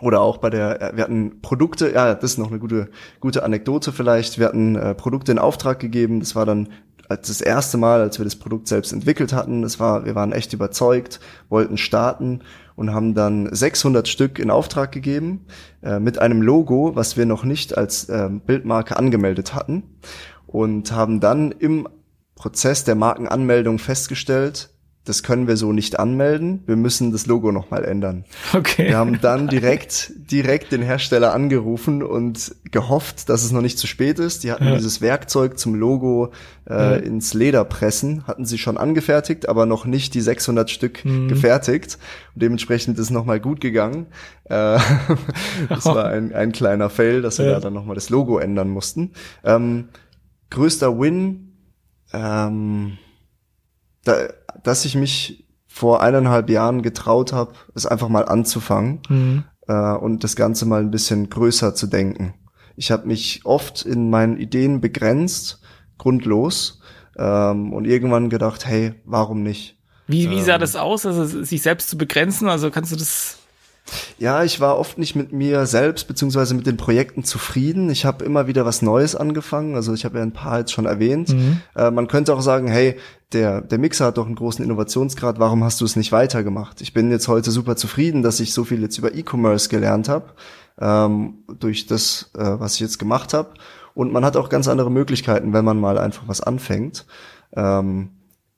Oder 0.00 0.20
auch 0.20 0.38
bei 0.38 0.50
der, 0.50 0.92
wir 0.94 1.04
hatten 1.04 1.40
Produkte, 1.40 1.92
ja, 1.92 2.14
das 2.14 2.32
ist 2.32 2.38
noch 2.38 2.50
eine 2.50 2.58
gute, 2.58 2.90
gute 3.20 3.44
Anekdote 3.44 3.92
vielleicht. 3.92 4.38
Wir 4.38 4.46
hatten 4.46 4.76
äh, 4.76 4.94
Produkte 4.94 5.32
in 5.32 5.38
Auftrag 5.38 5.80
gegeben. 5.80 6.20
Das 6.20 6.34
war 6.34 6.44
dann 6.44 6.68
das 7.08 7.40
erste 7.40 7.78
Mal, 7.78 8.00
als 8.00 8.18
wir 8.18 8.24
das 8.24 8.36
Produkt 8.36 8.68
selbst 8.68 8.92
entwickelt 8.92 9.32
hatten. 9.32 9.62
Das 9.62 9.80
war, 9.80 10.04
wir 10.04 10.14
waren 10.14 10.32
echt 10.32 10.52
überzeugt, 10.52 11.20
wollten 11.48 11.78
starten 11.78 12.42
und 12.76 12.92
haben 12.92 13.14
dann 13.14 13.52
600 13.54 14.08
Stück 14.08 14.38
in 14.38 14.50
Auftrag 14.50 14.92
gegeben 14.92 15.46
äh, 15.82 15.98
mit 15.98 16.18
einem 16.18 16.42
Logo, 16.42 16.94
was 16.94 17.16
wir 17.16 17.26
noch 17.26 17.44
nicht 17.44 17.76
als 17.76 18.08
äh, 18.08 18.28
Bildmarke 18.30 18.96
angemeldet 18.96 19.54
hatten 19.54 19.82
und 20.46 20.92
haben 20.92 21.20
dann 21.20 21.52
im 21.52 21.88
Prozess 22.34 22.84
der 22.84 22.94
Markenanmeldung 22.94 23.78
festgestellt, 23.78 24.70
das 25.04 25.24
können 25.24 25.48
wir 25.48 25.56
so 25.56 25.72
nicht 25.72 25.98
anmelden. 25.98 26.62
Wir 26.66 26.76
müssen 26.76 27.10
das 27.10 27.26
Logo 27.26 27.50
nochmal 27.50 27.84
ändern. 27.84 28.24
Okay. 28.52 28.88
Wir 28.88 28.96
haben 28.96 29.20
dann 29.20 29.48
direkt, 29.48 30.12
direkt 30.30 30.70
den 30.70 30.82
Hersteller 30.82 31.34
angerufen 31.34 32.04
und 32.04 32.54
gehofft, 32.70 33.28
dass 33.28 33.42
es 33.42 33.50
noch 33.50 33.62
nicht 33.62 33.78
zu 33.78 33.88
spät 33.88 34.20
ist. 34.20 34.44
Die 34.44 34.52
hatten 34.52 34.66
ja. 34.66 34.76
dieses 34.76 35.00
Werkzeug 35.00 35.58
zum 35.58 35.74
Logo 35.74 36.30
äh, 36.68 36.74
ja. 36.74 36.94
ins 36.94 37.34
Leder 37.34 37.64
pressen, 37.64 38.28
hatten 38.28 38.44
sie 38.44 38.58
schon 38.58 38.78
angefertigt, 38.78 39.48
aber 39.48 39.66
noch 39.66 39.86
nicht 39.86 40.14
die 40.14 40.20
600 40.20 40.70
Stück 40.70 41.04
mhm. 41.04 41.26
gefertigt. 41.26 41.98
Und 42.34 42.42
dementsprechend 42.42 42.96
ist 42.96 43.06
es 43.06 43.10
nochmal 43.10 43.40
gut 43.40 43.60
gegangen. 43.60 44.06
Äh, 44.44 44.78
das 45.68 45.84
war 45.84 46.06
ein, 46.06 46.32
ein 46.32 46.52
kleiner 46.52 46.90
Fail, 46.90 47.22
dass 47.22 47.38
wir 47.38 47.46
ja. 47.46 47.52
da 47.54 47.60
dann 47.60 47.74
nochmal 47.74 47.96
das 47.96 48.08
Logo 48.08 48.38
ändern 48.38 48.68
mussten. 48.68 49.14
Ähm, 49.42 49.88
größter 50.50 50.96
Win, 51.00 51.56
ähm, 52.12 52.98
da, 54.04 54.28
dass 54.62 54.84
ich 54.84 54.94
mich 54.94 55.46
vor 55.66 56.02
eineinhalb 56.02 56.50
Jahren 56.50 56.82
getraut 56.82 57.32
habe, 57.32 57.52
es 57.74 57.86
einfach 57.86 58.08
mal 58.08 58.26
anzufangen 58.26 59.00
mhm. 59.08 59.44
äh, 59.68 59.94
und 59.94 60.22
das 60.22 60.36
Ganze 60.36 60.66
mal 60.66 60.80
ein 60.80 60.90
bisschen 60.90 61.30
größer 61.30 61.74
zu 61.74 61.86
denken. 61.86 62.34
Ich 62.76 62.90
habe 62.90 63.06
mich 63.06 63.42
oft 63.44 63.84
in 63.84 64.10
meinen 64.10 64.36
Ideen 64.36 64.80
begrenzt, 64.80 65.60
grundlos, 65.98 66.80
ähm, 67.16 67.72
und 67.72 67.86
irgendwann 67.86 68.30
gedacht, 68.30 68.66
hey, 68.66 68.94
warum 69.04 69.42
nicht? 69.42 69.78
Wie, 70.06 70.30
wie 70.30 70.42
sah 70.42 70.54
ähm, 70.54 70.60
das 70.60 70.76
aus, 70.76 71.06
also 71.06 71.24
sich 71.24 71.62
selbst 71.62 71.88
zu 71.88 71.96
begrenzen? 71.96 72.48
Also 72.48 72.70
kannst 72.70 72.92
du 72.92 72.96
das 72.96 73.38
ja, 74.18 74.44
ich 74.44 74.60
war 74.60 74.78
oft 74.78 74.98
nicht 74.98 75.14
mit 75.16 75.32
mir 75.32 75.66
selbst 75.66 76.08
beziehungsweise 76.08 76.54
mit 76.54 76.66
den 76.66 76.76
Projekten 76.76 77.24
zufrieden. 77.24 77.90
Ich 77.90 78.04
habe 78.04 78.24
immer 78.24 78.46
wieder 78.46 78.64
was 78.64 78.82
Neues 78.82 79.14
angefangen. 79.16 79.74
Also 79.74 79.94
ich 79.94 80.04
habe 80.04 80.18
ja 80.18 80.22
ein 80.22 80.32
paar 80.32 80.60
jetzt 80.60 80.72
schon 80.72 80.86
erwähnt. 80.86 81.30
Mhm. 81.30 81.60
Äh, 81.76 81.90
man 81.90 82.08
könnte 82.08 82.34
auch 82.34 82.42
sagen, 82.42 82.68
hey, 82.68 82.96
der, 83.32 83.60
der 83.60 83.78
Mixer 83.78 84.06
hat 84.06 84.18
doch 84.18 84.26
einen 84.26 84.34
großen 84.34 84.64
Innovationsgrad, 84.64 85.38
warum 85.38 85.64
hast 85.64 85.80
du 85.80 85.84
es 85.84 85.96
nicht 85.96 86.12
weitergemacht? 86.12 86.80
Ich 86.80 86.92
bin 86.92 87.10
jetzt 87.10 87.28
heute 87.28 87.50
super 87.50 87.76
zufrieden, 87.76 88.22
dass 88.22 88.40
ich 88.40 88.52
so 88.52 88.64
viel 88.64 88.82
jetzt 88.82 88.98
über 88.98 89.14
E-Commerce 89.14 89.68
gelernt 89.68 90.08
habe, 90.08 90.26
ähm, 90.78 91.38
durch 91.58 91.86
das, 91.86 92.30
äh, 92.36 92.40
was 92.58 92.74
ich 92.74 92.80
jetzt 92.80 92.98
gemacht 92.98 93.34
habe. 93.34 93.54
Und 93.94 94.12
man 94.12 94.24
hat 94.24 94.36
auch 94.36 94.48
ganz 94.48 94.68
andere 94.68 94.90
Möglichkeiten, 94.90 95.52
wenn 95.52 95.64
man 95.64 95.78
mal 95.78 95.98
einfach 95.98 96.24
was 96.26 96.40
anfängt. 96.40 97.06
Ähm, 97.54 98.10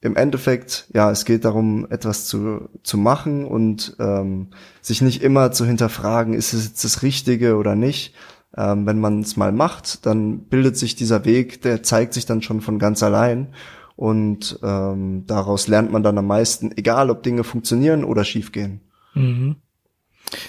im 0.05 0.17
Endeffekt, 0.17 0.87
ja, 0.93 1.11
es 1.11 1.25
geht 1.25 1.47
darum, 1.47 1.87
etwas 1.89 2.27
zu, 2.27 2.69
zu 2.83 2.99
machen 2.99 3.47
und 3.47 3.97
ähm, 3.99 4.49
sich 4.83 5.01
nicht 5.01 5.23
immer 5.23 5.51
zu 5.51 5.65
hinterfragen, 5.65 6.35
ist 6.35 6.53
es 6.53 6.67
jetzt 6.67 6.85
das 6.85 7.03
Richtige 7.03 7.57
oder 7.57 7.75
nicht. 7.75 8.15
Ähm, 8.55 8.85
wenn 8.85 9.01
man 9.01 9.21
es 9.21 9.39
mal 9.39 9.51
macht, 9.51 10.05
dann 10.05 10.41
bildet 10.41 10.77
sich 10.77 10.95
dieser 10.95 11.25
Weg, 11.25 11.63
der 11.63 11.83
zeigt 11.83 12.13
sich 12.13 12.27
dann 12.27 12.43
schon 12.43 12.61
von 12.61 12.79
ganz 12.79 13.03
allein. 13.03 13.55
Und 13.97 14.59
ähm, 14.63 15.25
daraus 15.27 15.69
lernt 15.69 15.91
man 15.91 16.03
dann 16.03 16.19
am 16.19 16.27
meisten, 16.27 16.77
egal 16.77 17.09
ob 17.09 17.23
Dinge 17.23 17.43
funktionieren 17.43 18.05
oder 18.05 18.25
schiefgehen. 18.25 18.83
Mhm. 19.15 19.57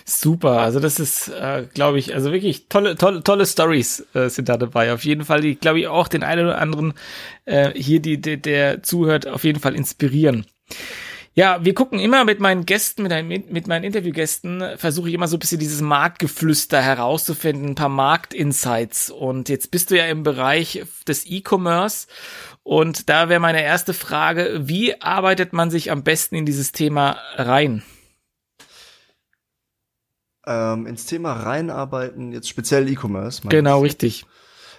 Super, 0.06 0.62
also 0.62 0.80
das 0.80 1.00
ist, 1.00 1.28
äh, 1.30 1.68
glaube 1.74 2.00
ich, 2.00 2.14
also 2.14 2.32
wirklich 2.32 2.68
tolle, 2.70 2.96
tolle, 2.96 3.24
tolle 3.24 3.46
Stories 3.46 4.06
äh, 4.14 4.30
sind 4.30 4.50
da 4.50 4.58
dabei. 4.58 4.94
Auf 4.94 5.06
jeden 5.06 5.26
Fall, 5.26 5.42
die, 5.42 5.56
glaube 5.56 5.80
ich, 5.80 5.88
auch 5.88 6.08
den 6.08 6.24
einen 6.24 6.46
oder 6.46 6.60
anderen 6.60 6.94
äh, 7.46 7.72
hier, 7.76 8.00
die, 8.00 8.20
die, 8.20 8.42
der 8.42 8.84
zuhört, 8.84 9.28
auf 9.28 9.44
jeden 9.44 9.60
Fall 9.60 9.76
inspirieren. 9.76 10.46
Ja, 11.38 11.66
wir 11.66 11.74
gucken 11.74 12.00
immer 12.00 12.24
mit 12.24 12.40
meinen 12.40 12.66
Gästen, 12.66 13.04
mit, 13.04 13.12
einem, 13.12 13.28
mit 13.28 13.68
meinen 13.68 13.84
Interviewgästen, 13.84 14.78
versuche 14.78 15.10
ich 15.10 15.16
immer 15.16 15.28
so 15.28 15.36
ein 15.36 15.40
bisschen 15.40 15.60
dieses 15.60 15.82
Marktgeflüster 15.82 16.82
herauszufinden, 16.82 17.72
ein 17.72 17.76
paar 17.76 17.90
Marktinsights. 17.90 19.10
Und 19.10 19.50
jetzt 19.50 19.70
bist 19.70 19.92
du 19.92 19.98
ja 19.98 20.06
im 20.06 20.24
Bereich 20.24 20.86
des 21.06 21.26
E-Commerce. 21.30 22.08
Und 22.64 23.10
da 23.10 23.28
wäre 23.28 23.42
meine 23.42 23.62
erste 23.62 23.94
Frage, 23.94 24.62
wie 24.64 25.02
arbeitet 25.02 25.52
man 25.52 25.70
sich 25.70 25.92
am 25.92 26.04
besten 26.04 26.36
in 26.36 26.46
dieses 26.46 26.72
Thema 26.72 27.18
rein? 27.36 27.84
Ähm, 30.47 30.86
ins 30.86 31.05
Thema 31.05 31.34
reinarbeiten, 31.34 32.31
jetzt 32.31 32.49
speziell 32.49 32.89
E-Commerce. 32.89 33.41
Genau, 33.47 33.79
ich. 33.79 33.91
richtig. 33.91 34.25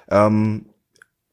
Ähm, 0.08 0.66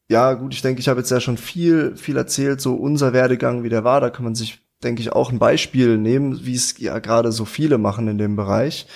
ja, 0.10 0.34
gut, 0.34 0.54
ich 0.54 0.62
denke, 0.62 0.80
ich 0.80 0.90
habe 0.90 1.00
jetzt 1.00 1.12
ja 1.12 1.20
schon 1.20 1.38
viel, 1.38 1.96
viel 1.96 2.18
erzählt, 2.18 2.62
so 2.62 2.76
unser 2.76 3.14
Werdegang, 3.14 3.64
wie 3.64 3.70
der 3.70 3.84
war. 3.84 4.02
Da 4.02 4.10
kann 4.10 4.26
man 4.26 4.36
sich, 4.36 4.62
denke 4.84 5.02
ich, 5.02 5.12
auch 5.14 5.32
ein 5.32 5.40
Beispiel 5.40 5.98
nehmen, 5.98 6.46
wie 6.46 6.56
es 6.56 6.78
ja 6.78 7.00
gerade 7.00 7.32
so 7.32 7.46
viele 7.46 7.78
machen 7.78 8.08
in 8.08 8.18
dem 8.18 8.36
Bereich. 8.36 8.88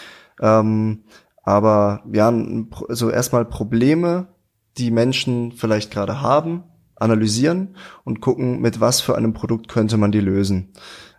Ähm, 0.42 1.04
aber 1.44 2.04
ja, 2.12 2.32
also 2.90 3.10
erstmal 3.10 3.46
Probleme, 3.46 4.28
die 4.78 4.92
Menschen 4.92 5.54
vielleicht 5.54 5.92
gerade 5.92 6.22
haben, 6.22 6.66
analysieren 6.96 7.76
und 8.04 8.22
gucken, 8.22 8.60
mit 8.60 8.80
was 8.80 9.02
für 9.02 9.16
einem 9.16 9.34
Produkt 9.34 9.70
könnte 9.70 9.98
man 9.98 10.12
die 10.12 10.20
lösen. 10.20 10.74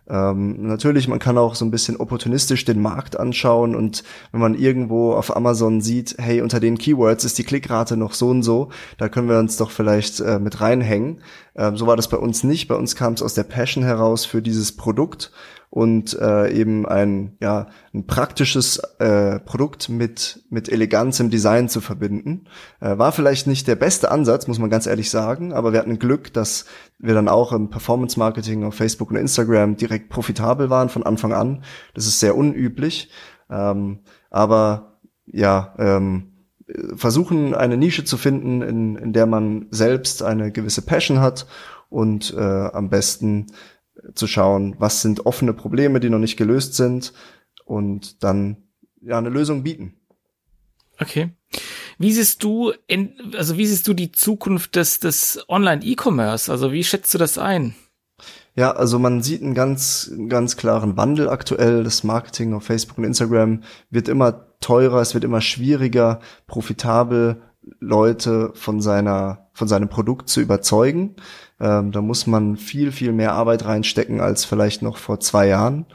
Ähm, 0.09 0.67
natürlich, 0.67 1.07
man 1.07 1.19
kann 1.19 1.37
auch 1.37 1.55
so 1.55 1.63
ein 1.65 1.71
bisschen 1.71 1.97
opportunistisch 1.97 2.65
den 2.65 2.81
Markt 2.81 3.19
anschauen 3.19 3.75
und 3.75 4.03
wenn 4.31 4.41
man 4.41 4.55
irgendwo 4.55 5.13
auf 5.13 5.35
Amazon 5.35 5.81
sieht, 5.81 6.15
hey, 6.17 6.41
unter 6.41 6.59
den 6.59 6.77
Keywords 6.77 7.25
ist 7.25 7.37
die 7.37 7.43
Klickrate 7.43 7.95
noch 7.95 8.13
so 8.13 8.29
und 8.29 8.43
so, 8.43 8.69
da 8.97 9.09
können 9.09 9.29
wir 9.29 9.37
uns 9.37 9.57
doch 9.57 9.71
vielleicht 9.71 10.19
äh, 10.19 10.39
mit 10.39 10.61
reinhängen. 10.61 11.21
Ähm, 11.55 11.77
so 11.77 11.85
war 11.85 11.95
das 11.95 12.07
bei 12.07 12.17
uns 12.17 12.43
nicht. 12.43 12.67
Bei 12.67 12.75
uns 12.75 12.95
kam 12.95 13.13
es 13.13 13.21
aus 13.21 13.35
der 13.35 13.43
Passion 13.43 13.83
heraus 13.83 14.25
für 14.25 14.41
dieses 14.41 14.75
Produkt 14.75 15.31
und 15.69 16.17
äh, 16.19 16.51
eben 16.51 16.87
ein 16.87 17.37
ja 17.39 17.67
ein 17.93 18.07
praktisches 18.07 18.79
äh, 18.97 19.39
Produkt 19.39 19.89
mit 19.89 20.43
mit 20.49 20.67
Eleganz 20.67 21.19
im 21.19 21.29
Design 21.29 21.69
zu 21.69 21.79
verbinden 21.79 22.45
äh, 22.79 22.97
war 22.97 23.11
vielleicht 23.11 23.45
nicht 23.45 23.67
der 23.67 23.75
beste 23.75 24.09
Ansatz 24.09 24.47
muss 24.47 24.57
man 24.57 24.71
ganz 24.71 24.87
ehrlich 24.87 25.11
sagen 25.11 25.53
aber 25.53 25.71
wir 25.71 25.79
hatten 25.79 25.99
Glück 25.99 26.33
dass 26.33 26.65
wir 26.99 27.13
dann 27.13 27.27
auch 27.27 27.53
im 27.53 27.69
Performance 27.69 28.19
Marketing 28.19 28.63
auf 28.63 28.75
Facebook 28.75 29.11
und 29.11 29.17
Instagram 29.17 29.77
direkt 29.77 30.09
profitabel 30.09 30.69
waren 30.69 30.89
von 30.89 31.03
Anfang 31.03 31.33
an 31.33 31.63
das 31.93 32.05
ist 32.05 32.19
sehr 32.19 32.35
unüblich 32.35 33.09
ähm, 33.49 33.99
aber 34.29 34.99
ja 35.25 35.73
ähm, 35.77 36.33
versuchen 36.95 37.55
eine 37.55 37.77
Nische 37.77 38.03
zu 38.03 38.17
finden 38.17 38.61
in, 38.61 38.95
in 38.95 39.13
der 39.13 39.25
man 39.25 39.67
selbst 39.71 40.21
eine 40.21 40.51
gewisse 40.51 40.83
Passion 40.83 41.19
hat 41.19 41.47
und 41.89 42.33
äh, 42.35 42.39
am 42.39 42.89
besten 42.89 43.47
zu 44.13 44.27
schauen, 44.27 44.75
was 44.79 45.01
sind 45.01 45.25
offene 45.25 45.53
Probleme, 45.53 45.99
die 45.99 46.09
noch 46.09 46.19
nicht 46.19 46.37
gelöst 46.37 46.75
sind 46.75 47.13
und 47.65 48.23
dann 48.23 48.57
ja 49.01 49.17
eine 49.17 49.29
Lösung 49.29 49.63
bieten. 49.63 49.93
Okay. 50.99 51.31
Wie 51.99 52.13
siehst 52.13 52.43
du 52.43 52.71
in, 52.87 53.13
also 53.37 53.57
wie 53.57 53.65
siehst 53.65 53.87
du 53.87 53.93
die 53.93 54.13
Zukunft 54.13 54.77
des, 54.77 54.99
des 54.99 55.43
Online-E-Commerce? 55.49 56.49
Also 56.49 56.71
wie 56.71 56.83
schätzt 56.83 57.13
du 57.13 57.17
das 57.17 57.37
ein? 57.37 57.75
Ja, 58.55 58.71
also 58.71 58.99
man 58.99 59.21
sieht 59.21 59.41
einen 59.41 59.53
ganz, 59.53 60.11
ganz 60.29 60.55
klaren 60.55 60.95
Wandel 60.95 61.29
aktuell. 61.29 61.83
Das 61.83 62.05
Marketing 62.05 62.53
auf 62.53 62.63
Facebook 62.63 62.97
und 62.97 63.03
Instagram 63.03 63.63
wird 63.89 64.07
immer 64.07 64.45
teurer, 64.61 65.01
es 65.01 65.13
wird 65.13 65.25
immer 65.25 65.41
schwieriger, 65.41 66.21
profitabel 66.47 67.41
Leute 67.79 68.51
von 68.55 68.81
seiner, 68.81 69.49
von 69.53 69.67
seinem 69.67 69.89
Produkt 69.89 70.29
zu 70.29 70.39
überzeugen. 70.39 71.15
Ähm, 71.59 71.91
da 71.91 72.01
muss 72.01 72.27
man 72.27 72.55
viel, 72.55 72.93
viel 72.93 73.11
mehr 73.11 73.33
Arbeit 73.33 73.65
reinstecken 73.65 74.21
als 74.21 74.45
vielleicht 74.45 74.81
noch 74.81 74.97
vor 74.97 75.19
zwei 75.19 75.47
Jahren. 75.47 75.85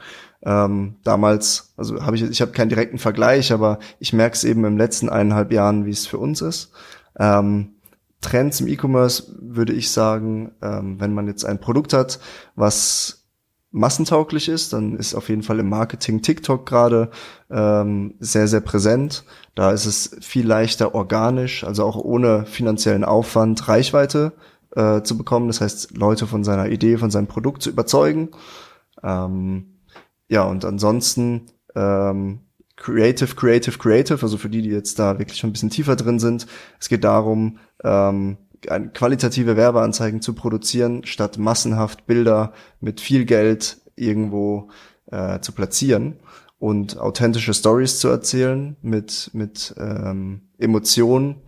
Ähm, 0.45 0.95
damals, 1.03 1.73
also 1.75 2.05
habe 2.05 2.15
ich, 2.15 2.23
ich 2.23 2.41
habe 2.41 2.51
keinen 2.51 2.69
direkten 2.69 2.99
Vergleich, 2.99 3.51
aber 3.51 3.79
ich 3.99 4.13
merke 4.13 4.35
es 4.35 4.43
eben 4.43 4.63
im 4.63 4.77
letzten 4.77 5.09
eineinhalb 5.09 5.51
Jahren, 5.51 5.85
wie 5.85 5.91
es 5.91 6.05
für 6.05 6.19
uns 6.19 6.41
ist. 6.41 6.71
Ähm, 7.17 7.75
Trends 8.21 8.61
im 8.61 8.67
E-Commerce 8.67 9.35
würde 9.39 9.73
ich 9.73 9.91
sagen, 9.91 10.51
ähm, 10.61 10.99
wenn 10.99 11.13
man 11.13 11.27
jetzt 11.27 11.45
ein 11.45 11.59
Produkt 11.59 11.93
hat, 11.93 12.19
was 12.55 13.25
massentauglich 13.71 14.47
ist, 14.47 14.71
dann 14.71 14.95
ist 14.95 15.15
auf 15.15 15.27
jeden 15.29 15.43
Fall 15.43 15.59
im 15.59 15.67
Marketing 15.67 16.21
TikTok 16.21 16.65
gerade 16.65 17.09
ähm, 17.49 18.15
sehr, 18.19 18.47
sehr 18.47 18.61
präsent. 18.61 19.25
Da 19.53 19.71
ist 19.71 19.85
es 19.85 20.15
viel 20.21 20.47
leichter 20.47 20.95
organisch, 20.95 21.63
also 21.63 21.83
auch 21.83 21.97
ohne 21.97 22.45
finanziellen 22.45 23.03
Aufwand 23.03 23.67
Reichweite 23.67 24.31
äh, 24.75 25.01
zu 25.01 25.17
bekommen. 25.17 25.47
Das 25.47 25.59
heißt, 25.59 25.97
Leute 25.97 26.25
von 26.25 26.43
seiner 26.43 26.69
Idee, 26.69 26.97
von 26.97 27.11
seinem 27.11 27.27
Produkt 27.27 27.63
zu 27.63 27.69
überzeugen. 27.69 28.29
Ähm, 29.03 29.74
ja, 30.27 30.43
und 30.43 30.65
ansonsten 30.65 31.47
ähm, 31.75 32.39
Creative, 32.77 33.35
Creative, 33.35 33.77
Creative, 33.77 34.21
also 34.21 34.37
für 34.37 34.49
die, 34.49 34.61
die 34.61 34.69
jetzt 34.69 34.99
da 34.99 35.17
wirklich 35.17 35.37
schon 35.37 35.49
ein 35.49 35.53
bisschen 35.53 35.69
tiefer 35.69 35.95
drin 35.95 36.19
sind. 36.19 36.45
Es 36.79 36.89
geht 36.89 37.03
darum, 37.03 37.59
ähm, 37.83 38.37
qualitative 38.93 39.55
Werbeanzeigen 39.55 40.21
zu 40.21 40.33
produzieren, 40.33 41.05
statt 41.05 41.37
massenhaft 41.37 42.05
Bilder 42.05 42.53
mit 42.79 42.99
viel 42.99 43.25
Geld 43.25 43.77
irgendwo 43.95 44.69
äh, 45.11 45.39
zu 45.39 45.51
platzieren 45.51 46.19
und 46.59 46.97
authentische 46.97 47.53
Stories 47.53 47.99
zu 47.99 48.07
erzählen 48.07 48.75
mit, 48.81 49.29
mit 49.33 49.73
ähm, 49.77 50.49
Emotionen 50.57 51.41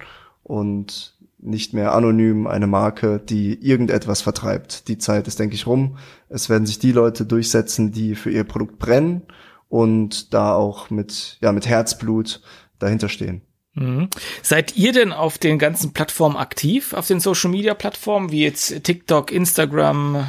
und 0.43 1.16
nicht 1.39 1.73
mehr 1.73 1.93
anonym 1.93 2.47
eine 2.47 2.67
Marke, 2.67 3.19
die 3.19 3.53
irgendetwas 3.53 4.21
vertreibt. 4.21 4.87
Die 4.87 4.97
Zeit 4.97 5.27
ist, 5.27 5.39
denke 5.39 5.55
ich, 5.55 5.67
rum. 5.67 5.97
Es 6.29 6.49
werden 6.49 6.65
sich 6.65 6.79
die 6.79 6.91
Leute 6.91 7.25
durchsetzen, 7.25 7.91
die 7.91 8.15
für 8.15 8.31
ihr 8.31 8.43
Produkt 8.43 8.79
brennen 8.79 9.21
und 9.69 10.33
da 10.33 10.55
auch 10.55 10.89
mit, 10.89 11.37
ja, 11.41 11.51
mit 11.51 11.67
Herzblut 11.67 12.41
dahinter 12.79 13.09
stehen. 13.09 13.41
Mhm. 13.73 14.09
Seid 14.41 14.75
ihr 14.75 14.91
denn 14.91 15.13
auf 15.13 15.37
den 15.37 15.59
ganzen 15.59 15.93
Plattformen 15.93 16.35
aktiv, 16.35 16.93
auf 16.93 17.07
den 17.07 17.19
Social 17.19 17.51
Media 17.51 17.75
Plattformen, 17.75 18.31
wie 18.31 18.41
jetzt 18.41 18.83
TikTok, 18.83 19.31
Instagram? 19.31 20.25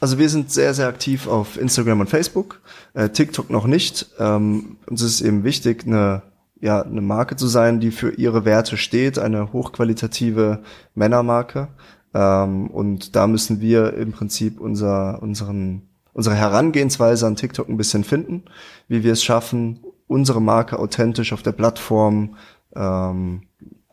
Also 0.00 0.18
wir 0.18 0.28
sind 0.28 0.50
sehr, 0.50 0.74
sehr 0.74 0.88
aktiv 0.88 1.28
auf 1.28 1.56
Instagram 1.56 2.00
und 2.00 2.10
Facebook, 2.10 2.60
äh, 2.94 3.10
TikTok 3.10 3.50
noch 3.50 3.66
nicht. 3.66 4.06
Ähm, 4.18 4.78
uns 4.86 5.02
ist 5.02 5.20
eben 5.20 5.44
wichtig, 5.44 5.86
eine 5.86 6.22
ja, 6.60 6.82
eine 6.82 7.00
Marke 7.00 7.36
zu 7.36 7.46
sein, 7.46 7.80
die 7.80 7.90
für 7.90 8.10
ihre 8.10 8.44
Werte 8.44 8.76
steht, 8.76 9.18
eine 9.18 9.52
hochqualitative 9.52 10.62
Männermarke. 10.94 11.68
Ähm, 12.12 12.68
und 12.68 13.16
da 13.16 13.26
müssen 13.26 13.60
wir 13.60 13.94
im 13.94 14.12
Prinzip 14.12 14.60
unser, 14.60 15.22
unseren, 15.22 15.82
unsere 16.12 16.34
Herangehensweise 16.34 17.26
an 17.26 17.36
TikTok 17.36 17.68
ein 17.68 17.76
bisschen 17.76 18.04
finden, 18.04 18.44
wie 18.88 19.04
wir 19.04 19.12
es 19.12 19.24
schaffen, 19.24 19.80
unsere 20.06 20.42
Marke 20.42 20.78
authentisch 20.78 21.32
auf 21.32 21.42
der 21.42 21.52
Plattform 21.52 22.36
ähm, 22.74 23.42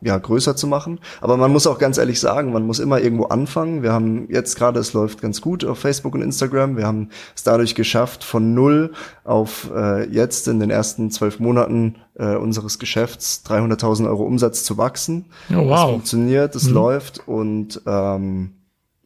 ja, 0.00 0.16
größer 0.16 0.54
zu 0.54 0.66
machen. 0.66 1.00
Aber 1.20 1.36
man 1.36 1.52
muss 1.52 1.66
auch 1.66 1.78
ganz 1.78 1.98
ehrlich 1.98 2.20
sagen, 2.20 2.52
man 2.52 2.64
muss 2.66 2.78
immer 2.78 3.00
irgendwo 3.00 3.24
anfangen. 3.24 3.82
Wir 3.82 3.92
haben 3.92 4.28
jetzt 4.30 4.56
gerade, 4.56 4.78
es 4.78 4.92
läuft 4.92 5.20
ganz 5.20 5.40
gut 5.40 5.64
auf 5.64 5.78
Facebook 5.78 6.14
und 6.14 6.22
Instagram. 6.22 6.76
Wir 6.76 6.86
haben 6.86 7.08
es 7.34 7.42
dadurch 7.42 7.74
geschafft, 7.74 8.22
von 8.22 8.54
null 8.54 8.92
auf 9.24 9.70
äh, 9.74 10.08
jetzt 10.08 10.46
in 10.46 10.60
den 10.60 10.70
ersten 10.70 11.10
zwölf 11.10 11.40
Monaten 11.40 11.96
äh, 12.14 12.36
unseres 12.36 12.78
Geschäfts 12.78 13.42
300.000 13.46 14.06
Euro 14.06 14.24
Umsatz 14.24 14.62
zu 14.62 14.78
wachsen. 14.78 15.26
Oh, 15.50 15.56
wow. 15.56 15.70
Das 15.70 15.90
funktioniert, 15.90 16.54
es 16.54 16.68
mhm. 16.68 16.74
läuft 16.74 17.26
und 17.26 17.82
ähm, 17.86 18.52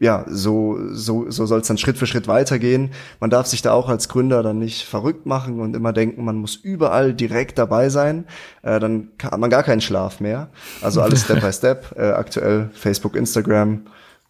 ja, 0.03 0.25
so, 0.29 0.81
so, 0.91 1.31
so 1.31 1.47
soll 1.47 1.61
es 1.61 1.69
dann 1.69 1.79
Schritt 1.79 1.97
für 1.97 2.09
Schritt 2.09 2.27
weitergehen. 2.27 2.91
Man 3.21 3.31
darf 3.31 3.47
sich 3.47 3.63
da 3.63 3.71
auch 3.71 3.89
als 3.89 4.09
Gründer 4.09 4.43
dann 4.43 4.59
nicht 4.59 4.85
verrückt 4.85 5.27
machen 5.27 5.61
und 5.61 5.77
immer 5.77 5.93
denken, 5.93 6.25
man 6.25 6.35
muss 6.35 6.57
überall 6.57 7.15
direkt 7.15 7.57
dabei 7.57 7.89
sein. 7.89 8.25
Äh, 8.63 8.81
dann 8.81 9.13
hat 9.23 9.39
man 9.39 9.49
gar 9.49 9.63
keinen 9.63 9.81
Schlaf 9.81 10.19
mehr. 10.19 10.51
Also 10.81 11.01
alles 11.03 11.23
Step 11.25 11.41
by 11.41 11.53
Step. 11.53 11.95
Äh, 11.97 12.11
aktuell 12.11 12.69
Facebook, 12.75 13.15
Instagram 13.15 13.83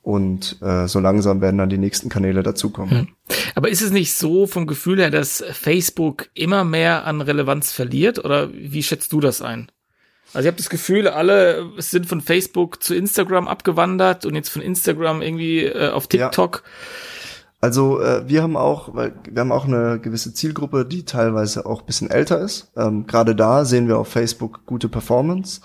und 0.02 0.60
äh, 0.60 0.86
so 0.88 1.00
langsam 1.00 1.40
werden 1.40 1.56
dann 1.56 1.70
die 1.70 1.78
nächsten 1.78 2.10
Kanäle 2.10 2.42
dazukommen. 2.42 2.90
Hm. 2.90 3.08
Aber 3.54 3.70
ist 3.70 3.80
es 3.80 3.92
nicht 3.92 4.12
so 4.12 4.46
vom 4.46 4.66
Gefühl 4.66 4.98
her, 4.98 5.10
dass 5.10 5.42
Facebook 5.52 6.28
immer 6.34 6.64
mehr 6.64 7.06
an 7.06 7.22
Relevanz 7.22 7.72
verliert 7.72 8.22
oder 8.22 8.52
wie 8.52 8.82
schätzt 8.82 9.10
du 9.14 9.20
das 9.20 9.40
ein? 9.40 9.72
Also 10.34 10.46
ich 10.46 10.46
habe 10.46 10.56
das 10.56 10.70
Gefühl, 10.70 11.08
alle 11.08 11.70
sind 11.78 12.06
von 12.06 12.20
Facebook 12.20 12.82
zu 12.82 12.94
Instagram 12.94 13.48
abgewandert 13.48 14.24
und 14.24 14.34
jetzt 14.34 14.48
von 14.48 14.62
Instagram 14.62 15.20
irgendwie 15.20 15.64
äh, 15.64 15.90
auf 15.90 16.06
TikTok. 16.06 16.62
Ja. 16.64 16.70
Also 17.60 18.00
äh, 18.00 18.28
wir 18.28 18.42
haben 18.42 18.56
auch, 18.56 18.94
weil 18.94 19.14
wir 19.30 19.40
haben 19.40 19.52
auch 19.52 19.66
eine 19.66 20.00
gewisse 20.00 20.34
Zielgruppe, 20.34 20.84
die 20.84 21.04
teilweise 21.04 21.64
auch 21.64 21.82
bisschen 21.82 22.10
älter 22.10 22.40
ist. 22.40 22.72
Ähm, 22.76 23.06
Gerade 23.06 23.36
da 23.36 23.64
sehen 23.64 23.88
wir 23.88 23.98
auf 23.98 24.08
Facebook 24.08 24.66
gute 24.66 24.88
Performance. 24.88 25.60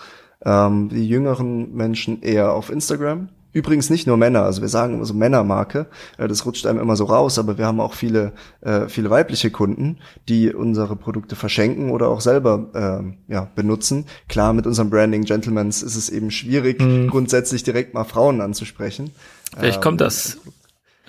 Ähm, 0.46 0.90
die 0.90 1.08
jüngeren 1.08 1.74
Menschen 1.74 2.22
eher 2.22 2.54
auf 2.54 2.70
Instagram. 2.70 3.30
Übrigens 3.58 3.90
nicht 3.90 4.06
nur 4.06 4.18
Männer, 4.18 4.44
also 4.44 4.62
wir 4.62 4.68
sagen 4.68 4.94
immer 4.94 5.06
so 5.06 5.16
Männermarke, 5.16 5.88
äh, 6.20 6.28
das 6.28 6.46
rutscht 6.46 6.68
einem 6.68 6.80
immer 6.80 6.96
so 6.96 7.06
raus, 7.06 7.40
aber 7.40 7.58
wir 7.58 7.66
haben 7.66 7.80
auch 7.80 7.96
viele, 7.96 8.34
äh, 8.62 8.88
viele 8.88 9.10
weibliche 9.10 9.50
Kunden, 9.50 9.98
die 10.30 10.54
unsere 10.54 10.96
Produkte 10.96 11.36
verschenken 11.36 11.90
oder 11.90 12.10
auch 12.10 12.22
selber 12.22 13.10
äh, 13.28 13.34
ja, 13.34 13.50
benutzen. 13.56 14.06
Klar, 14.30 14.54
mit 14.54 14.68
unserem 14.68 14.92
Branding 14.92 15.24
Gentlemans 15.24 15.82
ist 15.82 15.96
es 15.96 16.12
eben 16.12 16.30
schwierig, 16.30 16.80
mhm. 16.80 17.08
grundsätzlich 17.10 17.64
direkt 17.64 17.96
mal 17.96 18.04
Frauen 18.04 18.42
anzusprechen. 18.42 19.10
Vielleicht 19.58 19.78
ähm, 19.78 19.82
kommt 19.82 20.02
das 20.02 20.38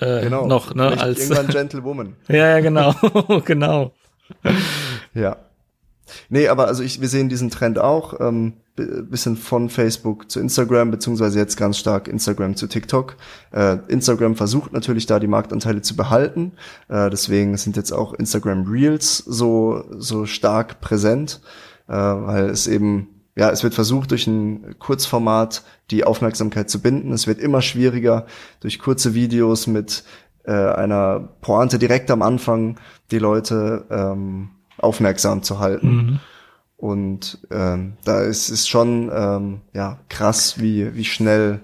äh, 0.00 0.22
genau, 0.22 0.46
noch, 0.46 0.74
ne? 0.74 0.98
Als 0.98 1.20
irgendwann 1.20 1.48
Gentlewoman. 1.48 2.16
ja, 2.28 2.48
ja, 2.48 2.60
genau, 2.60 2.94
genau. 3.44 3.92
ja. 5.12 5.36
Nee, 6.28 6.48
aber 6.48 6.66
also 6.66 6.82
ich, 6.82 7.00
wir 7.00 7.08
sehen 7.08 7.28
diesen 7.28 7.50
Trend 7.50 7.78
auch. 7.78 8.20
Ähm, 8.20 8.54
bisschen 8.84 9.36
von 9.36 9.68
Facebook 9.68 10.30
zu 10.30 10.40
Instagram, 10.40 10.90
beziehungsweise 10.90 11.38
jetzt 11.38 11.56
ganz 11.56 11.78
stark 11.78 12.08
Instagram 12.08 12.56
zu 12.56 12.66
TikTok. 12.66 13.16
Äh, 13.52 13.78
Instagram 13.88 14.36
versucht 14.36 14.72
natürlich 14.72 15.06
da 15.06 15.18
die 15.18 15.26
Marktanteile 15.26 15.82
zu 15.82 15.96
behalten. 15.96 16.52
Äh, 16.88 17.10
deswegen 17.10 17.56
sind 17.56 17.76
jetzt 17.76 17.92
auch 17.92 18.14
Instagram 18.14 18.66
Reels 18.66 19.18
so, 19.18 19.84
so 19.96 20.26
stark 20.26 20.80
präsent, 20.80 21.40
äh, 21.88 21.92
weil 21.92 22.50
es 22.50 22.66
eben, 22.66 23.08
ja, 23.36 23.50
es 23.50 23.62
wird 23.62 23.74
versucht, 23.74 24.10
durch 24.10 24.26
ein 24.26 24.78
Kurzformat 24.78 25.62
die 25.90 26.04
Aufmerksamkeit 26.04 26.70
zu 26.70 26.80
binden. 26.80 27.12
Es 27.12 27.26
wird 27.26 27.38
immer 27.38 27.62
schwieriger, 27.62 28.26
durch 28.60 28.78
kurze 28.78 29.14
Videos 29.14 29.66
mit 29.66 30.04
äh, 30.44 30.52
einer 30.52 31.20
Pointe 31.40 31.78
direkt 31.78 32.10
am 32.10 32.22
Anfang 32.22 32.78
die 33.10 33.18
Leute 33.18 33.86
ähm, 33.90 34.50
aufmerksam 34.78 35.42
zu 35.42 35.58
halten. 35.58 35.96
Mhm. 35.96 36.20
Und 36.76 37.38
ähm, 37.50 37.94
da 38.04 38.22
ist 38.22 38.50
es 38.50 38.68
schon 38.68 39.10
ähm, 39.12 39.60
ja 39.74 39.98
krass, 40.08 40.60
wie 40.60 40.94
wie 40.94 41.04
schnell 41.04 41.60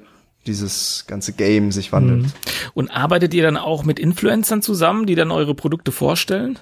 dieses 0.47 1.05
ganze 1.07 1.33
Game 1.33 1.73
sich 1.73 1.93
wandelt. 1.93 2.23
Mhm. 2.23 2.33
Und 2.75 2.91
arbeitet 2.91 3.33
ihr 3.35 3.43
dann 3.43 3.57
auch 3.57 3.85
mit 3.85 3.99
Influencern 3.99 4.63
zusammen, 4.63 5.07
die 5.07 5.15
dann 5.15 5.31
eure 5.31 5.55
Produkte 5.55 5.93
vorstellen? 5.93 6.59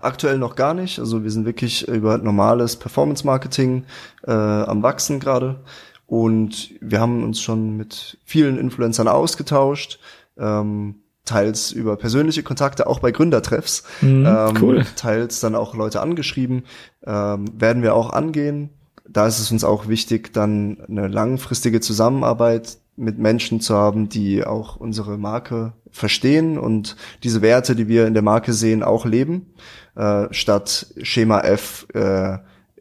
Aktuell 0.00 0.38
noch 0.38 0.56
gar 0.56 0.74
nicht. 0.74 0.98
Also 0.98 1.24
wir 1.24 1.30
sind 1.30 1.44
wirklich 1.44 1.86
über 1.88 2.18
normales 2.18 2.76
Performance 2.76 3.26
Marketing 3.26 3.84
äh, 4.26 4.32
am 4.32 4.82
wachsen 4.82 5.20
gerade. 5.20 5.60
Und 6.06 6.70
wir 6.80 7.00
haben 7.00 7.22
uns 7.22 7.40
schon 7.40 7.76
mit 7.76 8.18
vielen 8.24 8.58
Influencern 8.58 9.08
ausgetauscht. 9.08 9.98
Ähm, 10.38 10.96
teils 11.28 11.70
über 11.70 11.96
persönliche 11.96 12.42
Kontakte, 12.42 12.86
auch 12.86 13.00
bei 13.00 13.12
Gründertreffs. 13.12 13.84
Mhm, 14.00 14.26
ähm, 14.26 14.54
cool. 14.60 14.86
Teils 14.96 15.40
dann 15.40 15.54
auch 15.54 15.74
Leute 15.74 16.00
angeschrieben. 16.00 16.64
Ähm, 17.04 17.44
werden 17.58 17.82
wir 17.82 17.94
auch 17.94 18.10
angehen. 18.10 18.70
Da 19.08 19.26
ist 19.26 19.38
es 19.38 19.50
uns 19.52 19.64
auch 19.64 19.88
wichtig, 19.88 20.32
dann 20.32 20.78
eine 20.88 21.08
langfristige 21.08 21.80
Zusammenarbeit 21.80 22.78
mit 22.96 23.18
Menschen 23.18 23.60
zu 23.60 23.74
haben, 23.74 24.08
die 24.08 24.44
auch 24.44 24.76
unsere 24.76 25.18
Marke 25.18 25.72
verstehen 25.90 26.58
und 26.58 26.96
diese 27.22 27.42
Werte, 27.42 27.76
die 27.76 27.88
wir 27.88 28.06
in 28.06 28.14
der 28.14 28.22
Marke 28.22 28.52
sehen, 28.52 28.82
auch 28.82 29.06
leben, 29.06 29.54
äh, 29.94 30.26
statt 30.32 30.86
Schema 31.02 31.40
F, 31.40 31.86
äh, 31.94 32.38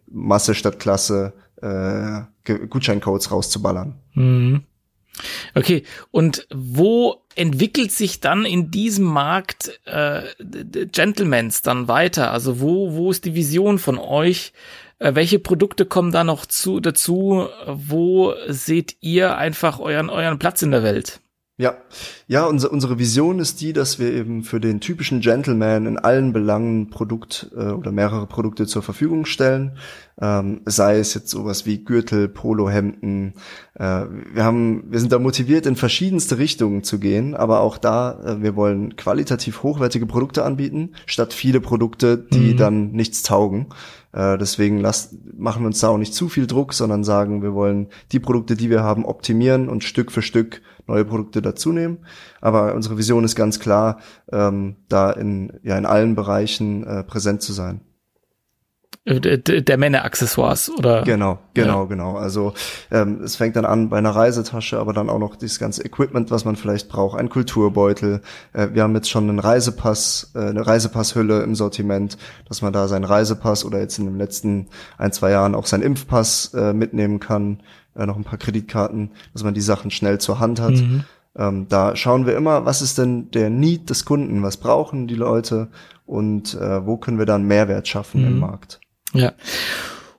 Masse 0.10 0.56
statt 0.56 0.80
Klasse, 0.80 1.34
äh, 1.62 2.22
Gutscheincodes 2.68 3.32
rauszuballern. 3.32 3.96
Mhm. 4.14 4.64
Okay, 5.56 5.84
und 6.12 6.48
wo 6.54 7.22
entwickelt 7.36 7.92
sich 7.92 8.20
dann 8.20 8.46
in 8.46 8.72
diesem 8.72 9.06
Markt 9.06 9.80
äh, 9.86 10.24
Gentlemans 10.92 11.62
dann 11.62 11.88
weiter? 11.88 12.32
Also 12.32 12.60
wo, 12.60 12.94
wo 12.94 13.12
ist 13.12 13.26
die 13.26 13.36
Vision 13.36 13.80
von 13.80 13.98
euch? 13.98 14.54
Äh, 15.00 15.16
welche 15.16 15.40
Produkte 15.40 15.86
kommen 15.86 16.12
da 16.12 16.24
noch 16.24 16.46
zu, 16.46 16.80
dazu? 16.80 17.48
Wo 17.68 18.34
seht 18.48 18.98
ihr 19.02 19.38
einfach 19.38 19.80
euren, 19.80 20.10
euren 20.10 20.40
Platz 20.40 20.62
in 20.62 20.72
der 20.72 20.84
Welt? 20.84 21.20
Ja, 21.60 21.76
ja, 22.28 22.46
unser, 22.46 22.72
unsere 22.72 23.00
Vision 23.00 23.40
ist 23.40 23.62
die, 23.62 23.74
dass 23.74 23.98
wir 23.98 24.14
eben 24.14 24.44
für 24.44 24.60
den 24.60 24.80
typischen 24.80 25.22
Gentleman 25.22 25.88
in 25.88 25.98
allen 25.98 26.32
Belangen 26.32 26.92
Produkt 26.92 27.50
äh, 27.58 27.72
oder 27.72 27.92
mehrere 27.92 28.28
Produkte 28.28 28.68
zur 28.68 28.84
Verfügung 28.84 29.26
stellen. 29.26 29.72
Ähm, 30.22 30.62
sei 30.66 31.00
es 31.00 31.16
jetzt 31.16 31.30
sowas 31.30 31.66
wie 31.66 31.84
Gürtel, 31.84 32.28
Polohemden. 32.28 33.34
Äh, 33.74 34.06
wir 34.34 34.44
haben, 34.44 34.84
wir 34.92 35.00
sind 35.00 35.12
da 35.12 35.18
motiviert, 35.18 35.66
in 35.66 35.76
verschiedenste 35.76 36.38
Richtungen 36.38 36.84
zu 36.84 37.00
gehen, 37.00 37.34
aber 37.34 37.62
auch 37.62 37.80
da, 37.80 38.20
äh, 38.24 38.44
wir 38.44 38.56
wollen 38.56 38.96
qualitativ 38.96 39.64
hochwertige 39.64 40.06
Produkte 40.06 40.44
anbieten, 40.44 40.92
statt 41.08 41.34
viele 41.34 41.60
Produkte, 41.60 42.20
die 42.20 42.54
mhm. 42.54 42.58
dann 42.58 42.92
nichts 42.92 43.24
taugen. 43.24 43.66
Äh, 44.18 44.40
deswegen 44.40 44.80
lasst, 44.80 45.14
machen 45.38 45.62
wir 45.62 45.68
uns 45.68 45.80
da 45.80 45.90
auch 45.90 46.00
nicht 46.00 46.16
zu 46.16 46.28
viel 46.28 46.48
Druck, 46.48 46.74
sondern 46.74 47.04
sagen, 47.04 47.44
wir 47.44 47.54
wollen 47.54 47.90
die 48.12 48.20
Produkte, 48.20 48.56
die 48.56 48.72
wir 48.72 48.82
haben, 48.82 49.06
optimieren 49.06 49.70
und 49.70 49.84
Stück 49.84 50.12
für 50.12 50.24
Stück 50.24 50.64
neue 50.88 51.06
Produkte 51.06 51.44
dazunehmen. 51.44 52.00
Aber 52.42 52.74
unsere 52.74 52.98
Vision 52.98 53.24
ist 53.24 53.36
ganz 53.36 53.60
klar, 53.60 54.00
ähm, 54.32 54.78
da 54.90 55.12
in, 55.12 55.60
ja, 55.62 55.78
in 55.78 55.86
allen 55.86 56.16
Bereichen 56.16 56.84
äh, 56.84 57.04
präsent 57.04 57.44
zu 57.44 57.54
sein. 57.54 57.82
Der, 59.08 59.38
der 59.38 59.78
Männer-Accessoires, 59.78 60.70
oder? 60.70 61.04
Genau, 61.04 61.40
genau, 61.54 61.84
ja. 61.84 61.86
genau. 61.86 62.18
Also 62.18 62.54
ähm, 62.92 63.22
es 63.24 63.38
fängt 63.38 63.56
dann 63.56 63.64
an 63.64 63.88
bei 63.88 63.98
einer 63.98 64.12
Reisetasche, 64.12 64.78
aber 64.78 64.92
dann 64.92 65.10
auch 65.10 65.20
noch 65.20 65.38
dieses 65.38 65.60
ganze 65.60 65.86
Equipment, 65.86 66.30
was 66.30 66.44
man 66.44 66.58
vielleicht 66.58 66.90
braucht, 66.90 67.18
ein 67.18 67.30
Kulturbeutel. 67.30 68.22
Äh, 68.52 68.68
wir 68.74 68.84
haben 68.84 68.94
jetzt 68.96 69.10
schon 69.10 69.30
einen 69.30 69.40
Reisepass, 69.40 70.32
äh, 70.36 70.40
eine 70.40 70.68
Reisepasshülle 70.68 71.42
im 71.42 71.56
Sortiment, 71.56 72.18
dass 72.50 72.62
man 72.62 72.74
da 72.74 72.90
seinen 72.90 73.06
Reisepass 73.06 73.64
oder 73.64 73.80
jetzt 73.80 73.98
in 73.98 74.06
den 74.08 74.18
letzten 74.18 74.68
ein, 74.98 75.14
zwei 75.14 75.32
Jahren 75.32 75.56
auch 75.56 75.68
seinen 75.68 75.84
Impfpass 75.84 76.54
äh, 76.54 76.74
mitnehmen 76.74 77.22
kann 77.22 77.60
äh, 77.96 78.06
noch 78.06 78.18
ein 78.18 78.24
paar 78.24 78.40
Kreditkarten, 78.40 79.12
dass 79.34 79.44
man 79.44 79.54
die 79.54 79.62
Sachen 79.62 79.92
schnell 79.92 80.20
zur 80.20 80.40
Hand 80.40 80.60
hat. 80.60 80.74
Mhm. 80.74 81.04
Ähm, 81.36 81.68
da 81.70 81.96
schauen 81.96 82.26
wir 82.26 82.36
immer, 82.36 82.66
was 82.66 82.82
ist 82.82 82.98
denn 82.98 83.32
der 83.32 83.50
Need 83.50 83.90
des 83.90 84.06
Kunden, 84.06 84.44
was 84.44 84.58
brauchen 84.58 85.08
die 85.08 85.16
Leute 85.16 85.70
und 86.06 86.56
äh, 86.56 86.86
wo 86.86 86.98
können 86.98 87.20
wir 87.20 87.26
dann 87.26 87.44
Mehrwert 87.44 87.88
schaffen 87.88 88.22
mhm. 88.22 88.28
im 88.28 88.40
Markt. 88.40 88.80
Ja. 89.14 89.34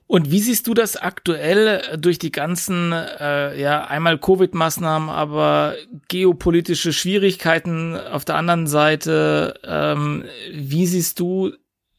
Und 0.07 0.31
wie 0.31 0.39
siehst 0.39 0.65
du 0.65 0.73
das 0.73 0.97
aktuell 0.97 1.97
durch 1.99 2.17
die 2.17 2.31
ganzen, 2.31 2.91
äh, 2.91 3.59
ja, 3.61 3.85
einmal 3.85 4.17
Covid-Maßnahmen, 4.17 5.09
aber 5.09 5.75
geopolitische 6.07 6.93
Schwierigkeiten 6.93 7.95
auf 7.95 8.25
der 8.25 8.35
anderen 8.35 8.65
Seite? 8.65 9.59
Ähm, 9.63 10.25
wie 10.51 10.87
siehst 10.87 11.19
du 11.19 11.51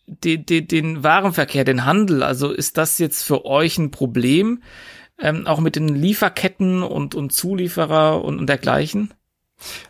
den, 0.07 0.45
den, 0.45 0.67
den 0.67 1.05
Warenverkehr, 1.05 1.65
den 1.65 1.85
Handel? 1.85 2.25
Also 2.25 2.51
ist 2.51 2.79
das 2.79 2.99
jetzt 2.99 3.23
für 3.23 3.45
euch 3.45 3.79
ein 3.79 3.93
Problem? 3.93 4.61
ähm, 5.21 5.47
auch 5.47 5.61
mit 5.61 5.77
den 5.77 5.89
Lieferketten 5.89 6.83
und, 6.83 7.15
und 7.15 7.33
Zulieferer 7.33 8.25
und, 8.25 8.39
und 8.39 8.47
dergleichen? 8.47 9.13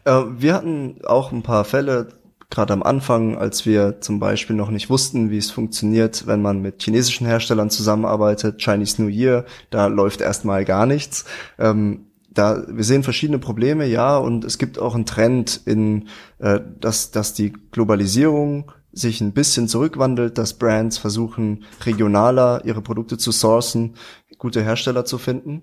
Äh, 0.05 0.23
wir 0.29 0.55
hatten 0.55 1.01
auch 1.05 1.33
ein 1.33 1.43
paar 1.43 1.65
Fälle, 1.65 2.09
gerade 2.51 2.73
am 2.73 2.83
Anfang, 2.83 3.39
als 3.39 3.65
wir 3.65 4.01
zum 4.01 4.19
Beispiel 4.19 4.57
noch 4.57 4.71
nicht 4.71 4.91
wussten, 4.91 5.31
wie 5.31 5.39
es 5.39 5.51
funktioniert, 5.51 6.27
wenn 6.27 6.43
man 6.43 6.61
mit 6.61 6.83
chinesischen 6.83 7.27
Herstellern 7.27 7.71
zusammenarbeitet, 7.71 8.61
Chinese 8.61 9.01
New 9.01 9.09
Year, 9.09 9.47
da 9.71 9.87
läuft 9.87 10.21
erstmal 10.21 10.65
gar 10.65 10.87
nichts. 10.87 11.25
Ähm, 11.59 12.07
da 12.33 12.65
wir 12.69 12.85
sehen 12.85 13.03
verschiedene 13.03 13.39
Probleme, 13.39 13.87
ja, 13.87 14.17
und 14.17 14.45
es 14.45 14.59
gibt 14.59 14.79
auch 14.79 14.95
einen 14.95 15.07
Trend 15.07 15.61
in, 15.65 16.09
äh, 16.39 16.61
dass, 16.81 17.11
dass 17.11 17.35
die 17.35 17.53
Globalisierung 17.73 18.73
sich 18.93 19.21
ein 19.21 19.33
bisschen 19.33 19.69
zurückwandelt, 19.69 20.37
dass 20.37 20.55
Brands 20.55 20.99
versuchen, 20.99 21.65
regionaler 21.85 22.63
ihre 22.65 22.83
Produkte 22.83 23.19
zu 23.19 23.31
sourcen 23.31 23.95
gute 24.39 24.63
Hersteller 24.63 25.05
zu 25.05 25.19
finden. 25.19 25.63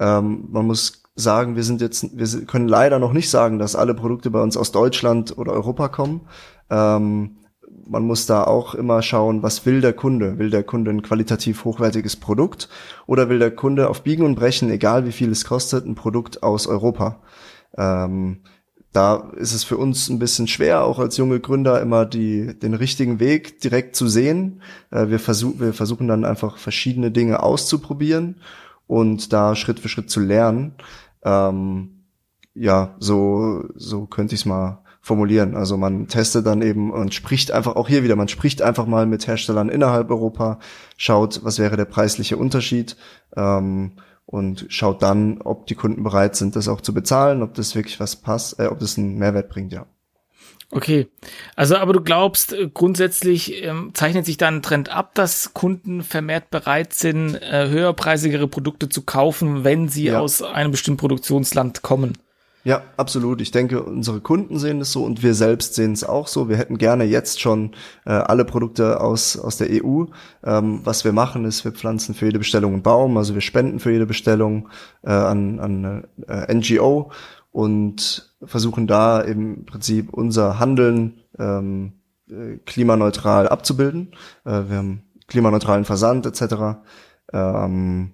Ähm, 0.00 0.48
man 0.50 0.66
muss 0.66 1.03
sagen, 1.14 1.56
wir 1.56 1.62
sind 1.62 1.80
jetzt, 1.80 2.16
wir 2.16 2.46
können 2.46 2.68
leider 2.68 2.98
noch 2.98 3.12
nicht 3.12 3.30
sagen, 3.30 3.58
dass 3.58 3.76
alle 3.76 3.94
Produkte 3.94 4.30
bei 4.30 4.42
uns 4.42 4.56
aus 4.56 4.72
Deutschland 4.72 5.36
oder 5.38 5.52
Europa 5.52 5.88
kommen. 5.88 6.22
Ähm, 6.70 7.36
man 7.86 8.04
muss 8.04 8.26
da 8.26 8.44
auch 8.44 8.74
immer 8.74 9.02
schauen, 9.02 9.42
was 9.42 9.66
will 9.66 9.80
der 9.80 9.92
Kunde? 9.92 10.38
Will 10.38 10.50
der 10.50 10.62
Kunde 10.64 10.90
ein 10.90 11.02
qualitativ 11.02 11.64
hochwertiges 11.64 12.16
Produkt 12.16 12.68
oder 13.06 13.28
will 13.28 13.38
der 13.38 13.50
Kunde 13.50 13.88
auf 13.88 14.02
Biegen 14.02 14.24
und 14.24 14.36
Brechen, 14.36 14.70
egal 14.70 15.06
wie 15.06 15.12
viel 15.12 15.30
es 15.30 15.44
kostet, 15.44 15.86
ein 15.86 15.94
Produkt 15.94 16.42
aus 16.42 16.66
Europa? 16.66 17.20
Ähm, 17.76 18.40
da 18.92 19.30
ist 19.36 19.52
es 19.52 19.64
für 19.64 19.76
uns 19.76 20.08
ein 20.08 20.20
bisschen 20.20 20.46
schwer, 20.46 20.84
auch 20.84 21.00
als 21.00 21.16
junge 21.16 21.40
Gründer 21.40 21.80
immer 21.80 22.06
die, 22.06 22.58
den 22.58 22.74
richtigen 22.74 23.18
Weg 23.18 23.60
direkt 23.60 23.96
zu 23.96 24.06
sehen. 24.06 24.62
Äh, 24.90 25.08
wir, 25.08 25.18
versuch, 25.18 25.58
wir 25.58 25.74
versuchen 25.74 26.08
dann 26.08 26.24
einfach 26.24 26.58
verschiedene 26.58 27.10
Dinge 27.10 27.42
auszuprobieren 27.42 28.36
und 28.86 29.32
da 29.32 29.56
Schritt 29.56 29.80
für 29.80 29.88
Schritt 29.88 30.10
zu 30.10 30.20
lernen. 30.20 30.74
Ähm, 31.24 32.04
ja, 32.54 32.94
so, 32.98 33.64
so 33.74 34.06
könnte 34.06 34.34
ich 34.34 34.42
es 34.42 34.46
mal 34.46 34.82
formulieren. 35.00 35.54
Also 35.54 35.76
man 35.76 36.08
testet 36.08 36.46
dann 36.46 36.62
eben 36.62 36.90
und 36.90 37.12
spricht 37.12 37.52
einfach 37.52 37.76
auch 37.76 37.88
hier 37.88 38.04
wieder, 38.04 38.16
man 38.16 38.28
spricht 38.28 38.62
einfach 38.62 38.86
mal 38.86 39.06
mit 39.06 39.26
Herstellern 39.26 39.68
innerhalb 39.68 40.10
Europa, 40.10 40.58
schaut, 40.96 41.44
was 41.44 41.58
wäre 41.58 41.76
der 41.76 41.84
preisliche 41.84 42.36
Unterschied. 42.36 42.96
Ähm, 43.36 43.92
und 44.26 44.66
schaut 44.70 45.02
dann, 45.02 45.42
ob 45.42 45.66
die 45.66 45.74
Kunden 45.74 46.02
bereit 46.02 46.34
sind, 46.34 46.56
das 46.56 46.68
auch 46.68 46.80
zu 46.80 46.94
bezahlen, 46.94 47.42
ob 47.42 47.54
das 47.54 47.74
wirklich 47.74 48.00
was 48.00 48.16
passt, 48.16 48.58
äh, 48.58 48.66
ob 48.66 48.78
das 48.78 48.96
einen 48.96 49.18
Mehrwert 49.18 49.50
bringt, 49.50 49.72
ja. 49.72 49.86
Okay, 50.74 51.06
also 51.54 51.76
aber 51.76 51.92
du 51.92 52.00
glaubst, 52.00 52.52
äh, 52.52 52.68
grundsätzlich 52.68 53.62
ähm, 53.62 53.92
zeichnet 53.94 54.26
sich 54.26 54.38
da 54.38 54.48
ein 54.48 54.60
Trend 54.60 54.88
ab, 54.88 55.14
dass 55.14 55.54
Kunden 55.54 56.02
vermehrt 56.02 56.50
bereit 56.50 56.92
sind, 56.92 57.36
äh, 57.36 57.68
höherpreisigere 57.68 58.48
Produkte 58.48 58.88
zu 58.88 59.02
kaufen, 59.02 59.62
wenn 59.62 59.88
sie 59.88 60.06
ja. 60.06 60.18
aus 60.18 60.42
einem 60.42 60.72
bestimmten 60.72 60.98
Produktionsland 60.98 61.82
kommen. 61.82 62.18
Ja, 62.64 62.82
absolut. 62.96 63.40
Ich 63.40 63.52
denke, 63.52 63.84
unsere 63.84 64.20
Kunden 64.20 64.58
sehen 64.58 64.80
es 64.80 64.90
so 64.90 65.04
und 65.04 65.22
wir 65.22 65.34
selbst 65.34 65.74
sehen 65.74 65.92
es 65.92 66.02
auch 66.02 66.26
so. 66.26 66.48
Wir 66.48 66.56
hätten 66.56 66.78
gerne 66.78 67.04
jetzt 67.04 67.40
schon 67.40 67.72
äh, 68.04 68.10
alle 68.10 68.44
Produkte 68.44 69.00
aus, 69.00 69.38
aus 69.38 69.58
der 69.58 69.68
EU. 69.70 70.06
Ähm, 70.42 70.80
was 70.82 71.04
wir 71.04 71.12
machen, 71.12 71.44
ist, 71.44 71.64
wir 71.64 71.72
pflanzen 71.72 72.16
für 72.16 72.24
jede 72.24 72.38
Bestellung 72.38 72.72
einen 72.72 72.82
Baum, 72.82 73.16
also 73.16 73.34
wir 73.34 73.42
spenden 73.42 73.78
für 73.78 73.92
jede 73.92 74.06
Bestellung 74.06 74.70
äh, 75.04 75.10
an, 75.10 75.60
an 75.60 76.04
äh, 76.26 76.52
NGO 76.52 77.12
und 77.52 78.33
versuchen 78.46 78.86
da 78.86 79.20
im 79.20 79.64
Prinzip 79.64 80.12
unser 80.12 80.58
Handeln 80.58 81.20
ähm, 81.38 81.94
äh, 82.28 82.58
klimaneutral 82.64 83.48
abzubilden. 83.48 84.12
Äh, 84.44 84.62
wir 84.68 84.76
haben 84.76 85.02
klimaneutralen 85.26 85.84
Versand 85.84 86.26
etc. 86.26 86.80
Ähm, 87.32 88.12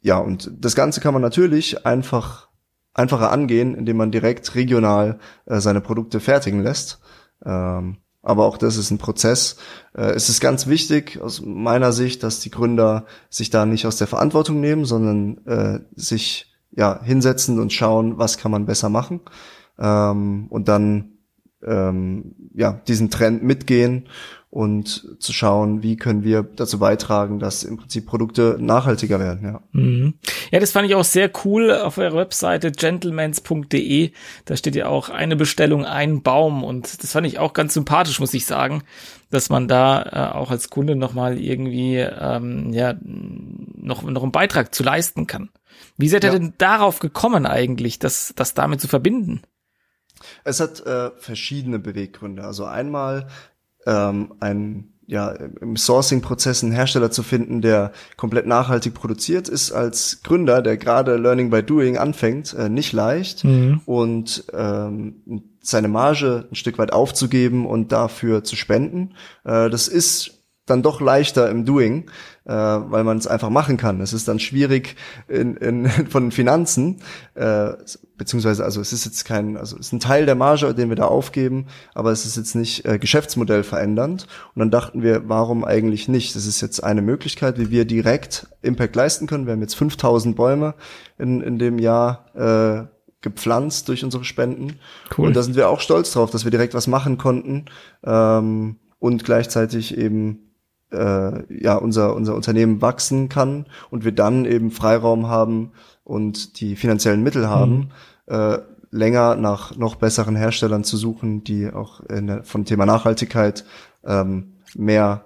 ja, 0.00 0.18
und 0.18 0.50
das 0.58 0.74
Ganze 0.74 1.00
kann 1.00 1.12
man 1.12 1.22
natürlich 1.22 1.86
einfach 1.86 2.48
einfacher 2.94 3.30
angehen, 3.30 3.74
indem 3.74 3.96
man 3.96 4.10
direkt 4.10 4.54
regional 4.54 5.18
äh, 5.46 5.60
seine 5.60 5.80
Produkte 5.80 6.20
fertigen 6.20 6.62
lässt. 6.62 7.00
Ähm, 7.44 7.98
aber 8.22 8.44
auch 8.44 8.58
das 8.58 8.76
ist 8.76 8.90
ein 8.90 8.98
Prozess. 8.98 9.56
Äh, 9.94 10.10
es 10.10 10.28
ist 10.28 10.40
ganz 10.40 10.66
wichtig 10.66 11.20
aus 11.20 11.40
meiner 11.44 11.92
Sicht, 11.92 12.22
dass 12.22 12.40
die 12.40 12.50
Gründer 12.50 13.06
sich 13.30 13.50
da 13.50 13.64
nicht 13.66 13.86
aus 13.86 13.96
der 13.96 14.06
Verantwortung 14.06 14.60
nehmen, 14.60 14.84
sondern 14.84 15.38
äh, 15.46 15.80
sich 15.94 16.52
ja 16.70 17.02
hinsetzen 17.02 17.58
und 17.58 17.72
schauen, 17.72 18.18
was 18.18 18.38
kann 18.38 18.50
man 18.52 18.66
besser 18.66 18.88
machen 18.88 19.20
ähm, 19.80 20.46
und 20.50 20.68
dann 20.68 21.12
ähm, 21.66 22.34
ja 22.54 22.80
diesen 22.86 23.10
Trend 23.10 23.42
mitgehen 23.42 24.08
und 24.50 25.16
zu 25.20 25.32
schauen, 25.32 25.84
wie 25.84 25.96
können 25.96 26.24
wir 26.24 26.42
dazu 26.42 26.80
beitragen, 26.80 27.38
dass 27.38 27.62
im 27.62 27.76
Prinzip 27.76 28.06
Produkte 28.06 28.56
nachhaltiger 28.58 29.20
werden. 29.20 29.44
Ja, 29.44 29.60
mhm. 29.70 30.14
ja 30.50 30.58
das 30.58 30.72
fand 30.72 30.88
ich 30.88 30.96
auch 30.96 31.04
sehr 31.04 31.30
cool 31.44 31.70
auf 31.72 31.98
eurer 31.98 32.16
Webseite 32.16 32.72
gentlemans.de. 32.72 34.10
Da 34.46 34.56
steht 34.56 34.74
ja 34.74 34.86
auch 34.86 35.08
eine 35.08 35.36
Bestellung, 35.36 35.84
ein 35.84 36.22
Baum 36.22 36.64
und 36.64 37.00
das 37.00 37.12
fand 37.12 37.28
ich 37.28 37.38
auch 37.38 37.52
ganz 37.52 37.74
sympathisch, 37.74 38.18
muss 38.18 38.34
ich 38.34 38.44
sagen, 38.44 38.82
dass 39.30 39.50
man 39.50 39.68
da 39.68 40.02
äh, 40.02 40.36
auch 40.36 40.50
als 40.50 40.68
Kunde 40.68 40.96
nochmal 40.96 41.38
irgendwie 41.38 41.98
ähm, 41.98 42.72
ja 42.72 42.96
noch, 43.04 44.02
noch 44.02 44.22
einen 44.24 44.32
Beitrag 44.32 44.74
zu 44.74 44.82
leisten 44.82 45.28
kann. 45.28 45.50
Wie 45.96 46.08
seid 46.08 46.24
ihr 46.24 46.32
ja. 46.32 46.38
denn 46.38 46.54
darauf 46.58 46.98
gekommen 46.98 47.46
eigentlich, 47.46 48.00
das, 48.00 48.32
das 48.34 48.54
damit 48.54 48.80
zu 48.80 48.88
verbinden? 48.88 49.42
Es 50.44 50.60
hat 50.60 50.84
äh, 50.86 51.10
verschiedene 51.16 51.78
Beweggründe. 51.78 52.44
Also 52.44 52.64
einmal 52.64 53.26
ähm, 53.86 54.34
ein 54.40 54.92
ja, 55.10 55.30
im 55.32 55.76
Sourcing-Prozess 55.76 56.62
einen 56.62 56.70
Hersteller 56.70 57.10
zu 57.10 57.24
finden, 57.24 57.62
der 57.62 57.90
komplett 58.16 58.46
nachhaltig 58.46 58.94
produziert, 58.94 59.48
ist 59.48 59.72
als 59.72 60.22
Gründer, 60.22 60.62
der 60.62 60.76
gerade 60.76 61.16
Learning 61.16 61.50
by 61.50 61.64
Doing 61.64 61.98
anfängt, 61.98 62.54
äh, 62.54 62.68
nicht 62.68 62.92
leicht 62.92 63.42
mhm. 63.42 63.80
und 63.86 64.44
ähm, 64.52 65.42
seine 65.60 65.88
Marge 65.88 66.46
ein 66.52 66.54
Stück 66.54 66.78
weit 66.78 66.92
aufzugeben 66.92 67.66
und 67.66 67.90
dafür 67.90 68.44
zu 68.44 68.54
spenden. 68.54 69.14
Äh, 69.44 69.68
das 69.68 69.88
ist 69.88 70.44
dann 70.66 70.82
doch 70.82 71.00
leichter 71.00 71.50
im 71.50 71.64
Doing, 71.64 72.08
äh, 72.50 72.52
weil 72.52 73.04
man 73.04 73.16
es 73.16 73.28
einfach 73.28 73.48
machen 73.48 73.76
kann. 73.76 74.00
Es 74.00 74.12
ist 74.12 74.26
dann 74.26 74.40
schwierig 74.40 74.96
in, 75.28 75.56
in, 75.56 75.88
von 76.10 76.32
Finanzen, 76.32 77.00
äh, 77.34 77.70
beziehungsweise 78.18 78.64
also 78.64 78.80
es 78.80 78.92
ist 78.92 79.04
jetzt 79.04 79.24
kein, 79.24 79.56
also 79.56 79.76
es 79.76 79.86
ist 79.86 79.92
ein 79.92 80.00
Teil 80.00 80.26
der 80.26 80.34
Marge, 80.34 80.74
den 80.74 80.88
wir 80.88 80.96
da 80.96 81.04
aufgeben, 81.04 81.66
aber 81.94 82.10
es 82.10 82.26
ist 82.26 82.36
jetzt 82.36 82.56
nicht 82.56 82.84
äh, 82.84 82.98
Geschäftsmodell 82.98 83.62
verändernd. 83.62 84.26
Und 84.54 84.60
dann 84.60 84.70
dachten 84.72 85.02
wir, 85.02 85.28
warum 85.28 85.64
eigentlich 85.64 86.08
nicht? 86.08 86.34
Das 86.34 86.44
ist 86.44 86.60
jetzt 86.60 86.82
eine 86.82 87.02
Möglichkeit, 87.02 87.56
wie 87.58 87.70
wir 87.70 87.84
direkt 87.84 88.48
Impact 88.62 88.96
leisten 88.96 89.28
können. 89.28 89.46
Wir 89.46 89.52
haben 89.52 89.62
jetzt 89.62 89.76
5000 89.76 90.34
Bäume 90.34 90.74
in, 91.18 91.40
in 91.42 91.60
dem 91.60 91.78
Jahr 91.78 92.26
äh, 92.34 92.88
gepflanzt 93.20 93.88
durch 93.88 94.02
unsere 94.02 94.24
Spenden. 94.24 94.80
Cool. 95.16 95.28
Und 95.28 95.36
da 95.36 95.42
sind 95.44 95.54
wir 95.54 95.68
auch 95.68 95.80
stolz 95.80 96.10
drauf, 96.10 96.30
dass 96.30 96.42
wir 96.42 96.50
direkt 96.50 96.74
was 96.74 96.88
machen 96.88 97.16
konnten 97.16 97.66
ähm, 98.02 98.76
und 98.98 99.24
gleichzeitig 99.24 99.96
eben 99.96 100.49
äh, 100.92 101.62
ja 101.62 101.76
unser 101.76 102.14
unser 102.14 102.34
Unternehmen 102.34 102.82
wachsen 102.82 103.28
kann 103.28 103.66
und 103.90 104.04
wir 104.04 104.12
dann 104.12 104.44
eben 104.44 104.70
Freiraum 104.70 105.28
haben 105.28 105.72
und 106.04 106.60
die 106.60 106.76
finanziellen 106.76 107.22
Mittel 107.22 107.48
haben, 107.48 107.92
mhm. 108.28 108.34
äh, 108.34 108.58
länger 108.90 109.36
nach 109.36 109.76
noch 109.76 109.96
besseren 109.96 110.36
Herstellern 110.36 110.84
zu 110.84 110.96
suchen, 110.96 111.44
die 111.44 111.70
auch 111.70 112.00
in 112.00 112.26
der, 112.26 112.44
vom 112.44 112.64
Thema 112.64 112.86
Nachhaltigkeit 112.86 113.64
ähm, 114.04 114.56
mehr 114.74 115.24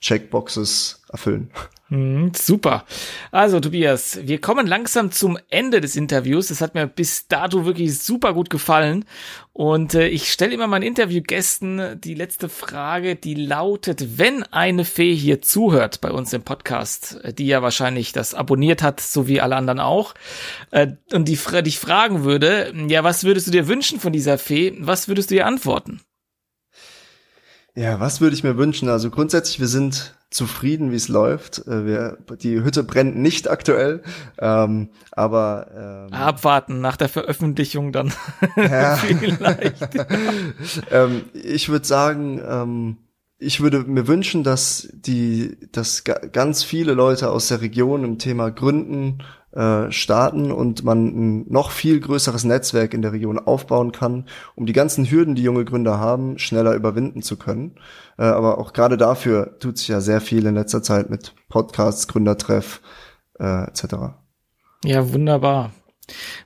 Checkboxes 0.00 0.97
erfüllen. 1.10 1.50
Hm, 1.90 2.32
super. 2.34 2.84
Also 3.30 3.60
Tobias, 3.60 4.18
wir 4.22 4.42
kommen 4.42 4.66
langsam 4.66 5.10
zum 5.10 5.38
Ende 5.48 5.80
des 5.80 5.96
Interviews. 5.96 6.48
Das 6.48 6.60
hat 6.60 6.74
mir 6.74 6.86
bis 6.86 7.28
dato 7.28 7.64
wirklich 7.64 7.98
super 7.98 8.34
gut 8.34 8.50
gefallen. 8.50 9.06
Und 9.54 9.94
äh, 9.94 10.06
ich 10.08 10.30
stelle 10.30 10.52
immer 10.52 10.66
meinen 10.66 10.82
Interviewgästen 10.82 11.98
die 11.98 12.14
letzte 12.14 12.50
Frage, 12.50 13.16
die 13.16 13.34
lautet, 13.34 14.18
wenn 14.18 14.42
eine 14.44 14.84
Fee 14.84 15.14
hier 15.14 15.40
zuhört 15.40 16.02
bei 16.02 16.10
uns 16.10 16.32
im 16.34 16.42
Podcast, 16.42 17.20
äh, 17.24 17.32
die 17.32 17.46
ja 17.46 17.62
wahrscheinlich 17.62 18.12
das 18.12 18.34
abonniert 18.34 18.82
hat, 18.82 19.00
so 19.00 19.26
wie 19.26 19.40
alle 19.40 19.56
anderen 19.56 19.80
auch, 19.80 20.14
äh, 20.70 20.88
und 21.12 21.26
die 21.26 21.38
dich 21.62 21.78
fragen 21.78 22.22
würde, 22.22 22.72
ja, 22.88 23.02
was 23.02 23.24
würdest 23.24 23.46
du 23.46 23.50
dir 23.50 23.66
wünschen 23.66 23.98
von 23.98 24.12
dieser 24.12 24.36
Fee? 24.36 24.74
Was 24.78 25.08
würdest 25.08 25.30
du 25.30 25.36
ihr 25.36 25.46
antworten? 25.46 26.02
Ja, 27.78 28.00
was 28.00 28.20
würde 28.20 28.34
ich 28.34 28.42
mir 28.42 28.56
wünschen? 28.56 28.88
Also 28.88 29.08
grundsätzlich, 29.08 29.60
wir 29.60 29.68
sind 29.68 30.16
zufrieden, 30.30 30.90
wie 30.90 30.96
es 30.96 31.06
läuft. 31.06 31.64
Äh, 31.68 31.86
wir, 31.86 32.18
die 32.42 32.60
Hütte 32.60 32.82
brennt 32.82 33.16
nicht 33.16 33.48
aktuell, 33.48 34.02
ähm, 34.38 34.88
aber 35.12 36.08
ähm, 36.08 36.12
abwarten 36.12 36.80
nach 36.80 36.96
der 36.96 37.08
Veröffentlichung 37.08 37.92
dann 37.92 38.12
ja. 38.56 38.96
vielleicht. 38.96 39.88
ähm, 40.90 41.26
ich 41.32 41.68
würde 41.68 41.86
sagen, 41.86 42.42
ähm, 42.44 42.96
ich 43.38 43.60
würde 43.60 43.84
mir 43.84 44.08
wünschen, 44.08 44.42
dass 44.42 44.88
die, 44.92 45.56
dass 45.70 46.02
ganz 46.02 46.64
viele 46.64 46.94
Leute 46.94 47.30
aus 47.30 47.46
der 47.46 47.60
Region 47.60 48.02
im 48.02 48.18
Thema 48.18 48.50
Gründen 48.50 49.18
äh, 49.52 49.90
starten 49.90 50.52
und 50.52 50.84
man 50.84 51.06
ein 51.06 51.46
noch 51.48 51.70
viel 51.70 52.00
größeres 52.00 52.44
Netzwerk 52.44 52.94
in 52.94 53.02
der 53.02 53.12
Region 53.12 53.38
aufbauen 53.38 53.92
kann, 53.92 54.26
um 54.54 54.66
die 54.66 54.72
ganzen 54.72 55.10
Hürden, 55.10 55.34
die 55.34 55.42
junge 55.42 55.64
Gründer 55.64 55.98
haben, 55.98 56.38
schneller 56.38 56.74
überwinden 56.74 57.22
zu 57.22 57.36
können. 57.36 57.76
Äh, 58.18 58.24
aber 58.24 58.58
auch 58.58 58.72
gerade 58.72 58.96
dafür 58.96 59.58
tut 59.58 59.78
sich 59.78 59.88
ja 59.88 60.00
sehr 60.00 60.20
viel 60.20 60.46
in 60.46 60.54
letzter 60.54 60.82
Zeit 60.82 61.10
mit 61.10 61.34
Podcasts, 61.48 62.08
Gründertreff 62.08 62.80
äh, 63.38 63.64
etc. 63.64 63.84
Ja, 64.84 65.12
wunderbar. 65.12 65.72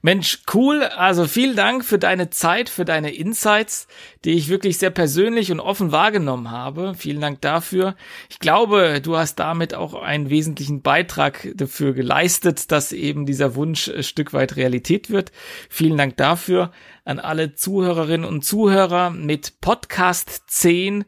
Mensch, 0.03 0.41
cool. 0.55 0.83
Also 0.83 1.27
vielen 1.27 1.57
Dank 1.57 1.85
für 1.85 1.99
deine 1.99 2.31
Zeit, 2.31 2.69
für 2.69 2.85
deine 2.85 3.15
Insights, 3.15 3.87
die 4.25 4.33
ich 4.33 4.49
wirklich 4.49 4.79
sehr 4.79 4.91
persönlich 4.91 5.53
und 5.53 5.61
offen 5.61 5.93
wahrgenommen 5.93 6.51
habe. 6.51 6.95
Vielen 6.97 7.21
Dank 7.21 7.41
dafür. 7.41 7.95
Ich 8.29 8.39
glaube, 8.39 9.01
du 9.01 9.17
hast 9.17 9.37
damit 9.37 9.75
auch 9.75 9.95
einen 9.95 10.31
wesentlichen 10.31 10.83
Beitrag 10.83 11.49
dafür 11.55 11.93
geleistet, 11.93 12.73
dass 12.73 12.93
eben 12.93 13.27
dieser 13.27 13.55
Wunsch 13.55 13.89
ein 13.89 14.03
Stück 14.03 14.33
weit 14.33 14.57
Realität 14.57 15.11
wird. 15.11 15.33
Vielen 15.69 15.97
Dank 15.97 16.17
dafür 16.17 16.73
an 17.05 17.19
alle 17.19 17.55
Zuhörerinnen 17.55 18.27
und 18.27 18.45
Zuhörer 18.45 19.11
mit 19.11 19.61
Podcast 19.61 20.43
10 20.47 21.05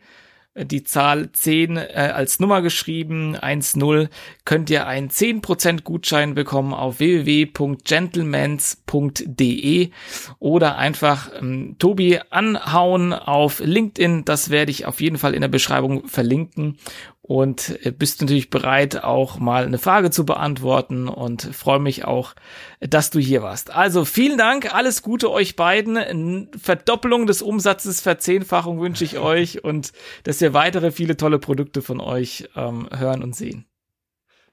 die 0.57 0.85
Zahl 0.85 1.33
10 1.33 1.77
äh, 1.77 2.13
als 2.15 2.39
Nummer 2.39 2.63
geschrieben, 2.63 3.37
1-0, 3.37 4.09
könnt 4.45 4.71
ihr 4.71 4.87
einen 4.87 5.11
10% 5.11 5.83
Gutschein 5.83 6.35
bekommen 6.35 6.73
auf 6.73 7.01
www.gentlemans.de 7.01 9.91
oder 10.39 10.79
einfach 10.79 11.33
ähm, 11.41 11.75
Tobi 11.79 12.21
anhauen 12.31 13.13
auf 13.13 13.59
LinkedIn. 13.59 14.25
Das 14.25 14.51
werde 14.51 14.71
ich 14.71 14.87
auf 14.87 15.01
jeden 15.01 15.19
Fall 15.19 15.35
in 15.35 15.41
der 15.41 15.49
Beschreibung 15.49 16.07
verlinken 16.07 16.79
und 17.25 17.79
äh, 17.87 17.91
bist 17.91 18.21
natürlich 18.21 18.51
bereit, 18.51 19.03
auch 19.03 19.39
mal 19.39 19.65
eine 19.65 19.79
Frage 19.79 20.11
zu 20.11 20.27
beantworten 20.27 21.09
und 21.09 21.41
freue 21.41 21.79
mich 21.79 22.05
auch, 22.05 22.35
dass 22.81 23.09
du 23.09 23.19
hier 23.19 23.43
warst. 23.43 23.75
Also 23.75 24.05
vielen 24.05 24.37
Dank, 24.37 24.75
alles 24.75 25.01
Gute 25.01 25.31
euch 25.31 25.57
beiden. 25.57 26.51
Verdoppelung 26.55 27.27
des 27.27 27.41
Umsatzes, 27.41 28.03
Verzehnfachung 28.03 28.79
wünsche 28.79 29.05
ich 29.05 29.19
euch 29.19 29.65
und 29.65 29.93
dass 30.25 30.43
wir 30.45 30.53
weitere 30.53 30.91
viele 30.91 31.17
tolle 31.17 31.39
Produkte 31.39 31.81
von 31.81 32.01
euch 32.01 32.51
ähm, 32.55 32.87
hören 32.95 33.23
und 33.23 33.35
sehen. 33.35 33.65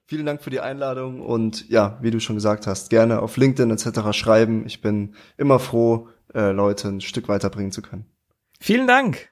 Vielen 0.05 0.25
Dank 0.25 0.41
für 0.41 0.49
die 0.49 0.61
Einladung 0.61 1.19
und 1.19 1.67
ja, 1.69 1.97
wie 2.01 2.11
du 2.11 2.21
schon 2.21 2.37
gesagt 2.37 2.65
hast, 2.65 2.89
gerne 2.89 3.21
auf 3.21 3.35
LinkedIn 3.35 3.71
etc. 3.71 4.13
schreiben. 4.13 4.65
Ich 4.65 4.79
bin 4.79 5.15
immer 5.37 5.59
froh, 5.59 6.07
äh, 6.33 6.51
Leute 6.51 6.87
ein 6.87 7.01
Stück 7.01 7.27
weiterbringen 7.27 7.73
zu 7.73 7.81
können. 7.81 8.05
Vielen 8.59 8.87
Dank. 8.87 9.31